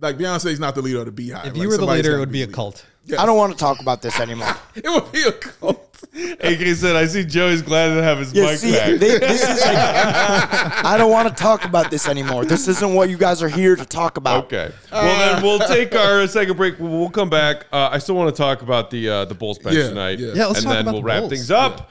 Like 0.04 0.18
Beyonce's 0.18 0.60
not 0.60 0.74
the 0.74 0.82
leader 0.82 1.00
of 1.00 1.06
the 1.06 1.12
Beehive. 1.12 1.46
If 1.46 1.52
Like, 1.54 1.62
you 1.62 1.68
were 1.68 1.76
the 1.76 1.86
leader, 1.86 2.16
it 2.16 2.20
would 2.20 2.30
be 2.32 2.42
a 2.42 2.46
leader. 2.46 2.54
cult. 2.54 2.84
Yes. 3.06 3.18
I 3.20 3.26
don't 3.26 3.36
want 3.36 3.52
to 3.52 3.58
talk 3.58 3.80
about 3.80 4.00
this 4.02 4.18
anymore. 4.20 4.54
It 4.74 4.84
would 4.88 5.10
be 5.12 5.22
a 5.22 5.32
cult. 5.32 5.80
AK 6.40 6.76
said, 6.76 6.96
"I 6.96 7.06
see 7.06 7.24
Joey's 7.24 7.62
glad 7.62 7.94
to 7.94 8.02
have 8.02 8.18
his 8.18 8.32
Yeah, 8.32 8.44
mic 8.44 8.58
see, 8.58 8.72
back." 8.72 9.00
they- 9.00 9.18
this 9.18 9.42
is 9.42 9.60
like, 9.60 9.76
I 10.84 10.96
don't 10.98 11.10
want 11.10 11.28
to 11.28 11.34
talk 11.34 11.64
about 11.64 11.90
this 11.90 12.06
anymore. 12.08 12.44
This 12.44 12.68
isn't 12.68 12.94
what 12.94 13.08
you 13.08 13.16
guys 13.16 13.42
are 13.42 13.48
here 13.48 13.74
to 13.76 13.84
talk 13.84 14.16
about. 14.16 14.44
Okay. 14.44 14.70
Well, 14.92 15.18
then 15.34 15.42
we'll 15.42 15.58
take 15.60 15.94
our 15.94 16.26
second 16.26 16.56
break. 16.56 16.78
We'll, 16.78 16.90
we'll 16.90 17.10
come 17.10 17.30
back. 17.30 17.66
Uh, 17.72 17.88
I 17.90 17.98
still 17.98 18.14
want 18.16 18.34
to 18.34 18.36
talk 18.40 18.62
about 18.62 18.90
the 18.90 19.08
uh, 19.08 19.24
the 19.24 19.34
Bulls 19.34 19.58
bench 19.58 19.76
Yeah, 19.76 19.88
tonight. 19.88 20.18
yeah. 20.18 20.32
Yeah, 20.34 20.46
let's 20.46 20.58
and 20.60 20.66
talk 20.66 20.74
then 20.74 20.82
about 20.82 20.92
we'll 20.94 21.02
the 21.02 21.06
wrap 21.06 21.20
Bulls. 21.20 21.32
things 21.32 21.50
up 21.50 21.90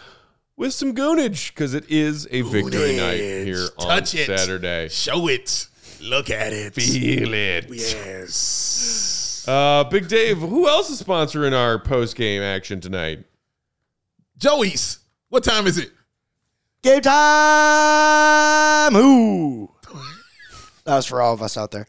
with 0.58 0.74
some 0.74 0.94
goonage 0.96 1.50
because 1.54 1.74
it 1.74 1.86
is 1.90 2.28
a 2.32 2.42
victory 2.44 2.96
night 2.98 3.18
here 3.20 3.68
on 3.80 3.88
Touch 3.88 4.14
it. 4.16 4.26
Saturday. 4.28 4.88
Show 4.90 5.28
it. 5.28 5.68
Look 6.04 6.30
at 6.30 6.52
it. 6.52 6.74
Feel 6.76 7.34
it. 7.34 7.68
Yes. 7.70 9.46
Uh, 9.48 9.86
Big 9.86 10.10
Dave, 10.10 10.38
who 10.38 10.68
else 10.68 10.90
is 10.90 11.02
sponsoring 11.02 11.54
our 11.58 11.80
post 11.80 12.18
game 12.18 12.42
action 12.42 12.82
tonight? 12.82 13.24
Joey's. 14.38 15.00
What 15.30 15.44
time 15.46 15.66
is 15.66 15.78
it? 15.78 15.92
Game 16.82 17.00
time! 17.02 18.96
Ooh. 18.98 19.70
That 20.84 20.96
was 20.98 21.06
for 21.06 21.22
all 21.22 21.34
of 21.34 21.42
us 21.42 21.58
out 21.58 21.72
there. 21.72 21.88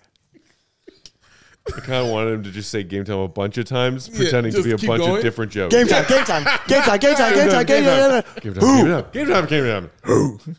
I 1.66 1.80
kind 1.80 2.06
of 2.06 2.12
wanted 2.12 2.34
him 2.34 2.42
to 2.44 2.52
just 2.52 2.70
say 2.70 2.84
game 2.84 3.04
time 3.04 3.18
a 3.18 3.26
bunch 3.26 3.58
of 3.58 3.64
times, 3.64 4.08
Yeah, 4.08 4.16
pretending 4.18 4.52
to 4.52 4.62
be 4.62 4.70
a 4.70 4.78
bunch 4.78 5.02
going. 5.02 5.16
of 5.16 5.22
different 5.22 5.50
jokes. 5.50 5.74
Game 5.74 5.88
time, 5.88 6.04
game 6.06 6.24
time, 6.24 6.44
game 6.68 6.82
time, 6.82 6.98
game 7.00 7.14
time, 7.16 7.32
game 7.34 7.48
time, 7.50 7.66
game 7.66 7.84
time. 7.84 8.22
Game 8.40 8.54
time, 8.54 8.62
game 8.62 8.86
time, 8.86 9.10
game 9.12 9.26
time, 9.26 9.46
game 9.46 9.64
time. 9.64 9.90
Who? 10.02 10.12
Who, 10.14 10.36
who, 10.36 10.52
who? 10.52 10.54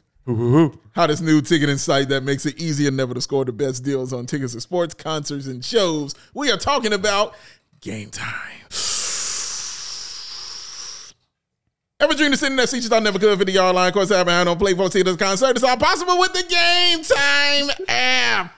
Hottest 0.95 1.21
new 1.21 1.41
ticketing 1.41 1.77
site 1.77 2.09
that 2.09 2.23
makes 2.23 2.45
it 2.45 2.59
easier 2.59 2.89
never 2.89 3.13
to 3.13 3.21
score 3.21 3.45
the 3.45 3.51
best 3.51 3.83
deals 3.83 4.11
on 4.11 4.25
tickets 4.25 4.53
to 4.53 4.61
sports, 4.61 4.95
concerts, 4.95 5.45
and 5.45 5.63
shows. 5.63 6.15
We 6.33 6.51
are 6.51 6.57
talking 6.57 6.93
about 6.93 7.35
game 7.81 8.09
time. 8.09 8.61
Ever 11.99 12.13
dreamed 12.13 12.33
of 12.33 12.39
sitting 12.39 12.53
in 12.53 12.57
that 12.57 12.69
seat 12.69 12.83
you 12.83 12.89
thought 12.89 13.03
never 13.03 13.19
could 13.19 13.37
for 13.37 13.45
the 13.45 13.51
yard 13.51 13.75
line 13.75 13.93
course 13.93 14.09
having 14.09 14.33
had 14.33 14.47
on 14.47 14.57
play 14.57 14.73
for 14.73 14.89
tickets 14.89 15.15
concert? 15.15 15.51
It's 15.51 15.63
all 15.63 15.77
possible 15.77 16.19
with 16.19 16.33
the 16.33 16.43
Game 16.43 17.03
Time 17.03 17.69
app. 17.87 18.51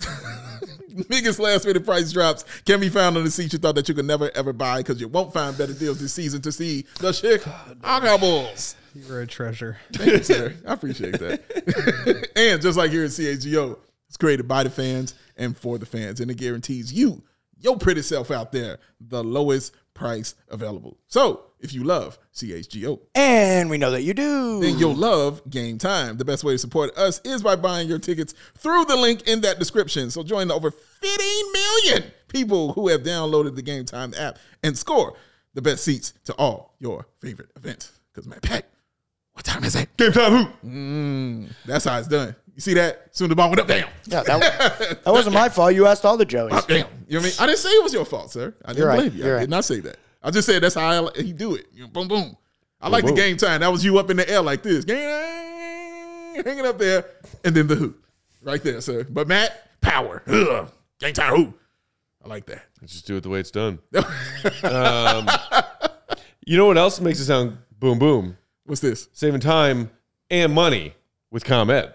Biggest 1.08 1.38
last 1.38 1.66
minute 1.66 1.84
price 1.84 2.10
drops 2.12 2.44
can 2.64 2.80
be 2.80 2.88
found 2.88 3.16
on 3.16 3.24
the 3.24 3.30
seats 3.30 3.52
you 3.52 3.58
thought 3.58 3.74
that 3.74 3.88
you 3.88 3.94
could 3.94 4.06
never 4.06 4.30
ever 4.34 4.52
buy 4.52 4.78
because 4.78 5.00
you 5.00 5.08
won't 5.08 5.32
find 5.32 5.56
better 5.56 5.74
deals 5.74 6.00
this 6.00 6.12
season 6.12 6.40
to 6.42 6.52
see 6.52 6.86
the 7.00 7.12
Chicago 7.12 8.18
Bulls. 8.18 8.76
You're 8.94 9.20
a 9.20 9.26
treasure. 9.26 9.76
Thank 9.92 10.12
you, 10.12 10.22
sir. 10.22 10.54
I 10.66 10.72
appreciate 10.72 11.18
that. 11.18 12.30
and 12.36 12.62
just 12.62 12.78
like 12.78 12.90
here 12.90 13.04
at 13.04 13.10
CHGO, 13.10 13.78
it's 14.08 14.16
created 14.16 14.48
by 14.48 14.62
the 14.62 14.70
fans 14.70 15.14
and 15.36 15.56
for 15.56 15.76
the 15.78 15.86
fans, 15.86 16.20
and 16.20 16.30
it 16.30 16.36
guarantees 16.36 16.92
you, 16.92 17.22
your 17.58 17.76
pretty 17.76 18.02
self 18.02 18.30
out 18.30 18.52
there, 18.52 18.78
the 19.00 19.22
lowest 19.22 19.74
price 19.96 20.34
available. 20.48 20.96
So 21.08 21.42
if 21.58 21.72
you 21.72 21.82
love 21.82 22.18
CHGO, 22.34 23.00
And 23.14 23.68
we 23.68 23.78
know 23.78 23.90
that 23.90 24.02
you 24.02 24.14
do. 24.14 24.60
then 24.60 24.78
you'll 24.78 24.94
love 24.94 25.42
Game 25.50 25.78
Time. 25.78 26.16
The 26.18 26.24
best 26.24 26.44
way 26.44 26.52
to 26.52 26.58
support 26.58 26.96
us 26.96 27.20
is 27.24 27.42
by 27.42 27.56
buying 27.56 27.88
your 27.88 27.98
tickets 27.98 28.34
through 28.56 28.84
the 28.84 28.94
link 28.96 29.26
in 29.26 29.40
that 29.40 29.58
description. 29.58 30.10
So 30.10 30.22
join 30.22 30.48
the 30.48 30.54
over 30.54 30.70
15 30.70 31.52
million 31.52 32.12
people 32.28 32.72
who 32.74 32.88
have 32.88 33.02
downloaded 33.02 33.56
the 33.56 33.62
Game 33.62 33.84
Time 33.84 34.12
app 34.18 34.38
and 34.62 34.76
score 34.78 35.16
the 35.54 35.62
best 35.62 35.82
seats 35.84 36.12
to 36.26 36.34
all 36.34 36.74
your 36.78 37.06
favorite 37.20 37.48
events. 37.56 37.90
Because 38.12 38.28
my 38.28 38.36
Pat, 38.42 38.66
what 39.32 39.44
time 39.44 39.64
is 39.64 39.74
it? 39.74 39.88
Game 39.96 40.12
time, 40.12 40.32
who? 40.62 40.68
Mm, 40.68 41.52
that's 41.64 41.84
how 41.86 41.98
it's 41.98 42.08
done. 42.08 42.36
You 42.56 42.62
see 42.62 42.72
that? 42.74 43.14
Soon 43.14 43.28
the 43.28 43.36
ball 43.36 43.50
went 43.50 43.60
up, 43.60 43.68
down. 43.68 43.86
Yeah, 44.06 44.22
that, 44.22 45.04
that 45.04 45.12
wasn't 45.12 45.34
my 45.34 45.50
fault. 45.50 45.74
You 45.74 45.86
asked 45.86 46.06
all 46.06 46.16
the 46.16 46.24
Joeys. 46.24 46.52
Up, 46.52 46.66
down. 46.66 46.78
You 46.78 46.82
know 46.82 46.88
what 46.88 47.20
I 47.20 47.22
mean? 47.22 47.32
I 47.38 47.46
didn't 47.46 47.58
say 47.58 47.68
it 47.68 47.82
was 47.82 47.92
your 47.92 48.06
fault, 48.06 48.32
sir. 48.32 48.54
I 48.64 48.68
didn't 48.68 48.78
You're 48.78 48.88
right. 48.88 48.96
blame 48.96 49.12
you. 49.12 49.24
You're 49.24 49.32
I 49.32 49.34
right. 49.34 49.40
did 49.42 49.50
not 49.50 49.66
say 49.66 49.80
that. 49.80 49.98
I 50.22 50.30
just 50.30 50.46
said 50.46 50.62
that's 50.62 50.74
how 50.74 51.08
I, 51.08 51.20
he 51.20 51.34
do 51.34 51.54
it. 51.54 51.66
You 51.74 51.82
know, 51.82 51.88
boom, 51.88 52.08
boom. 52.08 52.34
I 52.80 52.88
like 52.88 53.04
boom. 53.04 53.14
the 53.14 53.20
game 53.20 53.36
time. 53.36 53.60
That 53.60 53.70
was 53.70 53.84
you 53.84 53.98
up 53.98 54.08
in 54.08 54.16
the 54.16 54.28
air 54.28 54.40
like 54.40 54.62
this, 54.62 54.86
Gang, 54.86 56.42
hanging 56.44 56.64
up 56.64 56.78
there, 56.78 57.04
and 57.44 57.54
then 57.54 57.66
the 57.66 57.74
who, 57.74 57.94
right 58.42 58.62
there, 58.62 58.80
sir. 58.80 59.04
But 59.04 59.28
Matt, 59.28 59.80
power, 59.82 60.22
Ugh. 60.26 60.70
game 60.98 61.12
time, 61.12 61.36
who. 61.36 61.54
I 62.24 62.28
like 62.28 62.46
that. 62.46 62.64
Let's 62.80 62.94
just 62.94 63.06
do 63.06 63.16
it 63.16 63.22
the 63.22 63.28
way 63.28 63.40
it's 63.40 63.50
done. 63.50 63.80
um, 64.64 65.28
you 66.46 66.56
know 66.56 66.66
what 66.66 66.78
else 66.78 67.00
makes 67.00 67.20
it 67.20 67.26
sound 67.26 67.58
boom 67.78 67.98
boom? 67.98 68.38
What's 68.64 68.80
this? 68.80 69.08
Saving 69.12 69.40
time 69.40 69.90
and 70.30 70.54
money 70.54 70.94
with 71.30 71.44
ComEd. 71.44 71.92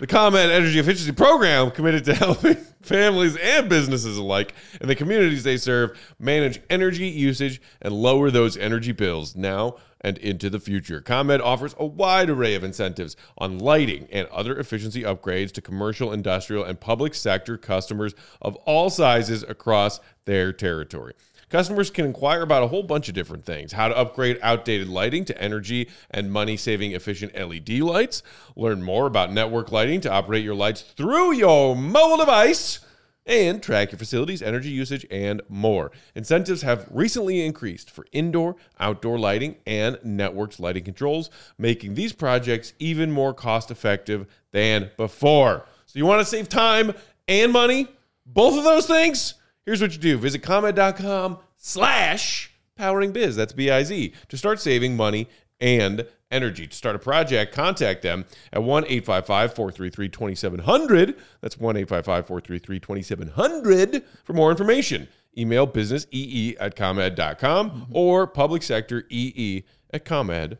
The 0.00 0.06
ComEd 0.06 0.50
Energy 0.50 0.78
Efficiency 0.78 1.12
Program 1.12 1.70
committed 1.70 2.06
to 2.06 2.14
helping 2.24 2.54
families 2.80 3.36
and 3.36 3.68
businesses 3.68 4.16
alike 4.16 4.54
and 4.80 4.88
the 4.88 4.94
communities 4.94 5.42
they 5.42 5.58
serve 5.58 5.90
manage 6.18 6.62
energy 6.70 7.06
usage 7.06 7.60
and 7.82 7.92
lower 7.92 8.30
those 8.30 8.56
energy 8.56 8.92
bills 8.92 9.36
now 9.36 9.76
and 10.00 10.16
into 10.16 10.48
the 10.48 10.58
future. 10.58 11.02
ComEd 11.02 11.42
offers 11.42 11.74
a 11.78 11.84
wide 11.84 12.30
array 12.30 12.54
of 12.54 12.64
incentives 12.64 13.14
on 13.36 13.58
lighting 13.58 14.08
and 14.10 14.26
other 14.28 14.58
efficiency 14.58 15.02
upgrades 15.02 15.52
to 15.52 15.60
commercial, 15.60 16.14
industrial, 16.14 16.64
and 16.64 16.80
public 16.80 17.14
sector 17.14 17.58
customers 17.58 18.14
of 18.40 18.56
all 18.64 18.88
sizes 18.88 19.42
across 19.42 20.00
their 20.24 20.50
territory. 20.50 21.12
Customers 21.50 21.90
can 21.90 22.06
inquire 22.06 22.42
about 22.42 22.62
a 22.62 22.68
whole 22.68 22.84
bunch 22.84 23.08
of 23.08 23.14
different 23.14 23.44
things 23.44 23.72
how 23.72 23.88
to 23.88 23.96
upgrade 23.96 24.38
outdated 24.40 24.88
lighting 24.88 25.24
to 25.26 25.42
energy 25.42 25.88
and 26.10 26.32
money 26.32 26.56
saving 26.56 26.92
efficient 26.92 27.34
LED 27.34 27.80
lights, 27.80 28.22
learn 28.56 28.82
more 28.82 29.06
about 29.06 29.32
network 29.32 29.72
lighting 29.72 30.00
to 30.00 30.10
operate 30.10 30.44
your 30.44 30.54
lights 30.54 30.80
through 30.82 31.32
your 31.34 31.74
mobile 31.74 32.16
device, 32.18 32.78
and 33.26 33.62
track 33.62 33.92
your 33.92 33.98
facilities' 33.98 34.42
energy 34.42 34.70
usage 34.70 35.06
and 35.10 35.40
more. 35.48 35.92
Incentives 36.14 36.62
have 36.62 36.86
recently 36.90 37.44
increased 37.44 37.90
for 37.90 38.06
indoor, 38.12 38.56
outdoor 38.78 39.18
lighting, 39.18 39.56
and 39.66 39.96
networked 39.98 40.58
lighting 40.58 40.84
controls, 40.84 41.30
making 41.58 41.94
these 41.94 42.12
projects 42.12 42.72
even 42.78 43.10
more 43.10 43.34
cost 43.34 43.70
effective 43.70 44.26
than 44.52 44.90
before. 44.96 45.64
So, 45.86 45.98
you 45.98 46.06
want 46.06 46.20
to 46.20 46.24
save 46.24 46.48
time 46.48 46.92
and 47.28 47.52
money? 47.52 47.88
Both 48.26 48.56
of 48.56 48.64
those 48.64 48.86
things? 48.86 49.34
Here's 49.64 49.80
what 49.80 49.92
you 49.92 49.98
do 49.98 50.18
visit 50.18 50.42
comed.com 50.42 51.38
slash 51.56 52.52
powering 52.76 53.12
biz. 53.12 53.36
That's 53.36 53.52
B 53.52 53.70
I 53.70 53.82
Z 53.82 54.14
to 54.28 54.36
start 54.36 54.60
saving 54.60 54.96
money 54.96 55.28
and 55.60 56.06
energy. 56.30 56.66
To 56.66 56.76
start 56.76 56.96
a 56.96 56.98
project, 56.98 57.52
contact 57.52 58.02
them 58.02 58.24
at 58.52 58.62
1 58.62 58.84
855 58.84 59.54
433 59.54 60.08
2700. 60.08 61.16
That's 61.40 61.58
1 61.58 61.76
855 61.76 62.26
433 62.26 62.80
2700 62.80 64.04
for 64.24 64.32
more 64.32 64.50
information. 64.50 65.08
Email 65.36 65.66
businessee 65.66 66.56
at 66.58 66.74
comed.com 66.74 67.70
mm-hmm. 67.70 67.96
or 67.96 68.26
public 68.26 68.62
sector 68.62 69.04
ee 69.10 69.64
at 69.92 70.04
comed.com. 70.04 70.58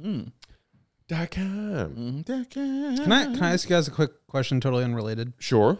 Mm-hmm. 0.00 0.06
Mm-hmm. 0.08 0.28
Dot 1.08 1.30
com. 1.30 2.24
Can 2.24 3.12
I 3.12 3.24
can 3.26 3.42
I 3.42 3.52
ask 3.52 3.68
you 3.68 3.76
guys 3.76 3.86
a 3.86 3.92
quick 3.92 4.26
question, 4.26 4.60
totally 4.60 4.82
unrelated? 4.82 5.34
Sure. 5.38 5.78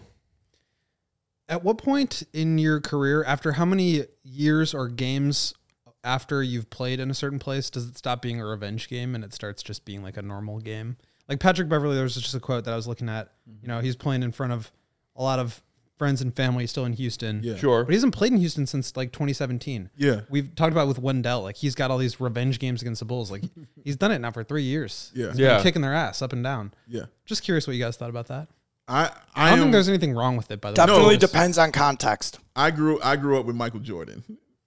At 1.48 1.62
what 1.62 1.78
point 1.78 2.22
in 2.32 2.58
your 2.58 2.80
career, 2.80 3.22
after 3.24 3.52
how 3.52 3.64
many 3.64 4.02
years 4.24 4.74
or 4.74 4.88
games 4.88 5.54
after 6.02 6.42
you've 6.42 6.70
played 6.70 7.00
in 7.00 7.10
a 7.10 7.14
certain 7.14 7.38
place, 7.38 7.70
does 7.70 7.86
it 7.88 7.96
stop 7.98 8.20
being 8.22 8.40
a 8.40 8.46
revenge 8.46 8.88
game 8.88 9.14
and 9.14 9.22
it 9.24 9.32
starts 9.32 9.62
just 9.62 9.84
being 9.84 10.02
like 10.02 10.16
a 10.16 10.22
normal 10.22 10.58
game? 10.60 10.96
Like 11.28 11.40
Patrick 11.40 11.68
Beverley, 11.68 11.94
there 11.94 12.04
was 12.04 12.14
just 12.14 12.34
a 12.34 12.40
quote 12.40 12.64
that 12.64 12.72
I 12.72 12.76
was 12.76 12.86
looking 12.88 13.08
at. 13.08 13.26
Mm-hmm. 13.48 13.58
You 13.62 13.68
know, 13.68 13.80
he's 13.80 13.96
playing 13.96 14.22
in 14.22 14.32
front 14.32 14.52
of 14.52 14.70
a 15.16 15.22
lot 15.22 15.38
of 15.38 15.60
friends 15.98 16.20
and 16.20 16.34
family 16.36 16.66
still 16.66 16.84
in 16.84 16.92
Houston. 16.92 17.40
Yeah. 17.42 17.56
Sure. 17.56 17.82
But 17.82 17.90
he 17.90 17.96
hasn't 17.96 18.14
played 18.14 18.30
in 18.30 18.38
Houston 18.38 18.66
since 18.66 18.96
like 18.96 19.12
2017. 19.12 19.90
Yeah. 19.96 20.20
We've 20.28 20.54
talked 20.54 20.72
about 20.72 20.88
with 20.88 20.98
Wendell, 20.98 21.42
like 21.42 21.56
he's 21.56 21.74
got 21.74 21.90
all 21.90 21.98
these 21.98 22.20
revenge 22.20 22.58
games 22.58 22.82
against 22.82 22.98
the 23.00 23.04
Bulls. 23.06 23.30
Like 23.30 23.42
he's 23.84 23.96
done 23.96 24.12
it 24.12 24.18
now 24.20 24.30
for 24.30 24.44
three 24.44 24.62
years. 24.62 25.10
Yeah. 25.14 25.28
He's 25.28 25.38
Yeah. 25.38 25.54
been 25.54 25.62
kicking 25.62 25.82
their 25.82 25.94
ass 25.94 26.22
up 26.22 26.32
and 26.32 26.44
down. 26.44 26.74
Yeah. 26.86 27.04
Just 27.24 27.42
curious 27.42 27.66
what 27.66 27.74
you 27.74 27.82
guys 27.82 27.96
thought 27.96 28.10
about 28.10 28.26
that. 28.28 28.48
I 28.88 29.04
I 29.04 29.10
I, 29.34 29.50
don't 29.50 29.58
am, 29.58 29.60
think 29.64 29.72
there's 29.72 29.88
anything 29.88 30.14
wrong 30.14 30.36
with 30.36 30.50
it, 30.50 30.60
by 30.60 30.70
the 30.70 30.80
way. 30.80 30.86
Definitely 30.86 31.14
It's 31.16 31.26
depends 31.26 31.58
on 31.58 31.72
context. 31.72 32.38
I 32.54 32.70
grew 32.70 33.00
I 33.02 33.16
grew 33.16 33.38
up 33.38 33.46
with 33.46 33.56
Michael 33.56 33.80
Jordan. 33.80 34.22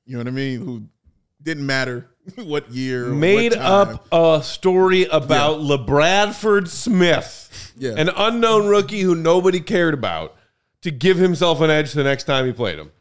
You 0.06 0.14
know 0.14 0.20
what 0.20 0.28
I 0.28 0.32
mean? 0.32 0.60
Who 0.62 0.84
didn't 1.42 1.66
matter 1.66 2.10
what 2.36 2.70
year, 2.72 3.06
made 3.08 3.54
what 3.54 3.62
up 3.62 4.08
a 4.12 4.44
story 4.44 5.06
about 5.06 5.60
LaBradford 5.62 6.68
Smith, 6.68 7.74
Yeah. 7.78 7.94
an 7.98 8.10
unknown 8.10 8.68
rookie 8.68 9.02
who 9.02 9.16
nobody 9.16 9.60
cared 9.62 9.94
about, 9.94 10.36
to 10.82 10.92
give 10.92 11.18
himself 11.18 11.62
an 11.62 11.70
edge 11.70 11.94
the 11.94 12.04
next 12.04 12.26
time 12.26 12.46
he 12.46 12.52
played 12.52 12.78
him. 12.78 12.92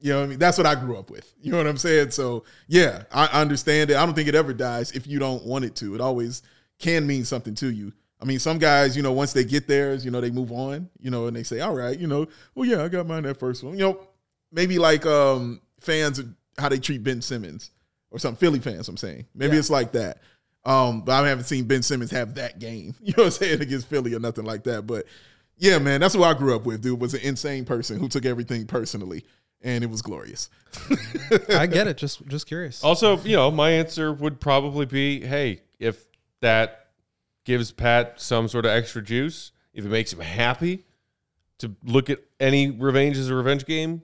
You 0.00 0.12
know 0.12 0.18
what 0.20 0.24
I 0.24 0.28
mean? 0.28 0.38
That's 0.38 0.56
what 0.56 0.66
I 0.66 0.76
grew 0.76 0.96
up 0.96 1.10
with. 1.10 1.34
You 1.42 1.50
know 1.50 1.58
what 1.58 1.66
I'm 1.66 1.76
saying? 1.76 2.12
So 2.12 2.44
yeah, 2.68 3.02
I 3.12 3.26
understand 3.40 3.90
it. 3.90 3.96
I 3.96 4.06
don't 4.06 4.14
think 4.14 4.28
it 4.28 4.34
ever 4.36 4.52
dies 4.52 4.92
if 4.92 5.06
you 5.08 5.18
don't 5.18 5.44
want 5.44 5.64
it 5.64 5.74
to. 5.76 5.94
It 5.96 6.00
always 6.00 6.42
can 6.78 7.04
mean 7.06 7.24
something 7.24 7.54
to 7.56 7.70
you. 7.72 7.92
I 8.20 8.24
mean, 8.24 8.38
some 8.38 8.58
guys, 8.58 8.96
you 8.96 9.02
know, 9.02 9.12
once 9.12 9.32
they 9.32 9.44
get 9.44 9.68
theirs, 9.68 10.04
you 10.04 10.10
know, 10.10 10.20
they 10.20 10.30
move 10.30 10.50
on, 10.50 10.90
you 11.00 11.10
know, 11.10 11.26
and 11.26 11.36
they 11.36 11.44
say, 11.44 11.60
all 11.60 11.74
right, 11.74 11.98
you 11.98 12.06
know, 12.06 12.26
well, 12.54 12.68
yeah, 12.68 12.82
I 12.82 12.88
got 12.88 13.06
mine 13.06 13.22
that 13.24 13.38
first 13.38 13.62
one. 13.62 13.74
You 13.74 13.80
know, 13.80 14.00
maybe 14.52 14.78
like 14.78 15.06
um 15.06 15.60
fans 15.80 16.20
how 16.58 16.68
they 16.68 16.78
treat 16.78 17.04
Ben 17.04 17.22
Simmons 17.22 17.70
or 18.10 18.18
some 18.18 18.34
Philly 18.36 18.58
fans, 18.58 18.88
I'm 18.88 18.96
saying. 18.96 19.26
Maybe 19.34 19.56
it's 19.56 19.70
like 19.70 19.92
that. 19.92 20.18
Um, 20.64 21.02
but 21.02 21.12
I 21.12 21.28
haven't 21.28 21.44
seen 21.44 21.64
Ben 21.64 21.82
Simmons 21.82 22.10
have 22.10 22.34
that 22.34 22.58
game, 22.58 22.94
you 23.00 23.14
know 23.16 23.24
what 23.24 23.26
I'm 23.26 23.30
saying, 23.30 23.62
against 23.62 23.86
Philly 23.86 24.14
or 24.14 24.20
nothing 24.20 24.44
like 24.44 24.64
that. 24.64 24.86
But 24.86 25.06
yeah, 25.56 25.78
man, 25.78 26.00
that's 26.00 26.16
what 26.16 26.28
I 26.28 26.38
grew 26.38 26.54
up 26.54 26.66
with, 26.66 26.82
dude. 26.82 27.00
Was 27.00 27.14
an 27.14 27.20
insane 27.20 27.64
person 27.64 27.98
who 27.98 28.08
took 28.08 28.24
everything 28.24 28.66
personally. 28.66 29.24
And 29.60 29.82
it 29.82 29.90
was 29.90 30.02
glorious. 30.02 30.50
I 31.48 31.66
get 31.66 31.88
it. 31.88 31.96
Just 31.98 32.24
just 32.28 32.46
curious. 32.46 32.84
Also, 32.84 33.18
you 33.22 33.34
know, 33.34 33.50
my 33.50 33.70
answer 33.70 34.12
would 34.12 34.38
probably 34.38 34.86
be, 34.86 35.20
hey, 35.20 35.62
if 35.80 36.06
that 36.42 36.87
gives 37.48 37.72
Pat 37.72 38.20
some 38.20 38.46
sort 38.46 38.66
of 38.66 38.72
extra 38.72 39.00
juice, 39.00 39.52
if 39.72 39.82
it 39.82 39.88
makes 39.88 40.12
him 40.12 40.20
happy 40.20 40.84
to 41.56 41.74
look 41.82 42.10
at 42.10 42.18
any 42.38 42.70
revenge 42.70 43.16
as 43.16 43.30
a 43.30 43.34
revenge 43.34 43.64
game, 43.64 44.02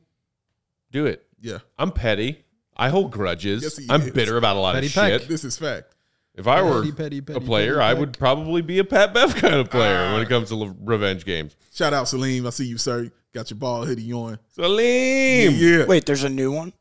do 0.90 1.05
it. 1.05 1.26
Yeah. 1.42 1.59
I'm 1.78 1.92
petty. 1.92 2.42
I 2.74 2.88
hold 2.88 3.12
grudges. 3.12 3.62
Yes, 3.62 3.80
I'm 3.90 4.01
is. 4.01 4.11
bitter 4.12 4.38
about 4.38 4.57
a 4.57 4.61
lot 4.61 4.76
Petty 4.76 4.86
of 4.86 4.95
peck. 4.95 5.20
shit. 5.20 5.28
This 5.28 5.45
is 5.45 5.59
fact. 5.59 5.95
If 6.34 6.49
I 6.49 6.62
were 6.62 6.80
Petty, 6.80 6.92
petty, 6.92 7.20
petty, 7.20 7.36
a 7.36 7.40
player, 7.42 7.74
petty 7.76 7.84
I 7.84 7.92
would 7.92 8.18
probably 8.18 8.62
be 8.62 8.78
a 8.78 8.84
Pat 8.84 9.12
Bev 9.12 9.36
kind 9.36 9.55
of 9.57 9.70
player 9.70 10.12
when 10.12 10.22
it 10.22 10.24
ah. 10.24 10.28
comes 10.28 10.49
to 10.49 10.57
le- 10.57 10.74
revenge 10.80 11.26
games. 11.26 11.55
Shout 11.70 11.92
out 11.92 12.09
Salim. 12.09 12.47
I 12.47 12.51
see 12.51 12.64
you, 12.64 12.78
sir. 12.78 13.11
Got 13.34 13.51
your 13.51 13.59
ball 13.59 13.84
hoodie 13.84 14.11
on. 14.14 14.38
Salim. 14.53 15.55
Yeah. 15.55 15.84
Wait, 15.84 16.07
there's 16.07 16.24
a 16.24 16.30
new 16.30 16.51
one. 16.51 16.72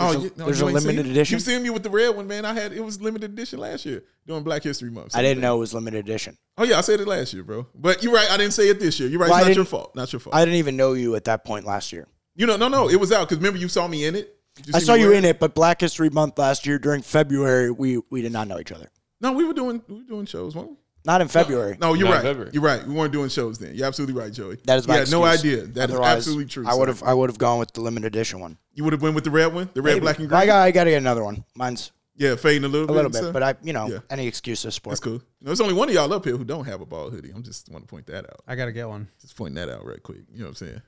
Oh, 0.00 0.12
There's 0.12 0.16
a- 0.16 0.20
you- 0.24 0.32
no, 0.36 0.44
there's 0.44 0.60
a 0.60 0.66
limited 0.66 1.02
seen- 1.04 1.10
edition? 1.10 1.34
You 1.34 1.40
seen 1.40 1.62
me 1.62 1.70
with 1.70 1.82
the 1.82 1.90
red 1.90 2.14
one, 2.14 2.26
man? 2.26 2.44
I 2.44 2.54
had 2.54 2.72
it 2.72 2.80
was 2.84 3.00
limited 3.00 3.32
edition 3.32 3.58
last 3.58 3.84
year 3.84 4.04
during 4.26 4.44
Black 4.44 4.62
History 4.62 4.90
Month. 4.90 5.16
I 5.16 5.22
didn't 5.22 5.40
know 5.40 5.56
it 5.56 5.60
was 5.60 5.74
limited 5.74 5.98
edition. 5.98 6.36
Oh 6.56 6.64
yeah, 6.64 6.78
I 6.78 6.82
said 6.82 7.00
it 7.00 7.08
last 7.08 7.34
year, 7.34 7.42
bro. 7.42 7.66
But 7.74 8.02
you're 8.02 8.12
right. 8.12 8.30
I 8.30 8.36
didn't 8.36 8.52
say 8.54 8.68
it 8.68 8.78
this 8.80 9.00
year. 9.00 9.08
You're 9.08 9.20
right. 9.20 9.28
Well, 9.30 9.38
it's 9.40 9.48
not 9.48 9.56
your 9.56 9.64
fault. 9.64 9.96
Not 9.96 10.12
your 10.12 10.20
fault. 10.20 10.34
I 10.34 10.44
didn't 10.44 10.58
even 10.58 10.76
know 10.76 10.92
you 10.92 11.14
at 11.16 11.24
that 11.24 11.44
point 11.44 11.66
last 11.66 11.92
year. 11.92 12.06
you 12.36 12.46
know, 12.46 12.56
no, 12.56 12.68
no. 12.68 12.88
It 12.88 13.00
was 13.00 13.10
out 13.12 13.28
because 13.28 13.38
remember 13.38 13.58
you 13.58 13.68
saw 13.68 13.88
me 13.88 14.04
in 14.04 14.14
it. 14.14 14.34
I 14.74 14.78
saw 14.80 14.94
you 14.94 15.12
in 15.12 15.24
it, 15.24 15.38
but 15.38 15.54
Black 15.54 15.80
History 15.80 16.10
Month 16.10 16.38
last 16.38 16.66
year 16.66 16.78
during 16.78 17.02
February, 17.02 17.70
we 17.70 18.00
we 18.10 18.22
did 18.22 18.32
not 18.32 18.48
know 18.48 18.58
each 18.60 18.72
other. 18.72 18.90
No, 19.20 19.32
we 19.32 19.44
were 19.44 19.54
doing 19.54 19.82
we 19.88 19.96
were 19.96 20.02
doing 20.02 20.26
shows. 20.26 20.54
weren't 20.54 20.70
we? 20.70 20.76
Not 21.08 21.22
in 21.22 21.28
February. 21.28 21.78
No, 21.80 21.94
you're 21.94 22.06
Not 22.06 22.14
right. 22.16 22.22
February. 22.22 22.50
You're 22.52 22.62
right. 22.62 22.86
We 22.86 22.92
weren't 22.94 23.12
doing 23.14 23.30
shows 23.30 23.58
then. 23.58 23.74
You're 23.74 23.86
absolutely 23.86 24.14
right, 24.14 24.30
Joey. 24.30 24.58
That 24.66 24.76
is 24.78 24.86
my 24.86 24.94
You 24.96 25.00
had 25.00 25.10
no 25.10 25.24
excuse. 25.24 25.54
idea. 25.62 25.66
That 25.72 25.88
is 25.88 25.94
Otherwise, 25.94 26.16
absolutely 26.18 26.44
true. 26.44 26.66
I 26.68 26.72
sir. 26.72 26.78
would 26.78 26.88
have 26.88 27.02
I 27.02 27.14
would 27.14 27.30
have 27.30 27.38
gone 27.38 27.58
with 27.58 27.72
the 27.72 27.80
limited 27.80 28.06
edition 28.08 28.40
one. 28.40 28.58
You 28.74 28.84
would 28.84 28.92
have 28.92 29.00
went 29.00 29.14
with 29.14 29.24
the 29.24 29.30
red 29.30 29.54
one, 29.54 29.70
the 29.72 29.80
red, 29.80 29.94
Maybe. 29.94 30.00
black, 30.00 30.18
and 30.18 30.28
green. 30.28 30.38
I 30.40 30.44
got 30.46 30.60
I 30.60 30.70
got 30.70 30.84
to 30.84 30.90
get 30.90 30.98
another 30.98 31.24
one. 31.24 31.44
Mine's 31.56 31.92
yeah, 32.14 32.36
fading 32.36 32.64
a 32.64 32.68
little 32.68 32.84
a 32.84 32.88
bit. 32.88 32.94
little 32.96 33.12
sir. 33.12 33.22
bit, 33.22 33.32
but 33.32 33.42
I 33.42 33.54
you 33.62 33.72
know 33.72 33.86
Yeah. 33.88 33.98
any 34.10 34.26
excuse 34.26 34.60
to 34.62 34.70
sport. 34.70 34.92
that's 34.92 35.00
cool. 35.00 35.22
There's 35.40 35.62
only 35.62 35.72
one 35.72 35.88
of 35.88 35.94
y'all 35.94 36.12
up 36.12 36.26
here 36.26 36.36
who 36.36 36.44
don't 36.44 36.66
have 36.66 36.82
a 36.82 36.86
ball 36.86 37.08
hoodie. 37.08 37.30
I'm 37.34 37.42
just 37.42 37.70
want 37.70 37.84
to 37.84 37.88
point 37.88 38.04
that 38.08 38.26
out. 38.26 38.40
I 38.46 38.54
gotta 38.54 38.72
get 38.72 38.86
one. 38.86 39.08
Just 39.18 39.34
pointing 39.34 39.54
that 39.54 39.70
out 39.74 39.86
right 39.86 40.02
quick. 40.02 40.18
You 40.30 40.40
know 40.40 40.44
what 40.50 40.60
I'm 40.60 40.66
saying? 40.66 40.82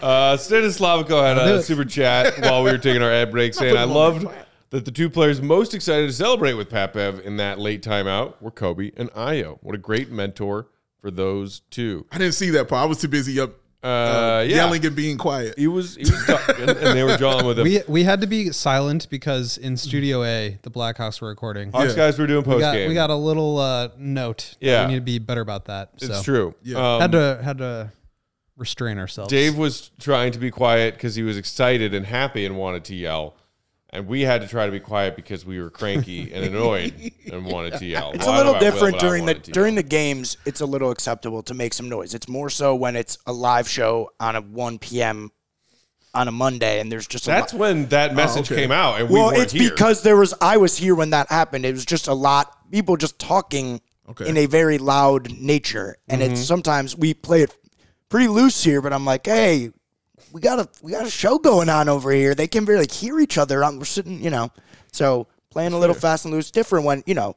Uh, 0.00 0.36
Stanislavico 0.38 1.22
had 1.22 1.34
do 1.44 1.56
a 1.56 1.62
super 1.62 1.84
chat 1.84 2.38
while 2.42 2.62
we 2.62 2.70
were 2.70 2.78
taking 2.78 3.02
our 3.02 3.10
ad 3.10 3.30
break 3.30 3.52
saying, 3.52 3.76
I 3.76 3.84
loved 3.84 4.26
that 4.70 4.84
the 4.84 4.90
two 4.90 5.08
players 5.10 5.40
most 5.40 5.74
excited 5.74 6.06
to 6.06 6.12
celebrate 6.12 6.54
with 6.54 6.68
Pat 6.68 6.92
Bev 6.92 7.20
in 7.24 7.36
that 7.38 7.58
late 7.58 7.82
timeout 7.82 8.34
were 8.40 8.50
Coby 8.50 8.92
and 8.96 9.10
Ayo. 9.12 9.58
What 9.62 9.74
a 9.74 9.78
great 9.78 10.10
mentor 10.10 10.68
for 11.00 11.10
those 11.10 11.60
two. 11.70 12.06
I 12.12 12.18
didn't 12.18 12.34
see 12.34 12.50
that 12.50 12.68
part. 12.68 12.82
I 12.82 12.86
was 12.86 12.98
too 12.98 13.08
busy 13.08 13.40
up 13.40 13.52
Uh, 13.82 13.86
uh, 13.86 14.44
yeah. 14.48 14.56
yelling 14.56 14.84
and 14.84 14.96
being 14.96 15.16
quiet. 15.16 15.56
He 15.56 15.68
was, 15.68 15.94
he 15.94 16.02
was 16.02 16.24
talking, 16.26 16.68
and 16.68 16.76
they 16.78 17.04
were 17.04 17.16
jawing 17.16 17.46
with 17.46 17.58
him. 17.60 17.64
We 17.64 17.80
we 17.86 18.02
had 18.02 18.20
to 18.22 18.26
be 18.26 18.50
silent 18.50 19.08
because 19.08 19.56
in 19.56 19.76
Studio 19.76 20.24
A, 20.24 20.58
the 20.62 20.70
Blackhawks 20.70 21.20
were 21.20 21.28
recording. 21.28 21.70
Hawks 21.70 21.90
Yeah. 21.90 21.96
guys 21.96 22.18
were 22.18 22.26
doing 22.26 22.42
We 22.44 22.52
post 22.54 22.60
got, 22.60 22.72
game. 22.74 22.88
we 22.88 22.94
got 22.94 23.10
a 23.10 23.14
little 23.14 23.58
uh, 23.58 23.90
note. 23.96 24.56
Yeah. 24.60 24.84
we 24.86 24.92
need 24.94 24.98
to 24.98 25.04
be 25.04 25.18
better 25.20 25.40
about 25.40 25.66
that. 25.66 25.90
So 25.98 26.06
it's 26.06 26.22
true. 26.24 26.54
Yeah. 26.62 26.94
Um, 26.96 27.00
had 27.00 27.12
to 27.12 27.40
had 27.44 27.58
to 27.58 27.92
restrain 28.56 28.98
ourselves. 28.98 29.30
Dave 29.30 29.56
was 29.56 29.92
trying 30.00 30.32
to 30.32 30.38
be 30.40 30.50
quiet 30.50 30.94
because 30.94 31.14
he 31.14 31.22
was 31.22 31.36
excited 31.36 31.94
and 31.94 32.04
happy 32.04 32.44
and 32.44 32.56
wanted 32.58 32.82
to 32.86 32.96
yell. 32.96 33.36
And 33.90 34.06
we 34.06 34.20
had 34.20 34.42
to 34.42 34.48
try 34.48 34.66
to 34.66 34.72
be 34.72 34.80
quiet 34.80 35.16
because 35.16 35.46
we 35.46 35.60
were 35.60 35.70
cranky 35.70 36.30
and 36.34 36.44
annoyed 36.44 37.10
and 37.32 37.46
wanted 37.46 37.78
to 37.78 37.86
yell. 37.86 38.12
It's 38.12 38.26
Well, 38.26 38.34
a 38.34 38.36
little 38.36 38.52
about 38.54 38.62
Will, 38.62 38.70
different 38.70 38.98
during 39.00 39.24
the 39.24 39.34
during 39.34 39.76
the 39.76 39.82
games. 39.82 40.36
It's 40.44 40.60
a 40.60 40.66
little 40.66 40.90
acceptable 40.90 41.42
to 41.44 41.54
make 41.54 41.72
some 41.72 41.88
noise. 41.88 42.12
It's 42.14 42.28
more 42.28 42.50
so 42.50 42.74
when 42.74 42.96
it's 42.96 43.16
a 43.26 43.32
live 43.32 43.66
show 43.68 44.10
on 44.20 44.36
a 44.36 44.42
1 44.42 44.78
p.m. 44.78 45.30
on 46.12 46.28
a 46.28 46.32
Monday 46.32 46.80
and 46.80 46.92
there's 46.92 47.06
just 47.06 47.24
a 47.28 47.30
That's 47.30 47.54
lot. 47.54 47.60
when 47.60 47.86
that 47.88 48.14
message 48.14 48.50
okay. 48.52 48.60
came 48.62 48.72
out, 48.72 49.00
and 49.00 49.08
we 49.08 49.14
well, 49.14 49.30
it's 49.30 49.52
here. 49.54 49.70
because 49.70 50.02
there 50.02 50.16
was 50.18 50.34
I 50.40 50.58
was 50.58 50.76
here 50.76 50.94
when 50.94 51.08
that 51.10 51.28
happened. 51.30 51.64
It 51.64 51.72
was 51.72 51.86
just 51.86 52.08
a 52.08 52.14
lot 52.14 52.70
people 52.70 52.96
just 52.98 53.18
talking 53.18 53.80
Okay. 54.10 54.26
in 54.28 54.36
a 54.38 54.46
very 54.46 54.76
loud 54.78 55.32
nature, 55.38 55.96
and 56.08 56.20
Mm-hmm. 56.22 56.32
it's 56.32 56.44
sometimes 56.44 56.94
we 56.96 57.12
play 57.14 57.42
it 57.42 57.54
pretty 58.10 58.28
loose 58.28 58.64
here. 58.64 58.80
But 58.82 58.92
I'm 58.94 59.04
like, 59.06 59.26
hey, 59.26 59.70
we 60.38 60.42
got 60.42 60.60
a 60.60 60.68
we 60.82 60.92
got 60.92 61.04
a 61.04 61.10
show 61.10 61.36
going 61.38 61.68
on 61.68 61.88
over 61.88 62.12
here. 62.12 62.32
They 62.34 62.46
can 62.46 62.64
barely 62.64 62.86
hear 62.90 63.18
each 63.18 63.36
other. 63.38 63.64
I'm, 63.64 63.78
we're 63.78 63.84
sitting, 63.86 64.22
you 64.22 64.30
know, 64.30 64.50
so 64.92 65.26
playing 65.50 65.72
a 65.72 65.78
little 65.78 65.96
fast 65.96 66.24
and 66.24 66.32
loose, 66.32 66.50
different 66.52 66.84
when 66.84 67.02
you 67.06 67.14
know, 67.14 67.34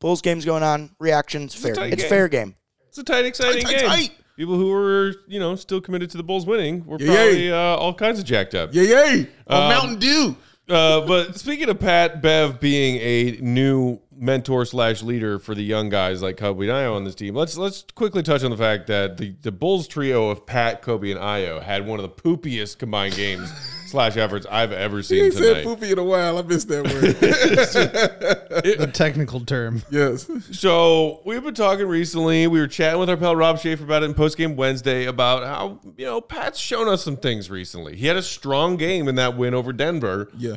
Bulls 0.00 0.20
games 0.20 0.44
going 0.44 0.64
on, 0.64 0.90
reactions 0.98 1.54
fair. 1.54 1.74
It's 1.78 2.02
game. 2.02 2.08
fair 2.10 2.28
game. 2.28 2.56
It's 2.88 2.98
a 2.98 3.04
tight, 3.04 3.24
exciting 3.24 3.62
Tight, 3.62 3.70
tight, 3.72 3.80
game. 3.80 3.88
tight. 3.88 4.10
People 4.36 4.56
who 4.56 4.68
were, 4.70 5.14
you 5.28 5.38
know, 5.38 5.54
still 5.54 5.80
committed 5.80 6.10
to 6.10 6.16
the 6.16 6.24
Bulls 6.24 6.44
winning 6.44 6.84
were 6.86 6.96
Yeah, 6.98 7.14
probably 7.14 7.52
uh, 7.52 7.56
all 7.56 7.94
kinds 7.94 8.18
of 8.18 8.24
jacked 8.24 8.56
up. 8.56 8.70
Yeah, 8.72 8.82
yay. 8.82 9.28
On 9.46 9.62
Um, 9.62 9.68
Mountain 9.68 9.98
Dew. 10.00 10.36
Uh, 10.68 11.06
but 11.06 11.36
speaking 11.36 11.68
of 11.68 11.78
Pat 11.78 12.22
Bev 12.22 12.58
being 12.58 12.96
a 12.96 13.38
new 13.42 14.00
mentor 14.16 14.64
slash 14.64 15.02
leader 15.02 15.38
for 15.38 15.54
the 15.54 15.62
young 15.62 15.90
guys 15.90 16.22
like 16.22 16.36
Coby 16.36 16.62
and 16.62 16.70
Ayo 16.70 16.96
on 16.96 17.04
this 17.04 17.14
team, 17.14 17.34
let's 17.34 17.58
let's 17.58 17.84
quickly 17.94 18.22
touch 18.22 18.42
on 18.42 18.50
the 18.50 18.56
fact 18.56 18.86
that 18.86 19.18
the, 19.18 19.34
the 19.42 19.52
Bulls 19.52 19.86
trio 19.86 20.30
of 20.30 20.46
Pat, 20.46 20.82
Coby, 20.82 21.10
and 21.10 21.20
Ayo 21.20 21.62
had 21.62 21.86
one 21.86 22.00
of 22.00 22.02
the 22.02 22.08
poopiest 22.22 22.78
combined 22.78 23.14
games 23.14 23.52
slash 23.94 24.16
efforts 24.16 24.44
I've 24.50 24.72
ever 24.72 24.98
He 24.98 25.02
seen 25.04 25.24
ain't 25.26 25.34
said 25.34 25.42
tonight. 25.44 25.64
poopy 25.64 25.92
in 25.92 25.98
a 25.98 26.04
while. 26.04 26.36
I 26.38 26.42
missed 26.42 26.68
that 26.68 26.82
word. 26.84 27.14
the 28.78 28.90
technical 28.92 29.40
term. 29.44 29.82
yes. 29.90 30.28
So 30.50 31.20
we've 31.24 31.42
been 31.42 31.54
talking 31.54 31.86
recently. 31.86 32.46
We 32.46 32.58
were 32.60 32.66
chatting 32.66 32.98
with 33.00 33.08
our 33.08 33.16
pal 33.16 33.36
Rob 33.36 33.58
Schaefer 33.60 33.84
about 33.84 34.02
it 34.02 34.06
in 34.06 34.14
postgame 34.14 34.56
Wednesday 34.56 35.06
about 35.06 35.44
how 35.44 35.80
you 35.96 36.04
know 36.06 36.20
Pat's 36.20 36.58
shown 36.58 36.88
us 36.88 37.02
some 37.04 37.16
things 37.16 37.50
recently. 37.50 37.96
He 37.96 38.06
had 38.06 38.16
a 38.16 38.22
strong 38.22 38.76
game 38.76 39.06
in 39.08 39.14
that 39.14 39.36
win 39.36 39.54
over 39.54 39.72
Denver. 39.72 40.28
Yeah. 40.36 40.56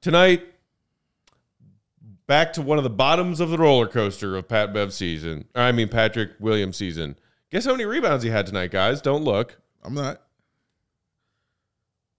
Tonight, 0.00 0.44
back 2.28 2.52
to 2.52 2.62
one 2.62 2.78
of 2.78 2.84
the 2.84 2.90
bottoms 2.90 3.40
of 3.40 3.50
the 3.50 3.58
roller 3.58 3.88
coaster 3.88 4.36
of 4.36 4.46
Pat 4.48 4.72
Bev 4.72 4.92
season. 4.92 5.46
I 5.54 5.72
mean 5.72 5.88
Patrick 5.88 6.30
Williams 6.38 6.76
season. 6.76 7.16
Guess 7.50 7.64
how 7.64 7.72
many 7.72 7.84
rebounds 7.84 8.22
he 8.22 8.30
had 8.30 8.46
tonight, 8.46 8.70
guys? 8.70 9.00
Don't 9.00 9.24
look. 9.24 9.60
I'm 9.82 9.94
not. 9.94 10.20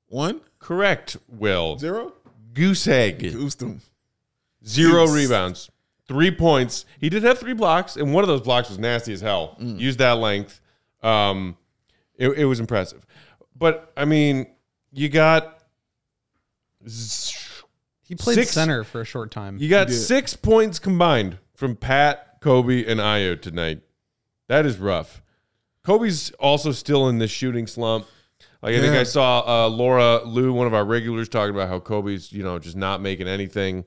One? 0.09 0.39
Correct, 0.59 1.17
Will. 1.27 1.77
Zero? 1.77 2.13
Goose 2.53 2.87
egg. 2.87 3.19
Goosed 3.19 3.61
him. 3.61 3.81
Zero 4.65 5.05
Goose. 5.05 5.15
rebounds. 5.15 5.69
Three 6.07 6.31
points. 6.31 6.85
He 6.99 7.09
did 7.09 7.23
have 7.23 7.37
three 7.37 7.53
blocks, 7.53 7.95
and 7.97 8.13
one 8.13 8.23
of 8.23 8.27
those 8.27 8.41
blocks 8.41 8.69
was 8.69 8.79
nasty 8.79 9.13
as 9.13 9.21
hell. 9.21 9.57
Mm. 9.61 9.79
Used 9.79 9.99
that 9.99 10.13
length. 10.17 10.59
Um, 11.03 11.57
it, 12.15 12.29
it 12.29 12.45
was 12.45 12.59
impressive. 12.59 13.05
But 13.55 13.91
I 13.97 14.05
mean, 14.05 14.47
you 14.91 15.09
got 15.09 15.61
He 16.83 18.15
played 18.15 18.35
Six- 18.35 18.51
center 18.51 18.83
for 18.83 19.01
a 19.01 19.05
short 19.05 19.31
time. 19.31 19.57
you 19.59 19.69
got 19.69 19.89
six 19.91 20.35
points 20.35 20.79
combined 20.79 21.37
from 21.53 21.75
Pat, 21.75 22.41
Coby, 22.41 22.87
and 22.87 22.99
Ayo 22.99 23.39
tonight. 23.39 23.81
That 24.47 24.65
is 24.65 24.77
rough. 24.77 25.21
Coby's 25.85 26.31
also 26.39 26.71
still 26.71 27.07
in 27.09 27.17
this 27.17 27.31
shooting 27.31 27.67
slump. 27.67 28.05
Like 28.61 28.75
I 28.75 28.79
think 28.79 28.93
Yeah. 28.93 29.01
I 29.01 29.03
saw 29.03 29.65
uh, 29.65 29.69
Laura 29.69 30.23
Lou, 30.25 30.51
one 30.53 30.67
of 30.67 30.73
our 30.73 30.85
regulars, 30.85 31.29
talking 31.29 31.53
about 31.53 31.69
how 31.69 31.79
Coby's 31.79 32.31
you 32.31 32.43
know 32.43 32.57
just 32.59 32.75
not 32.75 33.01
making 33.01 33.27
anything. 33.27 33.85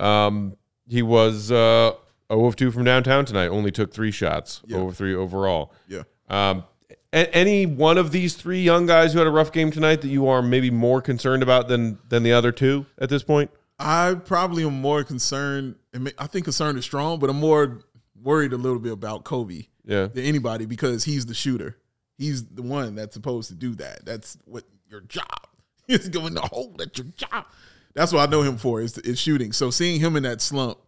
Um, 0.00 0.56
he 0.88 1.02
was 1.02 1.50
uh, 1.50 1.92
0 2.32 2.46
of 2.46 2.56
2 2.56 2.70
from 2.70 2.84
downtown 2.84 3.24
tonight. 3.24 3.48
Only 3.48 3.70
took 3.70 3.92
three 3.92 4.10
shots. 4.10 4.62
Yeah. 4.66 4.76
0 4.76 4.88
of 4.88 4.96
3 4.96 5.14
overall. 5.14 5.72
Yeah. 5.88 6.02
Um, 6.28 6.64
a- 7.12 7.34
any 7.34 7.66
one 7.66 7.98
of 7.98 8.12
these 8.12 8.34
three 8.34 8.62
young 8.62 8.86
guys 8.86 9.12
who 9.12 9.18
had 9.18 9.26
a 9.26 9.30
rough 9.30 9.52
game 9.52 9.70
tonight 9.70 10.02
that 10.02 10.08
you 10.08 10.28
are 10.28 10.42
maybe 10.42 10.70
more 10.70 11.00
concerned 11.00 11.42
about 11.42 11.68
than 11.68 11.98
than 12.08 12.22
the 12.22 12.32
other 12.32 12.52
two 12.52 12.86
at 12.98 13.08
this 13.08 13.22
point? 13.22 13.50
I 13.78 14.14
probably 14.24 14.64
am 14.64 14.80
more 14.80 15.04
concerned. 15.04 15.76
ma- 15.94 16.10
I 16.18 16.26
think 16.26 16.44
concern 16.44 16.78
is 16.78 16.84
strong, 16.84 17.18
but 17.18 17.28
I'm 17.30 17.40
more 17.40 17.80
worried 18.22 18.52
a 18.52 18.56
little 18.56 18.78
bit 18.78 18.92
about 18.92 19.24
Coby 19.24 19.68
Yeah. 19.84 20.06
than 20.06 20.24
anybody 20.24 20.66
because 20.66 21.04
he's 21.04 21.26
the 21.26 21.34
shooter. 21.34 21.76
He's 22.18 22.44
the 22.46 22.62
one 22.62 22.94
that's 22.94 23.14
supposed 23.14 23.48
to 23.48 23.54
do 23.54 23.74
that. 23.76 24.04
That's 24.04 24.38
what 24.44 24.64
your 24.88 25.02
job 25.02 25.46
is 25.88 26.08
going 26.08 26.34
to 26.34 26.40
hold 26.40 26.80
at 26.80 26.96
your 26.96 27.06
job. 27.16 27.46
That's 27.94 28.12
what 28.12 28.28
I 28.28 28.30
know 28.30 28.42
him 28.42 28.58
for 28.58 28.80
is, 28.80 28.98
is 28.98 29.18
shooting. 29.18 29.52
So 29.52 29.70
seeing 29.70 30.00
him 30.00 30.16
in 30.16 30.22
that 30.24 30.40
slump, 30.40 30.78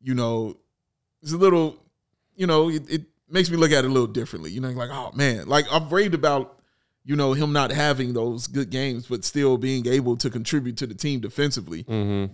you 0.00 0.14
know, 0.14 0.56
it's 1.22 1.32
a 1.32 1.36
little, 1.36 1.76
you 2.34 2.46
know, 2.46 2.68
it, 2.70 2.88
it 2.90 3.02
makes 3.28 3.50
me 3.50 3.56
look 3.56 3.72
at 3.72 3.84
it 3.84 3.88
a 3.88 3.92
little 3.92 4.06
differently. 4.06 4.50
You 4.50 4.60
know, 4.60 4.70
like, 4.70 4.90
oh 4.90 5.12
man, 5.14 5.48
like 5.48 5.66
I've 5.70 5.92
raved 5.92 6.14
about, 6.14 6.55
you 7.08 7.14
know, 7.14 7.34
him 7.34 7.52
not 7.52 7.70
having 7.70 8.14
those 8.14 8.48
good 8.48 8.68
games, 8.68 9.06
but 9.06 9.24
still 9.24 9.56
being 9.56 9.86
able 9.86 10.16
to 10.16 10.28
contribute 10.28 10.76
to 10.78 10.88
the 10.88 10.94
team 10.94 11.20
defensively. 11.20 11.84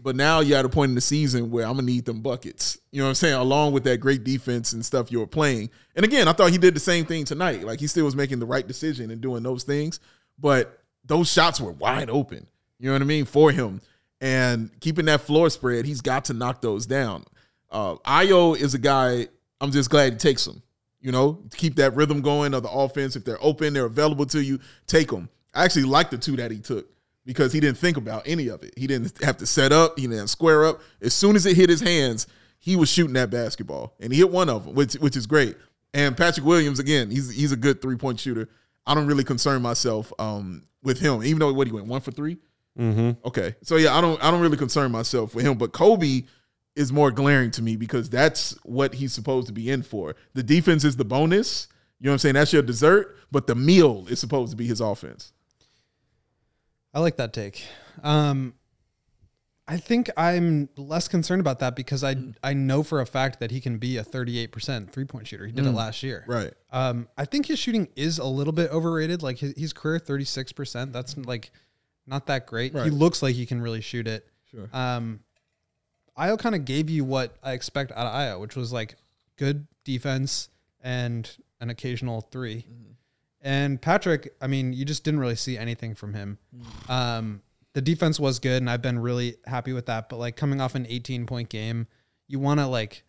But 0.02 0.16
now 0.16 0.40
you're 0.40 0.58
at 0.58 0.64
a 0.64 0.68
point 0.70 0.88
in 0.88 0.94
the 0.94 1.02
season 1.02 1.50
where 1.50 1.66
I'm 1.66 1.74
gonna 1.74 1.82
need 1.82 2.06
them 2.06 2.22
buckets. 2.22 2.78
You 2.90 3.00
know 3.00 3.04
what 3.04 3.10
I'm 3.10 3.14
saying? 3.16 3.34
Along 3.34 3.72
with 3.72 3.84
that 3.84 3.98
great 3.98 4.24
defense 4.24 4.72
and 4.72 4.82
stuff 4.82 5.12
you 5.12 5.20
were 5.20 5.26
playing. 5.26 5.68
And 5.94 6.06
again, 6.06 6.26
I 6.26 6.32
thought 6.32 6.50
he 6.52 6.56
did 6.58 6.74
the 6.74 6.80
same 6.80 7.04
thing 7.04 7.26
tonight. 7.26 7.64
Like 7.64 7.80
he 7.80 7.86
still 7.86 8.06
was 8.06 8.16
making 8.16 8.38
the 8.38 8.46
right 8.46 8.66
decision 8.66 9.10
and 9.10 9.20
doing 9.20 9.42
those 9.42 9.62
things. 9.62 10.00
But 10.38 10.80
those 11.04 11.30
shots 11.30 11.60
were 11.60 11.72
wide 11.72 12.08
open. 12.08 12.46
You 12.78 12.86
know 12.86 12.94
what 12.94 13.02
I 13.02 13.04
mean? 13.04 13.26
For 13.26 13.52
him. 13.52 13.82
And 14.22 14.70
keeping 14.80 15.04
that 15.04 15.20
floor 15.20 15.50
spread, 15.50 15.84
he's 15.84 16.00
got 16.00 16.24
to 16.26 16.32
knock 16.32 16.62
those 16.62 16.86
down. 16.86 17.24
Uh 17.70 17.96
Ayo 18.06 18.58
is 18.58 18.72
a 18.72 18.78
guy, 18.78 19.28
I'm 19.60 19.70
just 19.70 19.90
glad 19.90 20.14
he 20.14 20.18
takes 20.18 20.46
them. 20.46 20.62
You 21.02 21.12
know, 21.12 21.42
to 21.50 21.56
keep 21.56 21.74
that 21.76 21.94
rhythm 21.94 22.22
going 22.22 22.54
of 22.54 22.62
the 22.62 22.70
offense. 22.70 23.16
If 23.16 23.24
they're 23.24 23.42
open, 23.42 23.74
they're 23.74 23.86
available 23.86 24.24
to 24.26 24.42
you, 24.42 24.58
take 24.86 25.10
them. 25.10 25.28
I 25.54 25.64
actually 25.64 25.84
like 25.84 26.10
the 26.10 26.16
two 26.16 26.36
that 26.36 26.50
he 26.50 26.60
took 26.60 26.88
because 27.26 27.52
he 27.52 27.60
didn't 27.60 27.78
think 27.78 27.96
about 27.96 28.22
any 28.26 28.48
of 28.48 28.62
it. 28.62 28.72
He 28.76 28.86
didn't 28.86 29.20
have 29.22 29.36
to 29.38 29.46
set 29.46 29.72
up, 29.72 29.98
he 29.98 30.06
didn't 30.06 30.28
square 30.28 30.64
up. 30.64 30.80
As 31.00 31.12
soon 31.12 31.36
as 31.36 31.44
it 31.44 31.56
hit 31.56 31.68
his 31.68 31.80
hands, 31.80 32.26
he 32.58 32.76
was 32.76 32.88
shooting 32.88 33.14
that 33.14 33.30
basketball, 33.30 33.94
and 34.00 34.12
he 34.12 34.20
hit 34.20 34.30
one 34.30 34.48
of 34.48 34.64
them, 34.64 34.74
which 34.74 34.94
which 34.94 35.16
is 35.16 35.26
great. 35.26 35.56
And 35.94 36.16
Patrick 36.16 36.46
Williams, 36.46 36.78
again, 36.78 37.10
he's 37.10 37.30
he's 37.30 37.52
a 37.52 37.56
good 37.56 37.82
three 37.82 37.96
point 37.96 38.20
shooter. 38.20 38.48
I 38.86 38.94
don't 38.94 39.06
really 39.06 39.24
concern 39.24 39.62
myself 39.62 40.12
um, 40.18 40.62
with 40.82 41.00
him, 41.00 41.22
even 41.22 41.38
though 41.40 41.52
what 41.52 41.66
he 41.66 41.72
went 41.72 41.86
one 41.86 42.00
for 42.00 42.10
3 42.10 42.36
Mm-hmm. 42.78 43.26
Okay, 43.26 43.54
so 43.62 43.76
yeah, 43.76 43.94
I 43.94 44.00
don't 44.00 44.22
I 44.24 44.30
don't 44.30 44.40
really 44.40 44.56
concern 44.56 44.90
myself 44.92 45.34
with 45.34 45.44
him, 45.44 45.58
but 45.58 45.72
Coby 45.72 46.26
is 46.74 46.92
more 46.92 47.10
glaring 47.10 47.50
to 47.52 47.62
me 47.62 47.76
because 47.76 48.08
that's 48.08 48.56
what 48.64 48.94
he's 48.94 49.12
supposed 49.12 49.46
to 49.48 49.52
be 49.52 49.70
in 49.70 49.82
for. 49.82 50.16
The 50.34 50.42
defense 50.42 50.84
is 50.84 50.96
the 50.96 51.04
bonus. 51.04 51.68
You 52.00 52.06
know 52.06 52.10
what 52.10 52.14
I'm 52.14 52.18
saying? 52.18 52.34
That's 52.34 52.52
your 52.52 52.62
dessert, 52.62 53.16
but 53.30 53.46
the 53.46 53.54
meal 53.54 54.06
is 54.08 54.18
supposed 54.18 54.50
to 54.50 54.56
be 54.56 54.66
his 54.66 54.80
offense. 54.80 55.32
I 56.94 57.00
like 57.00 57.16
that 57.16 57.32
take. 57.32 57.64
Um, 58.02 58.54
I 59.68 59.76
think 59.76 60.10
I'm 60.16 60.68
less 60.76 61.06
concerned 61.08 61.40
about 61.40 61.60
that 61.60 61.76
because 61.76 62.02
I 62.02 62.16
I 62.42 62.52
know 62.52 62.82
for 62.82 63.00
a 63.00 63.06
fact 63.06 63.40
that 63.40 63.50
he 63.50 63.60
can 63.60 63.78
be 63.78 63.96
a 63.96 64.04
38% 64.04 64.90
three 64.90 65.04
point 65.04 65.28
shooter. 65.28 65.46
He 65.46 65.52
did 65.52 65.64
it 65.64 65.70
last 65.70 66.02
year. 66.02 66.24
Right. 66.26 66.52
Um, 66.70 67.08
I 67.16 67.24
think 67.24 67.46
his 67.46 67.58
shooting 67.58 67.88
is 67.94 68.18
a 68.18 68.26
little 68.26 68.52
bit 68.52 68.70
overrated. 68.70 69.22
Like 69.22 69.38
his, 69.38 69.54
his 69.56 69.72
career 69.72 70.00
36%. 70.00 70.92
That's 70.92 71.16
like 71.16 71.52
not 72.06 72.26
that 72.26 72.46
great. 72.46 72.76
He 72.76 72.90
looks 72.90 73.22
like 73.22 73.36
he 73.36 73.46
can 73.46 73.62
really 73.62 73.80
shoot 73.80 74.08
it. 74.08 74.26
Sure. 74.50 74.68
Um, 74.72 75.20
Ayo 76.18 76.38
kind 76.38 76.54
of 76.54 76.64
gave 76.64 76.90
you 76.90 77.04
what 77.04 77.36
I 77.42 77.52
expect 77.52 77.92
out 77.92 78.06
of 78.06 78.12
Ayo, 78.12 78.40
which 78.40 78.56
was 78.56 78.72
like 78.72 78.96
good 79.36 79.66
defense 79.84 80.48
and 80.80 81.30
an 81.60 81.70
occasional 81.70 82.20
3 82.20 82.66
And 83.40 83.80
Patrick, 83.80 84.34
I 84.40 84.46
mean, 84.46 84.72
you 84.72 84.84
just 84.84 85.04
didn't 85.04 85.20
really 85.20 85.36
see 85.36 85.56
anything 85.58 85.94
from 85.94 86.14
him. 86.14 86.38
Um, 86.88 87.42
the 87.72 87.80
defense 87.80 88.20
was 88.20 88.38
good, 88.38 88.60
and 88.62 88.68
I've 88.68 88.82
been 88.82 88.98
really 88.98 89.36
happy 89.46 89.72
with 89.72 89.86
that. 89.86 90.08
But 90.08 90.18
like 90.18 90.36
coming 90.36 90.60
off 90.60 90.74
an 90.74 90.86
18 90.88 91.26
point 91.26 91.48
game, 91.48 91.86
you 92.28 92.38
want 92.38 92.60
to 92.60 92.66
like 92.66 93.04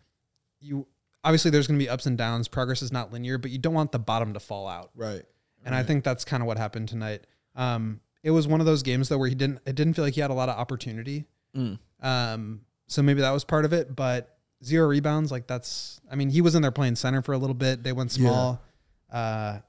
you 0.60 0.88
obviously 1.24 1.52
there's 1.52 1.68
going 1.68 1.78
to 1.80 1.84
be 1.84 1.90
ups 1.90 2.06
and 2.06 2.18
downs. 2.18 2.48
Progress 2.48 2.82
is 2.82 2.92
not 2.92 3.12
linear, 3.12 3.38
but 3.38 3.52
you 3.52 3.58
don't 3.58 3.74
want 3.74 3.92
the 3.92 4.00
bottom 4.00 4.34
to 4.34 4.40
fall 4.40 4.68
out. 4.68 4.92
Right. 4.96 5.24
And 5.66 5.74
I 5.76 5.84
think 5.84 6.04
that's 6.04 6.26
kind 6.26 6.42
of 6.44 6.48
what 6.48 6.58
happened 6.58 6.90
tonight. 6.90 7.26
Um, 7.56 8.02
it 8.22 8.32
was 8.32 8.48
one 8.48 8.60
of 8.60 8.66
those 8.66 8.84
games 8.84 9.10
though 9.10 9.18
where 9.18 9.30
he 9.30 9.36
didn't. 9.36 9.60
It 9.66 9.76
didn't 9.76 9.94
feel 9.94 10.06
like 10.06 10.14
he 10.14 10.22
had 10.22 10.32
a 10.32 10.34
lot 10.34 10.50
of 10.50 10.58
opportunity. 10.58 11.26
Um, 12.02 12.62
so 12.88 13.02
maybe 13.02 13.22
that 13.22 13.32
was 13.32 13.44
part 13.44 13.66
of 13.66 13.74
it. 13.74 13.96
But 13.96 14.38
zero 14.64 14.88
rebounds, 14.88 15.32
like 15.32 15.48
that's. 15.48 16.02
I 16.12 16.16
mean, 16.16 16.30
he 16.30 16.42
was 16.42 16.56
in 16.56 16.62
there 16.62 16.72
playing 16.72 16.96
center 16.96 17.22
for 17.22 17.34
a 17.34 17.38
little 17.38 17.56
bit. 17.56 17.84
They 17.84 17.92
went 17.94 18.12
small. 18.12 18.62
Uh, 19.12 19.60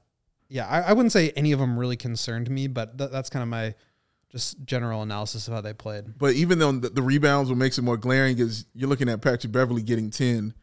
yeah, 0.47 0.67
I, 0.67 0.81
I 0.81 0.93
wouldn't 0.93 1.11
say 1.11 1.31
any 1.31 1.51
of 1.51 1.59
them 1.59 1.77
really 1.77 1.97
concerned 1.97 2.49
me, 2.49 2.67
but 2.67 2.97
th- 2.97 3.11
that's 3.11 3.29
kind 3.29 3.43
of 3.43 3.49
my 3.49 3.73
just 4.29 4.63
general 4.65 5.01
analysis 5.01 5.47
of 5.47 5.53
how 5.53 5.61
they 5.61 5.73
played. 5.73 6.17
But 6.17 6.33
even 6.33 6.59
though 6.59 6.71
the, 6.73 6.89
the 6.89 7.01
rebounds, 7.01 7.49
what 7.49 7.57
makes 7.57 7.77
it 7.77 7.83
more 7.83 7.97
glaring 7.97 8.37
is 8.37 8.65
you're 8.73 8.89
looking 8.89 9.09
at 9.09 9.21
Patrick 9.21 9.51
Beverley 9.51 9.81
getting 9.81 10.09
10 10.09 10.53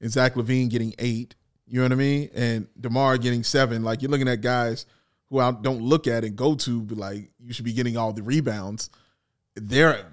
and 0.00 0.10
Zach 0.10 0.34
LaVine 0.34 0.68
getting 0.68 0.94
eight. 0.98 1.34
You 1.66 1.78
know 1.78 1.84
what 1.84 1.92
I 1.92 1.96
mean? 1.96 2.30
And 2.34 2.66
DeMar 2.78 3.18
getting 3.18 3.42
seven. 3.42 3.82
Like 3.82 4.02
you're 4.02 4.10
looking 4.10 4.28
at 4.28 4.42
guys 4.42 4.84
who 5.30 5.38
I 5.38 5.50
don't 5.50 5.80
look 5.80 6.06
at 6.06 6.24
and 6.24 6.36
go 6.36 6.54
to, 6.56 6.82
but 6.82 6.98
like 6.98 7.30
you 7.40 7.54
should 7.54 7.64
be 7.64 7.72
getting 7.72 7.96
all 7.96 8.12
the 8.12 8.22
rebounds. 8.22 8.90
They're 9.54 10.06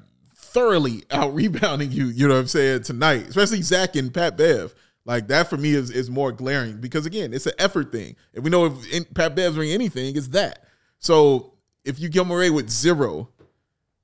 thoroughly 0.49 1.03
out 1.11 1.33
rebounding 1.33 1.91
you, 1.91 2.07
you 2.07 2.27
know 2.27 2.35
what 2.35 2.41
I'm 2.41 2.47
saying, 2.47 2.83
tonight, 2.83 3.27
especially 3.27 3.61
Zach 3.61 3.95
and 3.95 4.13
Pat 4.13 4.37
Bev. 4.37 4.73
Like 5.05 5.27
that 5.29 5.49
for 5.49 5.57
me 5.57 5.73
is, 5.73 5.89
is 5.89 6.09
more 6.09 6.31
glaring 6.31 6.79
because 6.79 7.05
again, 7.05 7.33
it's 7.33 7.45
an 7.45 7.53
effort 7.57 7.91
thing. 7.91 8.15
And 8.35 8.43
we 8.43 8.49
know 8.49 8.65
if 8.65 8.93
in, 8.93 9.05
Pat 9.05 9.35
Bev's 9.35 9.55
bring 9.55 9.71
anything, 9.71 10.15
it's 10.15 10.27
that. 10.29 10.65
So 10.99 11.53
if 11.83 11.99
you 11.99 12.09
come 12.11 12.29
away 12.29 12.49
with 12.49 12.69
zero 12.69 13.29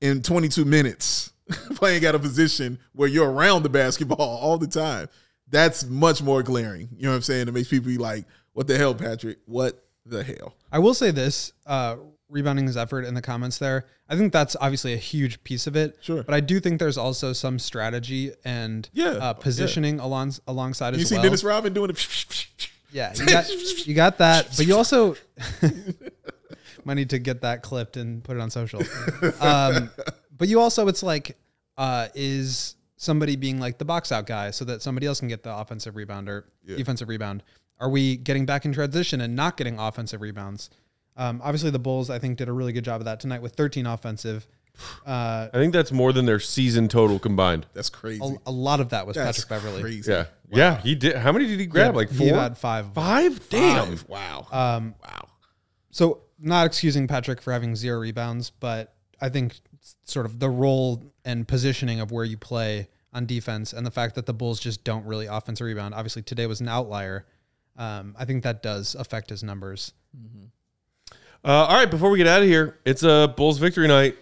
in 0.01 0.21
22 0.21 0.65
minutes 0.65 1.33
playing 1.75 2.05
at 2.05 2.15
a 2.15 2.19
position 2.19 2.79
where 2.93 3.07
you're 3.07 3.29
around 3.29 3.63
the 3.63 3.69
basketball 3.69 4.19
all 4.41 4.57
the 4.57 4.67
time, 4.67 5.09
that's 5.47 5.85
much 5.85 6.23
more 6.23 6.41
glaring. 6.41 6.89
You 6.95 7.03
know 7.03 7.09
what 7.09 7.17
I'm 7.17 7.21
saying? 7.21 7.47
It 7.47 7.53
makes 7.53 7.67
people 7.67 7.87
be 7.87 7.97
like, 7.97 8.25
what 8.53 8.67
the 8.67 8.77
hell, 8.77 8.95
Patrick? 8.95 9.37
What 9.45 9.85
the 10.05 10.23
hell? 10.23 10.55
I 10.71 10.79
will 10.79 10.93
say 10.93 11.11
this: 11.11 11.51
uh, 11.65 11.97
rebounding 12.30 12.65
his 12.65 12.76
effort 12.78 13.05
in 13.05 13.13
the 13.13 13.21
comments 13.21 13.57
there. 13.57 13.86
I 14.09 14.15
think 14.17 14.34
that's 14.34 14.55
obviously 14.59 14.93
a 14.93 14.97
huge 14.97 15.43
piece 15.43 15.67
of 15.67 15.76
it. 15.76 15.97
Sure. 16.01 16.23
but 16.23 16.34
I 16.34 16.39
do 16.39 16.59
think 16.59 16.80
there's 16.80 16.97
also 16.97 17.34
some 17.34 17.59
strategy 17.59 18.32
and 18.43 18.89
Yeah, 18.93 19.09
uh, 19.11 19.34
positioning 19.34 19.99
along 19.99 20.34
alongside 20.47 20.95
You 20.95 21.01
as 21.01 21.09
see. 21.09 21.21
Dennis 21.21 21.43
Rodman 21.43 21.73
doing 21.73 21.91
it. 21.91 22.47
Yeah, 22.91 23.13
you 23.15 23.26
got 23.26 23.88
you 23.88 23.93
got 23.93 24.17
that, 24.19 24.47
but 24.55 24.65
you 24.65 24.76
also 24.76 25.15
might 26.86 26.93
need 26.95 27.09
to 27.09 27.19
get 27.19 27.41
that 27.41 27.61
clipped 27.61 27.97
and 27.97 28.23
put 28.23 28.38
it 28.38 28.39
on 28.39 28.49
social. 28.49 28.82
Um, 29.41 29.89
but 30.38 30.47
you 30.47 30.59
also, 30.59 30.88
it's 30.88 31.03
like, 31.03 31.38
uh, 31.78 32.07
is 32.15 32.76
somebody 32.97 33.36
being 33.36 33.59
like 33.59 33.78
the 33.78 33.86
box 33.86 34.11
out 34.11 34.26
guy 34.26 34.51
so 34.51 34.63
that 34.65 34.82
somebody 34.82 35.07
else 35.07 35.19
can 35.19 35.28
get 35.28 35.43
the 35.43 35.55
offensive 35.55 35.95
rebound 35.95 36.30
or 36.30 36.45
defensive 36.65 37.09
rebound? 37.09 37.43
Are 37.80 37.89
we 37.89 38.15
getting 38.15 38.45
back 38.45 38.63
in 38.65 38.71
transition 38.71 39.19
and 39.19 39.36
not 39.36 39.57
getting 39.57 39.78
offensive 39.80 40.21
rebounds? 40.21 40.69
Um, 41.18 41.41
obviously, 41.43 41.70
the 41.70 41.80
Bulls 41.80 42.09
I 42.09 42.20
think 42.20 42.38
did 42.38 42.49
a 42.49 42.53
really 42.53 42.74
good 42.74 42.84
job 42.84 43.01
of 43.01 43.05
that 43.05 43.20
tonight 43.20 43.41
with 43.41 43.53
13 43.53 43.86
offensive. 43.86 44.47
Uh, 45.05 45.47
I 45.53 45.57
think 45.57 45.72
that's 45.72 45.91
more 45.91 46.11
than 46.11 46.26
their 46.26 46.39
season 46.39 46.88
total 46.89 47.18
combined. 47.20 47.66
That's 47.74 47.89
crazy. 47.89 48.22
a, 48.22 48.49
a 48.49 48.51
lot 48.51 48.82
of 48.82 48.89
that 48.89 49.07
was 49.07 49.16
That's 49.16 49.45
Patrick 49.45 49.49
Beverley. 49.63 49.82
crazy. 49.82 50.11
Yeah. 50.11 50.26
Yeah. 50.51 50.82
He 50.82 50.95
did. 50.95 51.16
How 51.16 51.32
many 51.32 51.47
did 51.47 51.59
he 51.59 51.66
grab? 51.66 51.93
Yeah, 51.93 51.97
like 51.97 52.09
he 52.11 52.30
four? 52.30 52.38
had 52.38 52.57
five. 52.57 52.93
Five? 52.93 53.49
Damn. 53.49 53.95
Five. 53.95 54.09
Wow. 54.09 54.47
Um, 54.51 54.95
wow. 55.03 55.28
So, 55.91 56.24
not 56.38 56.66
excusing 56.66 57.07
Patrick 57.07 57.41
for 57.41 57.53
having 57.53 57.76
zero 57.78 57.99
rebounds, 57.99 58.49
but 58.49 58.93
I 59.22 59.30
think 59.30 59.55
sort 60.03 60.26
of 60.26 60.39
the 60.39 60.49
role 60.49 61.01
and 61.24 61.47
positioning 61.47 62.01
of 62.01 62.11
where 62.11 62.26
you 62.26 62.38
play 62.38 62.89
on 63.13 63.26
defense 63.26 63.72
and 63.72 63.86
the 63.86 63.91
fact 63.91 64.16
that 64.16 64.26
the 64.26 64.34
Bulls 64.34 64.59
just 64.59 64.84
don't 64.84 65.05
really 65.05 65.26
offensive 65.28 65.66
rebound. 65.66 65.93
Obviously, 65.93 66.22
today 66.22 66.47
was 66.47 66.59
an 66.59 66.68
outlier. 66.68 67.26
Um, 67.78 68.13
I 68.20 68.26
think 68.26 68.43
that 68.43 68.61
does 68.61 68.93
affect 68.95 69.30
his 69.30 69.41
numbers. 69.41 69.93
Uh, 71.45 71.49
all 71.51 71.77
right. 71.77 71.89
Before 71.91 72.09
we 72.09 72.17
get 72.17 72.27
out 72.27 72.41
of 72.41 72.47
here, 72.47 72.77
it's 72.85 73.03
a 73.03 73.31
Bulls 73.37 73.57
victory 73.59 73.87
night. 73.87 74.17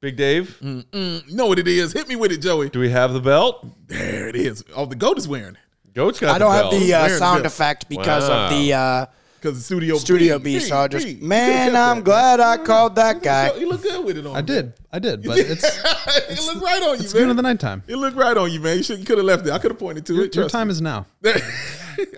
Big 0.00 0.16
Dave, 0.16 0.56
You 0.62 0.84
know 1.32 1.46
what 1.46 1.58
it 1.58 1.66
is? 1.66 1.92
Hit 1.92 2.06
me 2.06 2.14
with 2.14 2.30
it, 2.30 2.38
Joey. 2.38 2.68
do 2.68 2.78
we 2.78 2.88
have 2.90 3.12
the 3.12 3.20
belt? 3.20 3.66
There 3.88 4.28
it 4.28 4.36
is. 4.36 4.62
Oh, 4.76 4.86
the 4.86 4.94
goat 4.94 5.18
is 5.18 5.26
wearing 5.26 5.56
it 5.56 5.92
Goat's 5.92 6.20
got 6.20 6.36
I 6.36 6.38
don't 6.38 6.52
the 6.52 6.56
have 6.56 6.70
belt. 6.70 6.80
the 6.82 6.94
uh, 6.94 7.00
Wearing 7.02 7.18
sound 7.18 7.42
the- 7.42 7.46
effect 7.48 7.88
because 7.88 8.28
Wow. 8.28 8.44
of 8.44 8.50
the 8.52 8.72
uh, 8.74 9.06
because 9.40 9.58
the 9.58 9.64
studio 9.64 9.96
Studio 9.96 10.38
B, 10.38 10.54
B. 10.54 10.60
So 10.60 10.76
I 10.76 10.86
just, 10.86 11.04
B. 11.04 11.18
Man, 11.20 11.74
I'm 11.74 12.02
glad 12.04 12.38
I 12.38 12.58
called 12.58 12.94
that 12.94 13.22
guy. 13.24 13.52
You 13.56 13.68
look 13.68 13.82
good 13.82 14.04
with 14.04 14.18
it 14.18 14.26
on. 14.26 14.36
I 14.36 14.40
did. 14.40 14.72
I 14.92 15.00
did. 15.00 15.24
But 15.24 15.38
it's, 15.40 15.64
it 15.64 16.46
looked 16.46 16.62
right 16.64 16.80
on 16.82 16.96
you, 16.98 17.02
it's 17.02 17.12
good 17.12 17.22
in 17.22 17.26
man. 17.28 17.36
the 17.36 17.42
nighttime. 17.42 17.82
It 17.88 17.96
looked 17.96 18.16
right 18.16 18.36
on 18.36 18.52
you, 18.52 18.60
man. 18.60 18.76
You, 18.76 18.82
should, 18.84 19.00
you 19.00 19.04
could 19.04 19.18
have 19.18 19.26
left 19.26 19.44
it. 19.48 19.52
I 19.52 19.58
could 19.58 19.72
have 19.72 19.78
pointed 19.80 20.06
to 20.06 20.14
Your, 20.14 20.24
it. 20.26 20.34
your 20.36 20.44
Trust 20.44 20.52
time 20.52 20.68
me. 20.68 20.72
is 20.72 20.80
now. 20.80 21.06
All 21.26 21.32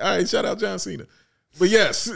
right, 0.02 0.28
shout 0.28 0.44
out 0.44 0.58
John 0.58 0.78
Cena. 0.78 1.04
But 1.58 1.68
yes, 1.70 2.10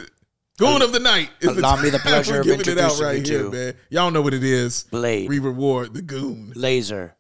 Goon 0.57 0.83
of 0.83 0.93
the 0.93 1.01
night 1.01 1.31
is 1.41 1.57
Allow 1.57 1.83
me 1.83 1.91
the 1.91 1.99
time 1.99 2.07
pleasure 2.07 2.41
of 2.41 2.45
giving 2.47 2.61
it 2.61 2.79
out 2.79 2.93
introducing 2.93 3.05
right 3.07 3.27
you 3.29 3.35
here, 3.35 3.43
to 3.45 3.51
man. 3.51 3.75
Y'all 3.91 4.11
know 4.13 4.23
what 4.23 4.35
it 4.35 4.45
is. 4.45 4.85
Blade. 4.85 5.29
We 5.29 5.41
reward 5.41 5.95
the 5.95 6.03
goon. 6.03 6.53
Laser. 6.55 7.17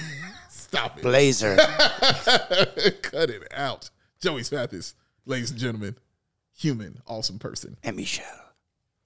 Stop 0.50 0.98
it. 0.98 1.02
Blazer. 1.02 1.56
Cut 3.02 3.30
it 3.30 3.42
out. 3.54 3.88
Joey 4.20 4.42
Spathis, 4.42 4.94
ladies 5.24 5.50
and 5.50 5.58
gentlemen, 5.60 5.96
human, 6.54 7.00
awesome 7.06 7.38
person. 7.38 7.76
and 7.82 7.96
Michelle. 7.96 8.26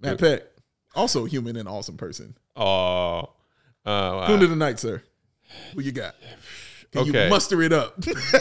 Matt 0.00 0.18
Peck, 0.18 0.42
also 0.94 1.24
human 1.24 1.56
and 1.56 1.68
awesome 1.68 1.96
person. 1.96 2.36
Oh. 2.56 3.30
Uh, 3.86 4.26
Goon 4.26 4.42
of 4.42 4.50
the 4.50 4.56
night, 4.56 4.78
sir. 4.80 5.02
Who 5.74 5.82
you 5.82 5.92
got? 5.92 6.14
Can 6.90 7.02
Okay. 7.02 7.24
you 7.24 7.30
muster 7.30 7.60
it 7.62 7.72
up 7.72 7.94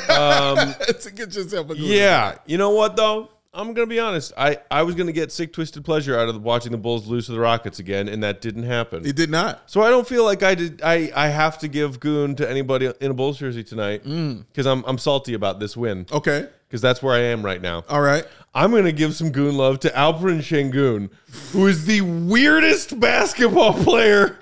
um, 0.09 0.73
to 1.01 1.11
get 1.13 1.35
yourself 1.35 1.69
a 1.69 1.73
goon 1.75 1.83
of 1.83 1.89
the 1.89 1.95
yeah. 1.95 2.19
night? 2.29 2.39
You 2.45 2.57
know 2.57 2.69
what, 2.69 2.95
though? 2.95 3.29
I'm 3.57 3.73
going 3.73 3.87
to 3.87 3.93
be 3.93 3.99
honest. 3.99 4.33
I, 4.37 4.59
I 4.69 4.83
was 4.83 4.93
going 4.93 5.07
to 5.07 5.13
get 5.13 5.31
sick, 5.31 5.51
twisted 5.51 5.83
pleasure 5.83 6.17
out 6.17 6.29
of 6.29 6.43
watching 6.43 6.71
the 6.71 6.77
Bulls 6.77 7.07
lose 7.07 7.25
to 7.25 7.31
the 7.31 7.39
Rockets 7.39 7.79
again, 7.79 8.07
and 8.07 8.21
that 8.21 8.39
didn't 8.39 8.63
happen. 8.63 9.03
It 9.03 9.15
did 9.15 9.31
not. 9.31 9.63
So 9.65 9.81
I 9.81 9.89
don't 9.89 10.07
feel 10.07 10.23
like 10.23 10.43
I 10.43 10.53
did. 10.53 10.79
I, 10.83 11.11
I 11.15 11.29
have 11.29 11.57
to 11.59 11.67
give 11.67 11.99
Goon 11.99 12.35
to 12.35 12.47
anybody 12.47 12.93
in 13.01 13.09
a 13.09 13.13
Bulls 13.15 13.39
jersey 13.39 13.63
tonight 13.63 14.03
mm. 14.03 14.45
because 14.51 14.67
I'm 14.67 14.83
I'm 14.85 14.99
salty 14.99 15.33
about 15.33 15.59
this 15.59 15.75
win 15.75 16.05
Okay. 16.11 16.47
because 16.67 16.81
that's 16.81 17.01
where 17.01 17.15
I 17.15 17.19
am 17.19 17.43
right 17.43 17.59
now. 17.59 17.83
All 17.89 18.01
right. 18.01 18.25
I'm 18.53 18.69
gonna 18.71 18.91
give 18.91 19.15
some 19.15 19.31
Goon 19.31 19.57
love 19.57 19.79
to 19.81 19.89
Alperen 19.89 20.39
Şengün, 20.39 21.09
who 21.51 21.65
is 21.65 21.85
the 21.87 22.01
weirdest 22.01 22.99
basketball 22.99 23.73
player 23.83 24.37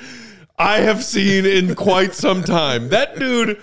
I 0.60 0.82
have 0.82 1.04
seen 1.06 1.46
in 1.46 1.76
quite 1.76 2.14
some 2.14 2.44
time. 2.44 2.90
That 2.90 3.18
dude 3.18 3.62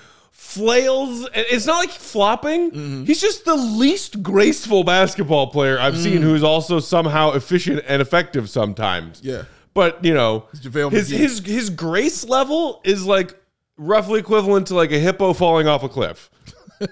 flails. 0.54 1.28
It's 1.34 1.66
not 1.66 1.78
like 1.78 1.90
flopping. 1.90 3.04
He's 3.06 3.20
just 3.20 3.44
the 3.44 3.54
least 3.56 4.22
graceful 4.22 4.84
basketball 4.84 5.48
player 5.48 5.78
I've 5.78 5.98
seen 5.98 6.22
who's 6.22 6.42
also 6.42 6.80
somehow 6.80 7.32
efficient 7.32 7.82
and 7.86 8.00
effective 8.02 8.48
sometimes. 8.50 9.20
Yeah. 9.22 9.44
But 9.74 10.04
you 10.04 10.14
know, 10.14 10.44
his 10.90 11.08
his 11.08 11.38
his 11.40 11.70
grace 11.70 12.24
level 12.24 12.80
is 12.84 13.06
like 13.06 13.34
roughly 13.78 14.20
equivalent 14.20 14.66
to 14.68 14.74
like 14.74 14.92
a 14.92 14.98
hippo 14.98 15.32
falling 15.32 15.66
off 15.66 15.82
a 15.82 15.88
cliff. 15.88 16.28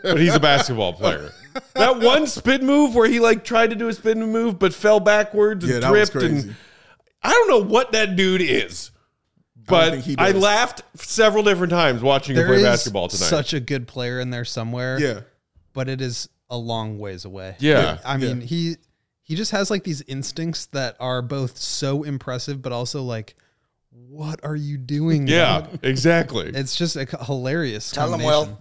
But 0.02 0.18
he's 0.20 0.34
a 0.34 0.40
basketball 0.40 0.92
player. 0.92 1.32
That 1.74 1.98
one 1.98 2.28
spin 2.28 2.64
move 2.64 2.94
where 2.94 3.08
he 3.08 3.18
like 3.18 3.42
tried 3.44 3.70
to 3.70 3.76
do 3.76 3.88
a 3.88 3.92
spin 3.92 4.20
move 4.30 4.56
but 4.60 4.72
fell 4.72 5.00
backwards 5.00 5.64
and 5.64 5.82
Yeah, 5.82 5.90
tripped 5.90 6.14
and 6.14 6.54
I 7.24 7.30
don't 7.32 7.48
know 7.48 7.68
what 7.68 7.90
that 7.90 8.14
dude 8.14 8.40
is. 8.40 8.92
But 9.70 9.90
think 9.92 10.04
he 10.04 10.16
I, 10.18 10.32
laughed 10.32 10.82
several 10.96 11.42
different 11.42 11.70
times 11.72 12.02
watching 12.02 12.34
him 12.34 12.40
There 12.40 12.46
play 12.48 12.56
is 12.58 12.62
basketball 12.64 13.08
tonight. 13.08 13.26
such 13.28 13.54
a 13.54 13.60
good 13.60 13.86
player 13.88 14.20
in 14.20 14.30
there 14.30 14.44
somewhere. 14.44 14.98
Yeah. 15.00 15.20
but 15.72 15.88
it 15.88 16.00
is 16.00 16.28
a 16.48 16.56
long 16.58 16.98
ways 16.98 17.24
away. 17.24 17.56
Yeah. 17.60 17.98
I 18.04 18.16
mean 18.16 18.40
Yeah. 18.40 18.46
he 18.46 18.76
he 19.22 19.36
just 19.36 19.52
has 19.52 19.70
like 19.70 19.84
these 19.84 20.02
instincts 20.02 20.66
that 20.66 20.96
are 20.98 21.22
both 21.22 21.56
so 21.56 22.02
impressive, 22.02 22.60
but 22.62 22.72
also 22.72 23.02
like, 23.02 23.36
what 23.90 24.40
are 24.42 24.56
you 24.56 24.76
doing? 24.76 25.28
yeah, 25.28 25.60
dog? 25.62 25.78
exactly. 25.84 26.48
it's 26.52 26.74
just 26.74 26.96
a 26.96 27.04
hilarious. 27.24 27.90
Tell 27.92 28.06
him, 28.12 28.20
combination. 28.20 28.48
Will. 28.50 28.58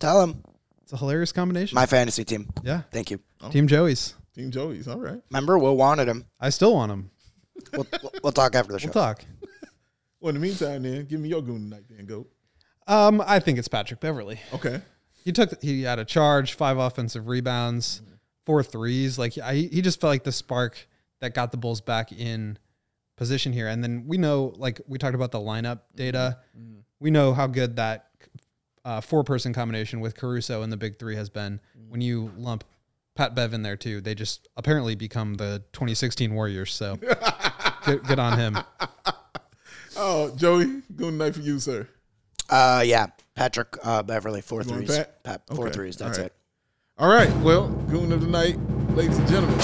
Tell 0.00 0.22
him. 0.22 0.42
It's 0.82 0.92
a 0.92 0.96
hilarious 0.96 1.32
combination. 1.32 1.74
My 1.74 1.84
fantasy 1.86 2.24
team. 2.24 2.48
yeah, 2.62 2.82
Thank 2.92 3.10
you. 3.10 3.20
Oh. 3.42 3.50
Team 3.50 3.66
Joey's. 3.66 4.14
Team 4.34 4.50
Joey's. 4.50 4.86
All 4.88 4.98
right. 5.00 5.20
Remember, 5.30 5.58
Will 5.58 5.76
wanted 5.76 6.08
him. 6.08 6.24
I 6.40 6.48
still 6.50 6.72
want 6.74 6.92
him. 6.92 7.10
We'll, 7.72 7.86
we'll 8.22 8.32
talk 8.32 8.54
after 8.54 8.72
the 8.72 8.78
show. 8.78 8.86
We'll 8.86 8.92
talk. 8.94 9.24
Well, 10.26 10.34
in 10.34 10.40
the 10.40 10.44
meantime, 10.48 10.82
then 10.82 11.04
give 11.04 11.20
me 11.20 11.28
your 11.28 11.40
goon 11.40 11.70
tonight, 11.70 11.84
then 11.88 12.04
go. 12.04 12.26
Um, 12.88 13.22
I 13.24 13.38
think 13.38 13.60
it's 13.60 13.68
Patrick 13.68 14.00
Beverley. 14.00 14.40
Okay. 14.52 14.80
He 15.24 15.30
took 15.30 15.62
he 15.62 15.82
had 15.82 16.00
a 16.00 16.04
charge, 16.04 16.54
five 16.54 16.78
offensive 16.78 17.28
rebounds, 17.28 18.02
four 18.44 18.64
threes. 18.64 19.20
Like 19.20 19.38
I, 19.38 19.54
he 19.54 19.80
just 19.80 20.00
felt 20.00 20.10
like 20.10 20.24
the 20.24 20.32
spark 20.32 20.88
that 21.20 21.32
got 21.32 21.52
the 21.52 21.58
Bulls 21.58 21.80
back 21.80 22.10
in 22.10 22.58
position 23.16 23.52
here. 23.52 23.68
And 23.68 23.84
then 23.84 24.02
we 24.08 24.18
know, 24.18 24.52
like 24.56 24.80
we 24.88 24.98
talked 24.98 25.14
about 25.14 25.30
the 25.30 25.38
lineup 25.38 25.82
data, 25.94 26.38
we 26.98 27.12
know 27.12 27.32
how 27.32 27.46
good 27.46 27.76
that 27.76 28.08
uh, 28.84 29.00
four 29.00 29.22
person 29.22 29.52
combination 29.52 30.00
with 30.00 30.16
Caruso 30.16 30.62
and 30.62 30.72
the 30.72 30.76
big 30.76 30.98
three 30.98 31.14
has 31.14 31.30
been. 31.30 31.60
When 31.88 32.00
you 32.00 32.32
lump 32.36 32.64
Pat 33.14 33.36
Bev 33.36 33.54
in 33.54 33.62
there 33.62 33.76
too, 33.76 34.00
they 34.00 34.16
just 34.16 34.48
apparently 34.56 34.96
become 34.96 35.34
the 35.34 35.62
2016 35.72 36.34
Warriors. 36.34 36.74
So 36.74 36.96
good, 37.84 38.02
good 38.02 38.18
on 38.18 38.36
him. 38.36 38.58
Oh, 39.96 40.34
Joey, 40.36 40.82
goon 40.94 41.18
night 41.18 41.34
for 41.34 41.40
you, 41.40 41.58
sir. 41.58 41.88
Uh, 42.48 42.82
yeah, 42.84 43.06
Patrick 43.34 43.76
uh, 43.82 44.02
Beverley, 44.02 44.40
four 44.40 44.62
you 44.62 44.68
threes. 44.68 44.96
Pat? 44.96 45.22
Pat, 45.24 45.42
four 45.46 45.66
Okay, 45.66 45.74
threes. 45.74 45.96
That's 45.96 46.18
all 46.18 46.24
right. 46.24 46.32
it. 46.32 46.36
All 46.98 47.08
right. 47.08 47.36
Well, 47.38 47.68
goon 47.68 48.12
of 48.12 48.20
the 48.20 48.26
night, 48.26 48.56
ladies 48.90 49.18
and 49.18 49.28
gentlemen, 49.28 49.58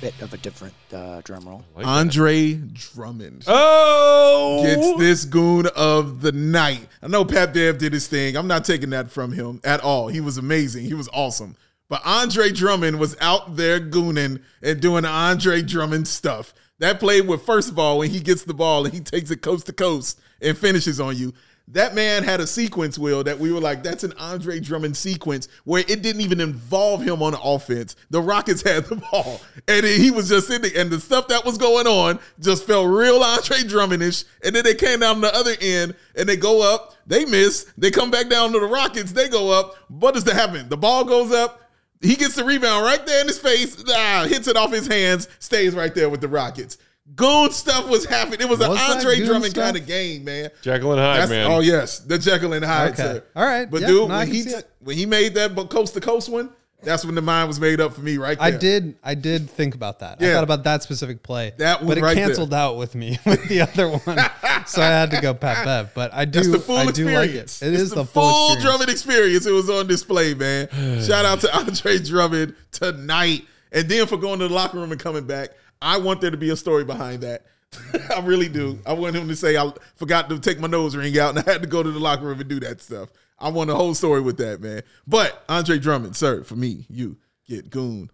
Bit 0.00 0.22
of 0.22 0.32
a 0.32 0.38
different 0.38 0.72
uh, 0.94 1.20
drum 1.24 1.46
roll. 1.46 1.62
Andre 1.76 2.54
Drummond. 2.54 3.44
Oh, 3.46 4.62
gets 4.64 4.98
this 4.98 5.26
goon 5.26 5.66
of 5.76 6.22
the 6.22 6.32
night. 6.32 6.88
I 7.02 7.08
know 7.08 7.22
Pat 7.22 7.52
Bev 7.52 7.76
did 7.76 7.92
his 7.92 8.06
thing. 8.08 8.34
I'm 8.34 8.46
not 8.46 8.64
taking 8.64 8.88
that 8.90 9.10
from 9.10 9.32
him 9.32 9.60
at 9.62 9.80
all. 9.82 10.08
He 10.08 10.20
was 10.22 10.38
amazing. 10.38 10.86
He 10.86 10.94
was 10.94 11.10
awesome. 11.12 11.54
But 11.90 12.00
Andre 12.06 12.50
Drummond 12.50 12.98
was 12.98 13.14
out 13.20 13.56
there 13.56 13.78
gooning 13.78 14.40
and 14.62 14.80
doing 14.80 15.04
Andre 15.04 15.60
Drummond 15.60 16.08
stuff. 16.08 16.54
That 16.80 16.98
play 16.98 17.20
with 17.20 17.42
first 17.42 17.70
of 17.70 17.78
all, 17.78 17.98
when 17.98 18.10
he 18.10 18.20
gets 18.20 18.42
the 18.42 18.54
ball 18.54 18.84
and 18.84 18.92
he 18.92 19.00
takes 19.00 19.30
it 19.30 19.42
coast 19.42 19.66
to 19.66 19.72
coast 19.72 20.18
and 20.42 20.56
finishes 20.56 20.98
on 20.98 21.16
you. 21.16 21.32
That 21.68 21.94
man 21.94 22.24
had 22.24 22.40
a 22.40 22.48
sequence, 22.48 22.98
Will, 22.98 23.22
that 23.22 23.38
we 23.38 23.52
were 23.52 23.60
like, 23.60 23.84
that's 23.84 24.02
an 24.02 24.12
Andre 24.18 24.58
Drummond 24.58 24.96
sequence 24.96 25.46
where 25.62 25.84
it 25.86 26.02
didn't 26.02 26.22
even 26.22 26.40
involve 26.40 27.00
him 27.00 27.22
on 27.22 27.34
offense. 27.34 27.94
The 28.08 28.20
Rockets 28.20 28.62
had 28.62 28.86
the 28.86 28.96
ball. 28.96 29.40
And 29.68 29.86
he 29.86 30.10
was 30.10 30.28
just 30.30 30.48
sitting 30.48 30.72
and 30.76 30.90
the 30.90 30.98
stuff 30.98 31.28
that 31.28 31.44
was 31.44 31.58
going 31.58 31.86
on 31.86 32.18
just 32.40 32.66
felt 32.66 32.88
real 32.88 33.22
Andre 33.22 33.58
Drummondish. 33.58 34.24
And 34.42 34.56
then 34.56 34.64
they 34.64 34.74
came 34.74 35.00
down 35.00 35.20
the 35.20 35.32
other 35.32 35.54
end 35.60 35.94
and 36.16 36.28
they 36.28 36.36
go 36.36 36.74
up, 36.74 36.96
they 37.06 37.24
miss, 37.24 37.70
they 37.78 37.92
come 37.92 38.10
back 38.10 38.28
down 38.28 38.52
to 38.52 38.58
the 38.58 38.66
Rockets, 38.66 39.12
they 39.12 39.28
go 39.28 39.50
up. 39.50 39.76
What 39.88 40.14
does 40.14 40.24
that 40.24 40.34
happen? 40.34 40.68
The 40.68 40.76
ball 40.76 41.04
goes 41.04 41.30
up, 41.30 41.59
he 42.00 42.16
gets 42.16 42.34
the 42.34 42.44
rebound 42.44 42.84
right 42.84 43.04
there 43.06 43.20
in 43.20 43.26
his 43.26 43.38
face, 43.38 43.82
ah, 43.88 44.26
hits 44.28 44.48
it 44.48 44.56
off 44.56 44.72
his 44.72 44.86
hands, 44.86 45.28
stays 45.38 45.74
right 45.74 45.94
there 45.94 46.08
with 46.08 46.20
the 46.20 46.28
Rockets. 46.28 46.78
Goon 47.16 47.50
stuff 47.50 47.88
was 47.88 48.04
happening. 48.04 48.40
It 48.40 48.48
was, 48.48 48.60
Was 48.60 48.68
an 48.68 48.74
that 48.76 48.96
Andre 48.98 49.24
Drummond 49.24 49.50
stuff? 49.52 49.64
kind 49.64 49.76
of 49.76 49.86
game, 49.86 50.22
man. 50.24 50.50
Jekyll 50.62 50.92
and 50.92 51.00
Hyde, 51.00 51.20
That's, 51.20 51.30
man. 51.30 51.50
Oh 51.50 51.60
yes, 51.60 51.98
the 52.00 52.18
Jekyll 52.18 52.52
and 52.52 52.64
Hyde. 52.64 52.92
Okay. 52.92 53.02
sir. 53.02 53.24
All 53.34 53.44
right. 53.44 53.68
but 53.68 53.80
Yeah, 53.80 53.86
dude, 53.88 54.08
no, 54.08 54.16
when 54.18 54.28
he 54.28 54.42
see 54.42 54.50
it. 54.50 54.70
when 54.78 54.96
he 54.96 55.06
made 55.06 55.34
that 55.34 55.54
coast 55.70 55.94
to 55.94 56.00
coast 56.00 56.28
one, 56.28 56.50
that's 56.82 57.04
when 57.04 57.14
the 57.14 57.22
mind 57.22 57.48
was 57.48 57.60
made 57.60 57.80
up 57.80 57.94
for 57.94 58.00
me, 58.00 58.18
right 58.18 58.38
there. 58.38 58.46
I 58.46 58.50
did. 58.50 58.96
I 59.02 59.14
did 59.14 59.48
think 59.50 59.74
about 59.74 60.00
that. 60.00 60.22
I 60.22 60.32
thought 60.32 60.44
about 60.44 60.64
that 60.64 60.82
specific 60.82 61.22
play. 61.22 61.52
That 61.58 61.80
one 61.80 61.88
but 61.88 61.98
it 61.98 62.02
right 62.02 62.14
there. 62.14 62.26
canceled 62.26 62.54
out 62.54 62.76
with 62.76 62.94
me 62.94 63.18
with 63.26 63.48
the 63.48 63.62
other 63.62 63.88
one, 63.88 64.00
so 64.66 64.82
I 64.82 64.86
had 64.86 65.10
to 65.12 65.20
go 65.20 65.34
Pat 65.34 65.64
Bev. 65.64 65.94
But 65.94 66.12
I 66.14 66.24
do. 66.24 66.42
The 66.42 66.58
full 66.58 66.76
I 66.76 66.90
do 66.90 67.10
like 67.10 67.30
it. 67.30 67.36
It 67.36 67.44
It's 67.44 67.62
is 67.62 67.90
the, 67.90 67.96
the, 67.96 68.04
full, 68.04 68.22
full, 68.22 68.52
experience. 68.52 68.62
Drummond 68.64 68.90
experience. 68.90 69.46
It 69.46 69.52
was 69.52 69.70
on 69.70 69.86
display, 69.86 70.34
man. 70.34 70.68
Shout 71.02 71.24
out 71.24 71.40
to 71.40 71.56
Andre 71.56 71.98
Drummond 71.98 72.54
tonight, 72.72 73.46
and 73.72 73.88
then 73.88 74.06
for 74.06 74.16
going 74.16 74.38
to 74.40 74.48
the 74.48 74.54
locker 74.54 74.78
room 74.78 74.92
and 74.92 75.00
coming 75.00 75.26
back. 75.26 75.50
I 75.82 75.96
want 75.96 76.20
there 76.20 76.30
to 76.30 76.36
be 76.36 76.50
a 76.50 76.56
story 76.56 76.84
behind 76.84 77.22
that. 77.22 77.46
I 78.14 78.20
really 78.20 78.48
do. 78.48 78.78
I 78.84 78.92
want 78.92 79.16
him 79.16 79.28
to 79.28 79.36
say 79.36 79.56
I 79.56 79.72
forgot 79.96 80.28
to 80.30 80.38
take 80.38 80.58
my 80.58 80.68
nose 80.68 80.96
ring 80.96 81.16
out 81.18 81.36
and 81.36 81.38
I 81.38 81.52
had 81.52 81.62
to 81.62 81.68
go 81.68 81.82
to 81.82 81.90
the 81.90 81.98
locker 81.98 82.24
room 82.24 82.40
and 82.40 82.48
do 82.48 82.60
that 82.60 82.80
stuff. 82.80 83.10
I 83.40 83.48
want 83.48 83.70
a 83.70 83.74
whole 83.74 83.94
story 83.94 84.20
with 84.20 84.36
that, 84.38 84.60
man. 84.60 84.82
But 85.06 85.42
Andre 85.48 85.78
Drummond, 85.78 86.16
sir, 86.16 86.44
for 86.44 86.56
me, 86.56 86.86
you 86.88 87.16
get 87.48 87.70
goon 87.70 88.10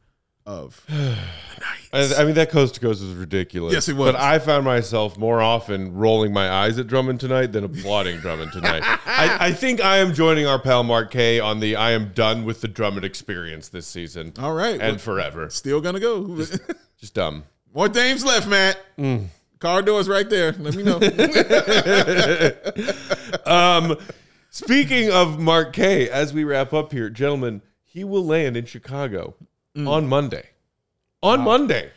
of 0.47 0.81
I, 1.93 2.15
I 2.19 2.25
mean, 2.25 2.35
that 2.35 2.51
coast 2.51 2.75
to 2.75 2.81
coast 2.81 3.03
was 3.03 3.13
ridiculous. 3.15 3.73
Yes, 3.75 3.89
it 3.89 3.97
was. 3.97 4.13
But 4.13 4.21
I 4.21 4.39
found 4.39 4.65
myself 4.65 5.17
more 5.19 5.41
often 5.41 5.95
rolling 5.95 6.33
my 6.33 6.49
eyes 6.49 6.79
at 6.79 6.87
Drummond 6.87 7.19
tonight 7.21 7.53
than 7.53 7.65
applauding 7.65 8.19
Drummond 8.21 8.53
tonight. 8.53 8.83
I, 9.07 9.49
I 9.49 9.53
think 9.53 9.83
I 9.83 9.99
am 9.99 10.15
joining 10.15 10.47
our 10.47 10.61
pal 10.61 10.85
Mark 10.85 11.11
K 11.11 11.41
on 11.41 11.59
the 11.61 11.75
I 11.75 11.91
am 11.93 12.13
done 12.13 12.45
with 12.45 12.61
the 12.61 12.69
Drummond 12.69 13.05
experience 13.05 13.69
this 13.71 13.87
season. 13.87 14.33
All 14.39 14.55
right. 14.55 14.75
And 14.81 14.83
Well- 14.83 14.99
forever. 14.99 15.51
still 15.51 15.81
gonna 15.81 16.01
go. 16.01 16.37
Just 17.01 17.15
dumb. 17.15 17.45
More 17.75 17.89
Dames 17.89 18.25
left, 18.25 18.47
Matt. 18.49 18.79
Car 19.59 19.83
doors 19.83 20.09
right 20.09 20.29
there. 20.31 20.53
Let 20.53 20.77
me 20.77 20.83
know. 20.83 21.01
Um, 23.47 23.97
speaking 24.57 25.11
of 25.11 25.39
Mark 25.39 25.73
K, 25.73 26.09
as 26.09 26.33
we 26.33 26.45
wrap 26.45 26.73
up 26.73 26.93
here, 26.93 27.11
gentlemen, 27.11 27.63
he 27.85 28.05
will 28.05 28.25
land 28.25 28.57
in 28.57 28.65
Chicago 28.65 29.35
on 29.77 30.09
Monday. 30.09 30.49
On 31.23 31.41
Monday. 31.41 31.91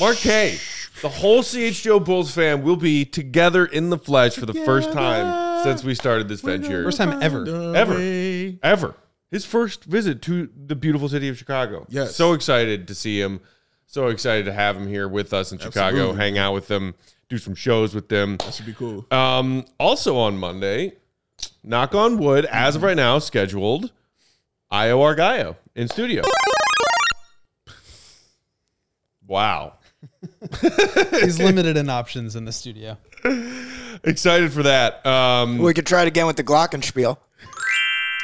Mark 0.00 0.16
K, 0.16 0.58
the 1.02 1.08
whole 1.08 1.42
CHGO 1.42 2.02
Bulls 2.04 2.34
fan 2.34 2.62
will 2.62 2.76
be 2.76 3.04
together 3.04 3.66
in 3.66 3.90
the 3.90 3.98
flesh 3.98 4.36
for 4.36 4.46
the 4.46 4.54
first 4.54 4.92
time 4.92 5.62
since 5.62 5.84
we 5.84 5.94
started 5.94 6.28
this 6.28 6.40
venture. 6.40 6.84
First 6.84 6.98
time 6.98 7.22
ever. 7.22 7.74
Ever. 7.74 8.58
Ever. 8.62 8.94
His 9.30 9.44
first 9.44 9.84
visit 9.84 10.22
to 10.22 10.48
the 10.56 10.76
beautiful 10.76 11.08
city 11.08 11.28
of 11.28 11.36
Chicago. 11.36 11.86
Yes. 11.90 12.16
So 12.16 12.32
excited 12.32 12.88
to 12.88 12.94
see 12.94 13.20
him. 13.20 13.40
So 13.86 14.08
excited 14.08 14.46
to 14.46 14.52
have 14.52 14.76
him 14.76 14.86
here 14.86 15.08
with 15.08 15.32
us 15.32 15.52
in 15.52 15.58
Chicago, 15.58 15.96
Absolutely. 15.96 16.16
hang 16.16 16.38
out 16.38 16.54
with 16.54 16.68
them, 16.68 16.94
do 17.28 17.38
some 17.38 17.54
shows 17.54 17.94
with 17.94 18.08
them. 18.08 18.36
That 18.38 18.54
should 18.54 18.66
be 18.66 18.72
cool. 18.72 19.06
Um, 19.10 19.64
also 19.78 20.16
on 20.16 20.38
Monday, 20.38 20.94
knock 21.66 21.94
on 21.94 22.16
wood, 22.18 22.46
as 22.46 22.76
of 22.76 22.82
right 22.82 22.96
now, 22.96 23.18
scheduled 23.18 23.90
Ayo 24.72 24.98
Argaio 24.98 25.56
in 25.74 25.88
studio. 25.88 26.22
Wow. 29.26 29.74
He's 31.10 31.38
limited 31.40 31.76
in 31.76 31.90
options 31.90 32.36
in 32.36 32.44
the 32.44 32.52
studio. 32.52 32.96
Excited 34.04 34.52
for 34.52 34.62
that. 34.62 35.04
Um, 35.04 35.58
We 35.58 35.74
could 35.74 35.86
try 35.86 36.02
it 36.02 36.08
again 36.08 36.26
with 36.26 36.36
the 36.36 36.44
Glockenspiel. 36.44 37.16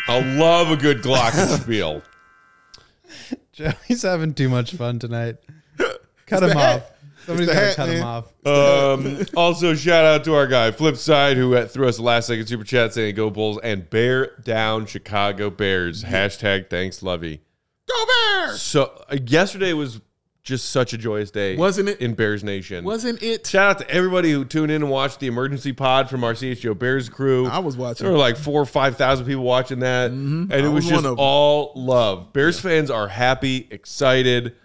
I 0.09 0.20
love 0.36 0.70
a 0.70 0.76
good 0.76 1.03
Glockenspiel. 1.03 2.03
Joey's 3.53 4.03
having 4.03 4.34
too 4.34 4.49
much 4.49 4.72
fun 4.74 4.99
tonight. 4.99 5.36
Cut 6.26 6.43
him 6.43 6.57
off. 6.57 6.82
Somebody's 7.27 7.49
the 7.49 7.55
got 7.55 7.61
to 7.61 7.66
hat, 7.66 7.77
cut 7.77 7.89
him 7.89 8.03
off. 8.05 8.33
Um, 8.47 9.27
also, 9.37 9.75
shout 9.75 10.05
out 10.05 10.25
to 10.25 10.35
our 10.35 10.47
guy 10.47 10.70
Flipside 10.70 11.37
who 11.37 11.55
uh, 11.55 11.66
threw 11.66 11.89
us 11.89 11.99
a 11.99 12.03
last 12.03 12.27
second 12.27 12.47
super 12.47 12.64
chat 12.64 12.93
saying 12.95 13.14
"Go 13.14 13.31
Bulls" 13.31 13.59
and 13.62 13.89
"Bear 13.89 14.37
down 14.43 14.87
Chicago 14.87 15.49
Bears." 15.51 16.05
Hashtag 16.05 16.68
thanks, 16.70 17.03
Lovie. 17.03 17.41
Go 17.89 18.05
Bears! 18.07 18.61
So 18.62 19.05
uh, 19.11 19.16
yesterday 19.27 19.73
was 19.73 20.01
just 20.45 20.70
such 20.70 20.93
a 20.93 20.99
joyous 20.99 21.31
day, 21.31 21.57
Wasn't 21.57 21.89
it? 21.89 22.01
In 22.01 22.14
Bears 22.14 22.43
Nation, 22.43 22.85
Wasn't 22.85 23.23
it? 23.23 23.47
Shout 23.47 23.70
out 23.70 23.79
to 23.79 23.89
everybody 23.89 24.33
who 24.33 24.45
tuned 24.45 24.73
in 24.73 24.83
and 24.83 24.91
watched 24.91 25.20
the 25.20 25.29
emergency 25.29 25.73
pod 25.73 26.11
from 26.11 26.25
our 26.25 26.33
CHGO 26.35 26.77
Bears 26.77 27.09
crew. 27.09 27.47
I 27.47 27.61
was 27.61 27.77
watching. 27.77 28.05
There 28.05 28.12
were 28.12 28.18
like 28.18 28.37
four 28.37 28.61
or 28.61 28.66
five 28.66 28.97
thousand 28.97 29.27
people 29.27 29.45
watching 29.45 29.79
that, 29.81 30.11
and 30.11 30.51
it 30.53 30.64
I 30.64 30.68
was, 30.68 30.85
was 30.85 30.89
just 30.89 31.05
of 31.05 31.12
'em. 31.12 31.16
all 31.20 31.73
love. 31.77 32.33
Bears 32.33 32.59
fans 32.59 32.91
are 32.91 33.07
happy, 33.07 33.68
excited. 33.70 34.57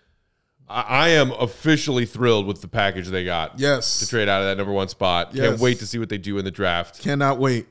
I, 0.70 0.82
I 0.82 1.08
am 1.10 1.32
officially 1.32 2.06
thrilled 2.06 2.46
with 2.48 2.62
the 2.62 2.68
package 2.68 3.08
they 3.08 3.24
got. 3.24 3.60
Yes. 3.60 4.00
to 4.00 4.08
trade 4.08 4.28
out 4.30 4.42
of 4.42 4.48
that 4.48 4.58
number 4.58 4.74
one 4.74 4.88
spot. 4.90 5.34
Yes. 5.34 5.48
Can't 5.50 5.60
wait 5.62 5.80
to 5.80 5.88
see 5.88 5.98
what 6.00 6.10
they 6.10 6.18
do 6.18 6.38
in 6.38 6.46
the 6.46 6.52
draft. 6.52 7.02
Cannot 7.02 7.38
wait. 7.40 7.68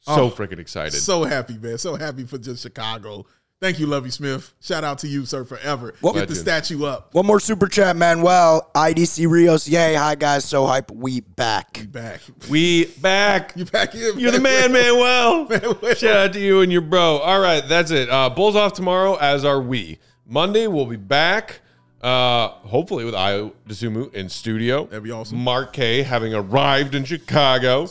So 0.00 0.24
Oh, 0.24 0.30
freaking 0.30 0.58
excited. 0.58 0.94
So 0.98 1.24
happy, 1.24 1.58
man. 1.58 1.76
So 1.78 1.96
happy 1.96 2.24
for 2.24 2.38
just 2.38 2.62
Chicago. 2.62 3.26
Thank 3.60 3.78
you, 3.78 3.86
Lovie 3.86 4.08
Smith. 4.08 4.54
Shout 4.62 4.84
out 4.84 5.00
to 5.00 5.06
you, 5.06 5.26
sir, 5.26 5.44
forever. 5.44 5.92
Well- 6.00 6.14
Get 6.14 6.20
the 6.28 6.34
Legend. 6.34 6.38
statue 6.38 6.84
up. 6.86 7.12
One 7.12 7.26
more 7.26 7.38
super 7.40 7.66
chat, 7.66 7.94
Manuel. 7.94 8.70
IDC 8.74 9.26
Rios. 9.28 9.68
Yay. 9.68 9.92
Hi, 9.96 10.14
guys. 10.14 10.46
So 10.46 10.64
hype. 10.64 10.90
We 10.90 11.20
back. 11.20 11.76
You 11.78 11.86
back. 11.88 12.22
we 12.48 12.86
back. 12.86 13.52
You 13.56 13.66
back 13.66 13.94
in. 13.94 14.18
You're 14.18 14.30
the 14.32 14.40
man, 14.40 14.72
Manuel. 14.72 15.46
Shout 15.94 16.16
out 16.16 16.32
to 16.32 16.40
you 16.40 16.62
and 16.62 16.72
your 16.72 16.80
bro. 16.80 17.18
All 17.18 17.38
right, 17.40 17.62
that's 17.68 17.90
it. 17.90 18.08
Uh, 18.08 18.30
Bulls 18.30 18.56
off 18.56 18.72
tomorrow, 18.72 19.16
as 19.16 19.44
are 19.44 19.60
we. 19.60 19.98
Monday, 20.26 20.66
we'll 20.66 20.86
be 20.86 20.96
back. 20.96 21.60
Uh, 22.00 22.48
hopefully 22.48 23.04
with 23.04 23.14
Ayo 23.14 23.52
Dosunmu 23.68 24.14
in 24.14 24.28
studio. 24.28 24.84
That'd 24.84 25.02
be 25.02 25.10
awesome. 25.10 25.38
Mark 25.38 25.74
K 25.74 26.02
having 26.02 26.32
arrived 26.34 26.94
in 26.94 27.04
Chicago. 27.04 27.88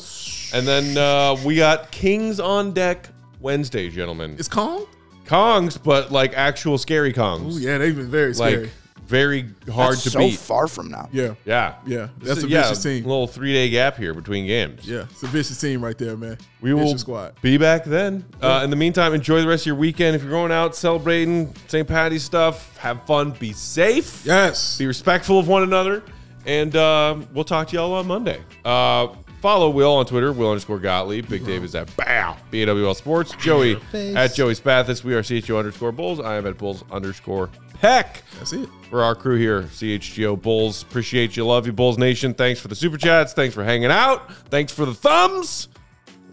And 0.52 0.68
then 0.68 0.98
uh, 0.98 1.38
we 1.46 1.56
got 1.56 1.92
Kings 1.92 2.40
on 2.40 2.74
deck 2.74 3.10
Wednesday, 3.40 3.90
gentlemen. 3.90 4.36
It's 4.40 4.48
Kong? 4.48 4.88
Kongs, 5.26 5.82
but 5.84 6.12
like 6.12 6.34
actual 6.34 6.80
scary 6.80 7.14
Kongs. 7.14 7.54
Oh, 7.54 7.58
yeah, 7.58 7.78
they've 7.78 7.96
been 7.96 8.10
very 8.10 8.34
like 8.34 8.54
scary. 8.54 8.72
Very 9.10 9.50
hard 9.72 9.94
That's 9.94 10.04
to 10.04 10.10
so 10.12 10.20
beat. 10.20 10.38
far 10.38 10.68
from 10.68 10.90
now. 10.92 11.10
Yeah. 11.12 11.34
Yeah, 11.44 11.74
Yeah, 11.88 12.10
that's 12.22 12.42
So, 12.42 12.46
a 12.46 12.50
yeah, 12.50 12.62
vicious 12.62 12.84
team. 12.84 13.04
little 13.06 13.26
three 13.26 13.54
day 13.54 13.70
gap 13.72 13.98
here 13.98 14.14
between 14.14 14.46
games. 14.46 14.88
Yeah, 14.88 15.06
it's 15.10 15.24
a 15.24 15.28
vicious 15.28 15.60
team 15.60 15.84
right 15.84 15.98
there, 15.98 16.16
man. 16.16 16.38
We 16.62 16.74
will 16.76 16.84
vicious 16.86 17.02
squad. 17.02 17.34
be 17.42 17.58
back 17.58 17.86
then. 17.86 18.24
Uh, 18.40 18.62
in 18.64 18.70
the 18.70 18.76
meantime, 18.76 19.16
enjoy 19.16 19.42
the 19.42 19.48
rest 19.48 19.64
of 19.64 19.68
your 19.68 19.76
weekend. 19.78 20.16
If 20.16 20.22
you're 20.22 20.30
going 20.32 20.52
out 20.52 20.76
celebrating 20.76 21.54
St. 21.68 21.88
Patty's 21.88 22.24
stuff, 22.24 22.78
have 22.78 23.04
fun, 23.08 23.32
be 23.32 23.52
safe, 23.52 24.22
Yes. 24.26 24.78
be 24.78 24.86
respectful 24.86 25.40
of 25.40 25.48
one 25.48 25.64
another, 25.64 26.04
and 26.46 26.76
uh, 26.76 27.18
we'll 27.34 27.44
talk 27.44 27.68
to 27.70 27.76
y'all 27.76 27.94
on 27.94 28.06
Monday. 28.06 28.40
Uh, 28.64 29.08
follow 29.40 29.70
Will 29.70 29.94
on 29.96 30.06
Twitter, 30.06 30.32
Will 30.34 30.50
underscore 30.52 30.80
Gottlieb. 30.80 31.28
Big 31.30 31.46
Dave 31.46 31.64
is 31.64 31.76
at 31.76 31.96
BAW, 31.96 32.36
B-A-W-L 32.52 32.94
Sports. 32.94 33.34
Joey 33.40 33.76
Face. 33.76 34.16
at 34.16 34.34
Joey 34.36 34.54
Spathis. 34.54 35.04
We 35.04 35.14
are 35.16 35.22
CHGO 35.22 35.58
underscore 35.58 35.92
Bulls. 35.92 36.20
I 36.20 36.36
am 36.36 36.46
at 36.48 36.58
Bulls 36.58 36.84
underscore 36.92 37.50
Peck. 37.76 38.24
That's 38.38 38.54
it. 38.54 38.70
For 38.90 39.02
our 39.04 39.16
crew 39.16 39.38
here, 39.38 39.64
CHGO 39.64 40.42
Bulls. 40.42 40.84
Appreciate 40.84 41.38
you. 41.38 41.46
Love 41.46 41.66
you, 41.66 41.74
Bulls 41.74 41.98
Nation. 41.98 42.34
Thanks 42.34 42.60
for 42.60 42.68
the 42.68 42.76
super 42.76 42.98
chats. 42.98 43.34
Thanks 43.34 43.56
for 43.56 43.64
hanging 43.64 43.92
out. 43.92 44.32
Thanks 44.50 44.74
for 44.74 44.86
the 44.86 44.94
thumbs. 44.94 45.70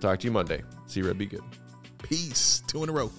Talk 0.01 0.19
to 0.21 0.27
you 0.27 0.33
Monday. 0.33 0.63
See 0.87 1.01
you, 1.01 1.07
Red. 1.07 1.19
Be 1.19 1.27
good. 1.27 1.43
Peace. 2.03 2.63
Two 2.67 2.83
in 2.83 2.89
a 2.89 2.93
row. 2.93 3.11